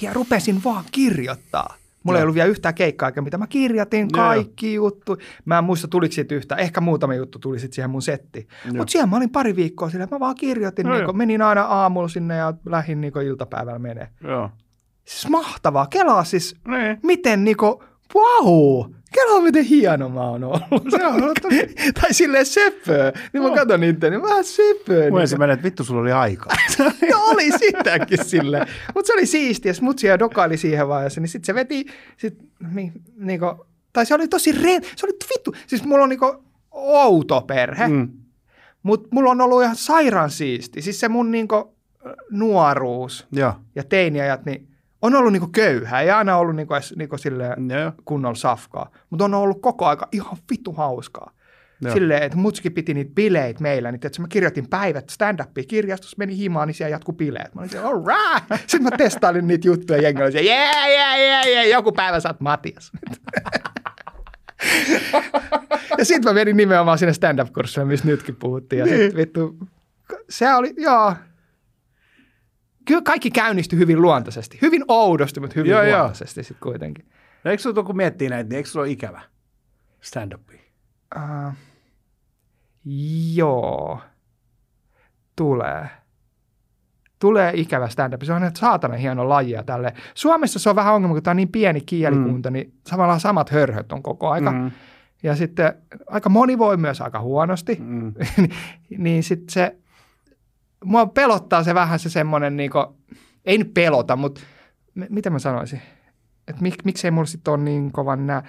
[0.02, 1.76] ja rupesin vaan kirjoittaa.
[2.04, 2.24] Mulla ei Joo.
[2.26, 3.38] ollut vielä yhtään keikkaa, mitä.
[3.38, 4.10] Mä kirjoitin Joo.
[4.26, 5.18] kaikki juttu.
[5.46, 6.56] Mä en muista, tuliko siitä yhtä.
[6.56, 8.48] Ehkä muutama juttu tuli sitten siihen mun settiin.
[8.66, 8.74] Joo.
[8.74, 10.86] Mutta siellä mä olin pari viikkoa sillä, mä vaan kirjoitin.
[10.88, 11.14] Joo, niin joo.
[11.14, 14.10] menin aina aamulla sinne ja lähdin niin iltapäivällä menee.
[14.24, 14.50] Joo.
[15.06, 15.88] Siis mahtavaa.
[15.88, 17.00] Kelaa siis, Niin.
[17.04, 17.84] miten niinku,
[18.16, 20.84] wow, kelaa miten hieno mä oon ollut.
[20.90, 23.12] Se on ollut tosi- tai silleen söpöö.
[23.34, 23.56] Niin mä Joo.
[23.56, 25.12] katson niitä, niin vähän söpöö.
[25.12, 26.54] Mun Niin että vittu sulla oli aikaa.
[27.10, 28.68] ja oli sitäkin sille.
[28.96, 29.74] Mutta se oli siistiä.
[29.82, 31.86] Mut siellä dokaili siihen vaiheessa, niin sitten se veti,
[32.18, 32.38] sit,
[32.72, 35.56] mi, niinku, tai se oli tosi re, se oli vittu.
[35.68, 38.12] Siis mulla on niinku outo perhe, mm.
[38.84, 40.82] Mutta mulla on ollut ihan sairaan siisti.
[40.82, 41.76] Siis se mun niinku
[42.32, 43.54] nuoruus Joo.
[43.76, 44.68] ja teiniajat, niin
[45.04, 46.02] on ollut niinku köyhää.
[46.02, 47.92] Ei aina ollut niinku, edes, niinku silleen Joo.
[48.06, 51.32] kunnolla safkaa, mutta on ollut koko aika ihan vitu hauskaa.
[51.82, 51.94] Joo.
[51.94, 56.38] Silleen, että mutsikin piti niitä bileitä meillä, niin että mä kirjoitin päivät stand-upia kirjastossa, meni
[56.38, 57.56] himaan, niin siellä jatku bileet.
[57.56, 58.62] Mä olin siellä, all right.
[58.70, 62.92] Sitten mä testailin niitä juttuja jengillä, ja yeah, yeah, yeah, yeah, joku päivä saat Matias.
[65.98, 68.80] ja sitten mä menin nimenomaan sinne stand-up-kurssille, missä nytkin puhuttiin.
[68.80, 68.98] Ja Niin.
[68.98, 69.58] sitten vittu,
[70.30, 71.14] se oli, joo,
[72.86, 74.60] kyllä kaikki käynnistyi hyvin luontaisesti.
[74.62, 75.98] Hyvin oudosti, mutta hyvin Joo, joo.
[75.98, 77.06] luontaisesti sitten kuitenkin.
[77.44, 79.22] No eikö sulla, kun miettii näitä, niin eikö sulla ole ikävä
[80.02, 80.62] stand-upia?
[81.16, 81.54] Uh,
[83.34, 84.00] joo.
[85.36, 85.88] Tulee.
[87.20, 88.22] Tulee ikävä stand-up.
[88.24, 89.94] Se on saatana hieno lajia tälle.
[90.14, 92.54] Suomessa se on vähän ongelma, kun tämä on niin pieni kielikunta, mm.
[92.54, 94.52] niin samalla samat hörhöt on koko aika.
[94.52, 94.72] Mm.
[95.24, 95.74] Ja sitten
[96.08, 97.78] aika moni voi myös aika huonosti.
[97.80, 98.14] Mm.
[98.98, 99.78] niin sitten se,
[100.84, 102.78] mua pelottaa se vähän se semmoinen, niinku,
[103.46, 104.42] ei nyt pelota, mutta
[104.96, 105.82] m- mitä mä sanoisin?
[106.48, 108.44] Että mik, miksei mulla sitten ole niin kovan nää.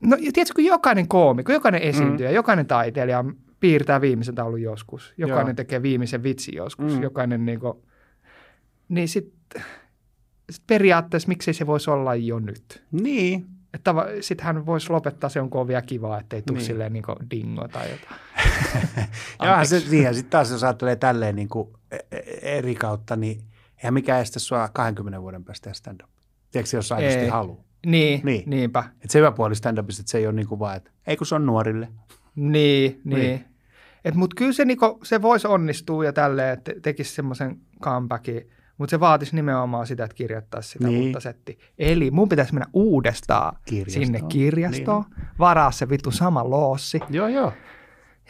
[0.00, 2.34] No ja tiedätkö, kun jokainen koomikko, jokainen esiintyjä, mm.
[2.34, 3.24] jokainen taiteilija
[3.60, 5.14] piirtää viimeisen taulun joskus.
[5.16, 5.54] Jokainen Joo.
[5.54, 6.96] tekee viimeisen vitsin joskus.
[6.96, 7.02] Mm.
[7.02, 7.84] Jokainen niinku,
[8.88, 9.62] niin sitten
[10.50, 12.84] sit periaatteessa miksei se voisi olla jo nyt.
[12.92, 13.46] Niin.
[13.74, 16.66] Että sitten hän voisi lopettaa se, onko on vielä kivaa, ettei tule Niin.
[16.66, 18.20] silleen niin dingo tai jotain.
[19.42, 23.16] Ja se, niin, ja sitten taas jos ajattelee tälleen niin kuin e- e- eri kautta,
[23.16, 23.40] niin
[23.78, 26.10] eihän mikään estä sua 20 vuoden päästä tehdä stand-up.
[26.50, 27.56] Tiedätkö, jos aidosti haluaa.
[27.56, 28.24] Niin, Niin.
[28.24, 28.50] niin.
[28.50, 28.84] niinpä.
[29.04, 31.26] Et se hyvä puoli stand-upista, että se ei ole niin kuin vaan, että ei kun
[31.26, 31.88] se on nuorille.
[32.34, 33.00] Niin, Niin.
[33.04, 33.18] niin.
[33.20, 33.44] niin.
[34.04, 38.50] Et mut kyllä se, niinku, se voisi onnistua ja tälleen, että tekisi semmoisen comebackin,
[38.80, 40.94] mutta se vaatisi nimenomaan sitä, että kirjoittaisi sitä Niin.
[40.98, 41.06] niin.
[41.06, 41.56] uutta settiä.
[41.78, 44.04] Eli mun pitäisi mennä uudestaan Kirjastoon.
[44.06, 45.26] sinne kirjastoon, niin.
[45.38, 47.52] varaa se vittu sama loossi Joo, joo.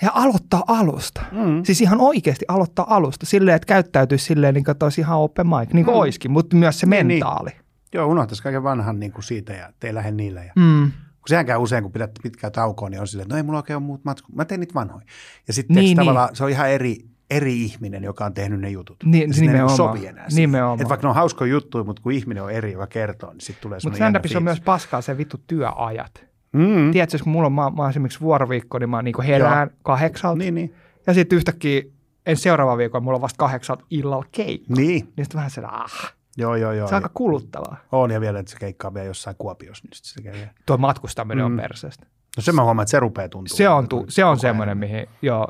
[0.03, 1.23] ja aloittaa alusta.
[1.33, 1.63] Mm.
[1.65, 5.85] Siis ihan oikeasti aloittaa alusta silleen, että käyttäytyisi silleen, niin kuin ihan open mic, niin
[5.85, 6.01] kuin Mm.
[6.01, 7.25] oiskin, mutta myös se Niin, niin.
[7.25, 7.51] mentaali.
[7.95, 10.45] Joo, unohtaisi kaiken vanhan niin kuin siitä ja te ei lähde niillä.
[10.45, 10.91] Ja, Mm.
[10.93, 13.59] kun sehän käy usein, kun pidät pitkää taukoa, niin on silleen, että no ei mulla
[13.59, 14.35] oikein ole muut matskut.
[14.35, 15.07] Mä teen niitä vanhoja.
[15.47, 15.97] Ja sitten Niin, niin, niin.
[15.97, 16.97] tavallaan se on ihan eri,
[17.31, 18.97] eri ihminen, joka on tehnyt ne jutut.
[19.05, 19.77] Niin, ne ei nimenomaan.
[19.77, 20.27] sovi enää.
[20.35, 20.81] Nimenomaan.
[20.83, 23.63] Et vaikka ne on hauskoja juttuja, mutta kun ihminen on eri, joka kertoo, niin sitten
[23.63, 26.25] tulee Mutta semmoinen stand-upissa on myös paskaa se vittu työajat.
[26.53, 26.91] Mm.
[26.93, 30.39] Tiedätkö, kun mulla on, mä, mä esimerkiksi vuoroviikko, niin mä niinku herään kahdeksalta.
[30.39, 30.75] Niin, niin.
[31.07, 31.83] Ja sitten yhtäkkiä
[32.27, 34.75] en seuraava viikolla, mulla on vasta kahdeksalta illalla keikka.
[34.75, 36.89] Niin, Niin sitten vähän se, ah, joo, joo, joo.
[36.89, 37.77] se on aika kuluttavaa.
[37.93, 40.49] On ja vielä, että se keikkaa vielä jossain Kuopiossa, niin se vielä.
[40.67, 41.53] Tuo matkustaminen Mm.
[41.53, 42.07] on perseestä.
[42.37, 43.57] No se mä huomaan, että se rupeaa tuntumaan.
[43.57, 45.49] Se on, tu, se on semmoinen, mihin, joo,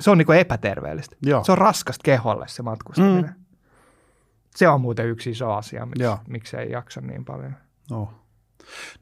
[0.00, 1.16] se on niinku epäterveellistä.
[1.26, 1.44] Joo.
[1.44, 3.24] Se on raskasta keholle se matkustaminen.
[3.24, 3.44] Mm.
[4.56, 6.18] Se on muuten yksi iso asia, miksi, Joo.
[6.28, 7.54] miksi ei jaksa niin paljon.
[7.90, 8.14] No.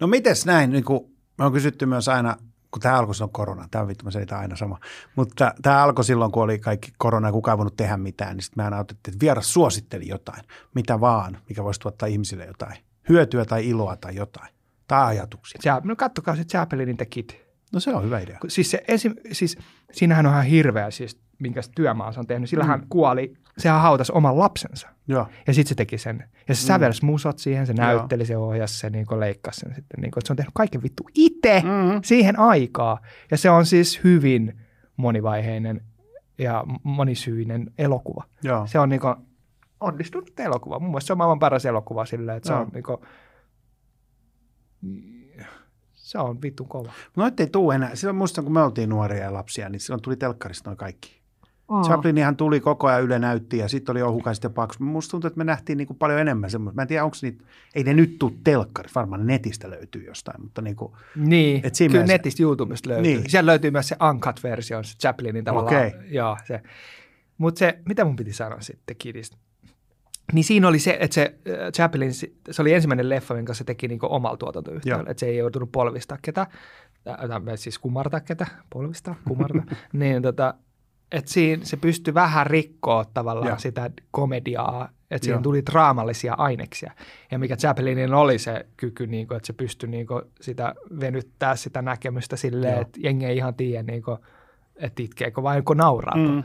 [0.00, 2.36] no mites näin, niin kuin me on kysytty myös aina,
[2.70, 4.78] kun tämä alkoi silloin korona, tämä vittu mä selitän aina sama,
[5.16, 8.42] mutta tämä alkoi silloin, kun oli kaikki korona ja kukaan ei voinut tehdä mitään, niin
[8.42, 10.44] sitten me aina otettiin, että vieras suositteli jotain,
[10.74, 12.76] mitä vaan, mikä voisi tuottaa ihmisille jotain,
[13.08, 14.48] hyötyä tai iloa tai jotain,
[14.86, 15.60] tai ajatuksia.
[15.64, 17.30] Chap- no kattokaa se Chapelinin The Kid.
[17.72, 18.38] No se on hyvä idea.
[18.48, 19.58] Siis, se esim, siis
[19.92, 22.50] siinähän on ihan hirveä, siis, minkä se työmaa se on tehnyt.
[22.50, 24.88] Sillä hän kuoli, sehän hautasi oman lapsensa.
[25.08, 26.24] Joo, Ja sitten se teki sen.
[26.48, 26.66] Ja se Mm.
[26.66, 30.00] sävelsi musot siihen, se näytteli, se ohjasi, se niin leikkasi sen sitten.
[30.00, 32.00] Niin kuin, että se on tehnyt kaiken vittu itse mm.
[32.04, 33.00] siihen aikaa.
[33.30, 34.60] Ja se on siis hyvin
[34.96, 35.80] monivaiheinen
[36.38, 38.24] ja monisyinen elokuva.
[38.42, 38.66] joo.
[38.66, 39.14] Se on niin kuin,
[39.80, 40.78] onnistunut elokuva.
[40.78, 42.62] Mun mielestä se on maailman paras elokuva silleen, että se Joo.
[42.62, 42.98] on niin kuin,
[46.08, 46.92] se on vittu kova.
[47.16, 47.94] Noit ei tuu enää.
[47.94, 51.18] Silloin muistan, kun me oltiin nuoria ja lapsia, niin silloin tuli telkkarista noin kaikki.
[51.70, 51.82] Mm.
[51.82, 54.84] Chaplinihan tuli koko ajan Yle näytti ja sitten oli ohukaiset ja paksu.
[54.84, 56.74] Musta tuntuu, että me nähtiin niin kuin paljon enemmän semmoista.
[56.76, 57.44] Mä en tiedä, onko niitä,
[57.74, 61.92] ei ne nyt tuu telkkarista, varmaan netistä löytyy jostain, mutta niin kuin, Niin, Et siinä
[61.92, 63.12] kyllä mielessä- netistä YouTubesta löytyy.
[63.12, 63.30] Niin.
[63.30, 65.76] Siellä löytyy myös se Uncut-versio, se Chaplinin tavallaan.
[65.76, 65.92] Okei.
[66.14, 66.62] Joo, se.
[67.38, 69.36] Mutta se, mitä mun piti sanoa sitten Kidistä?
[70.32, 72.14] Niin siinä oli se, että se äh, Chaplin,
[72.50, 75.10] se oli ensimmäinen leffa, minkä se teki niinku omalla tuotantoyhtiöllä.
[75.10, 76.40] Että se ei joutunut polvistaa ketä,
[77.08, 77.16] äh,
[77.54, 79.64] siis kumartaa ketä, polvistaa, kumartaa.
[79.92, 80.54] niin tota,
[81.12, 83.58] että siinä se pystyi vähän rikkoa tavallaan Joo.
[83.58, 85.42] sitä komediaa, että siihen Joo.
[85.42, 86.92] tuli draamallisia aineksia.
[87.30, 91.56] Ja mikä Chaplinin oli se kyky, niin kuin, että se pystyi niin kuin, sitä venyttää
[91.56, 94.18] sitä näkemystä silleen, että jengi ei ihan tiedä, niin kuin,
[94.76, 96.16] että itkeekö vai onko nauraa.
[96.16, 96.42] Mm.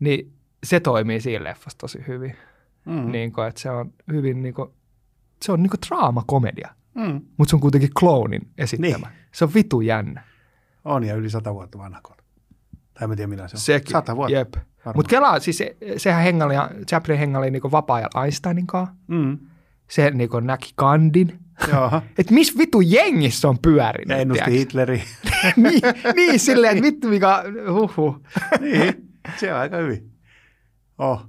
[0.00, 0.32] Niin
[0.64, 2.36] se toimii siinä leffassa tosi hyvin.
[2.84, 3.12] Mm.
[3.12, 4.70] Niin kuin, että se on hyvin, niin kuin,
[5.42, 7.20] se on niin kuin draamakomedia, mm.
[7.36, 9.06] mutta se on kuitenkin clownin esittämä.
[9.08, 9.18] Niin.
[9.32, 10.24] Se on vitu jännä.
[10.84, 12.22] on ja yli sata vuotta vanha kone.
[12.94, 13.60] Tai en tiedä millä se on.
[13.60, 13.92] Sekin.
[13.92, 14.36] Sata vuotta.
[14.36, 14.54] Jep.
[14.94, 16.54] Mutta kelaa, siis se, sehän hengaili,
[16.86, 18.94] Chaplin hengaili niin vapaa-ajalla Einsteinin kanssa.
[19.08, 19.38] Mm.
[19.88, 21.38] Se niin näki Kandin.
[22.18, 24.08] Että missä vitu jengissä on pyörinyt.
[24.08, 24.50] Ja ennusti?
[24.50, 25.02] Hitleri.
[25.56, 25.80] niin,
[26.16, 28.16] niin, silleen, että vittu mikä, huhu.
[28.60, 30.12] niin, se on aika hyvin.
[30.98, 31.26] Oh.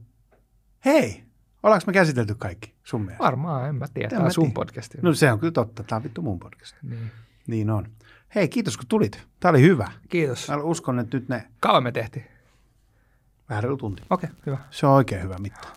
[0.85, 1.23] Hei,
[1.63, 3.23] ollaanko me käsitelty kaikki sun mielestä?
[3.23, 4.09] Varmaan, en mä tiedä.
[4.09, 4.97] Tämä mä on sun podcasti.
[5.01, 6.75] No se on kyllä totta, tämä on vittu mun podcast.
[6.83, 7.11] Niin.
[7.47, 7.87] Niin on.
[8.35, 9.27] Hei, kiitos kun tulit.
[9.39, 9.91] Tämä oli hyvä.
[10.09, 10.49] Kiitos.
[10.49, 12.25] Mä uskon, että nyt ne Kauan me tehtiin.
[13.49, 14.03] vähän reilu tunti.
[14.09, 14.57] Okei, hyvä.
[14.71, 15.67] Se on oikein hyvä mitta.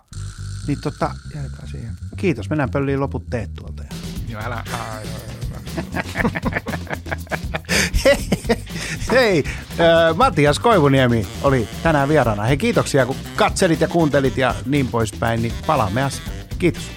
[0.66, 1.95] Niin tota, Jäädään siihen.
[2.16, 2.51] kiitos.
[2.51, 3.82] Mennään pölliin loput teet tuolta.
[3.82, 3.89] Ja...
[4.28, 4.55] Joo, älä.
[4.72, 5.36] Aa, joo, joo,
[9.12, 9.45] Hei,
[9.81, 12.43] äh, Matias Koivuniemi oli tänään vieraana.
[12.43, 16.31] Hei, kiitoksia kun katselit ja kuuntelit ja niin poispäin, niin palaamme asiaan.
[16.59, 16.96] Kiitos.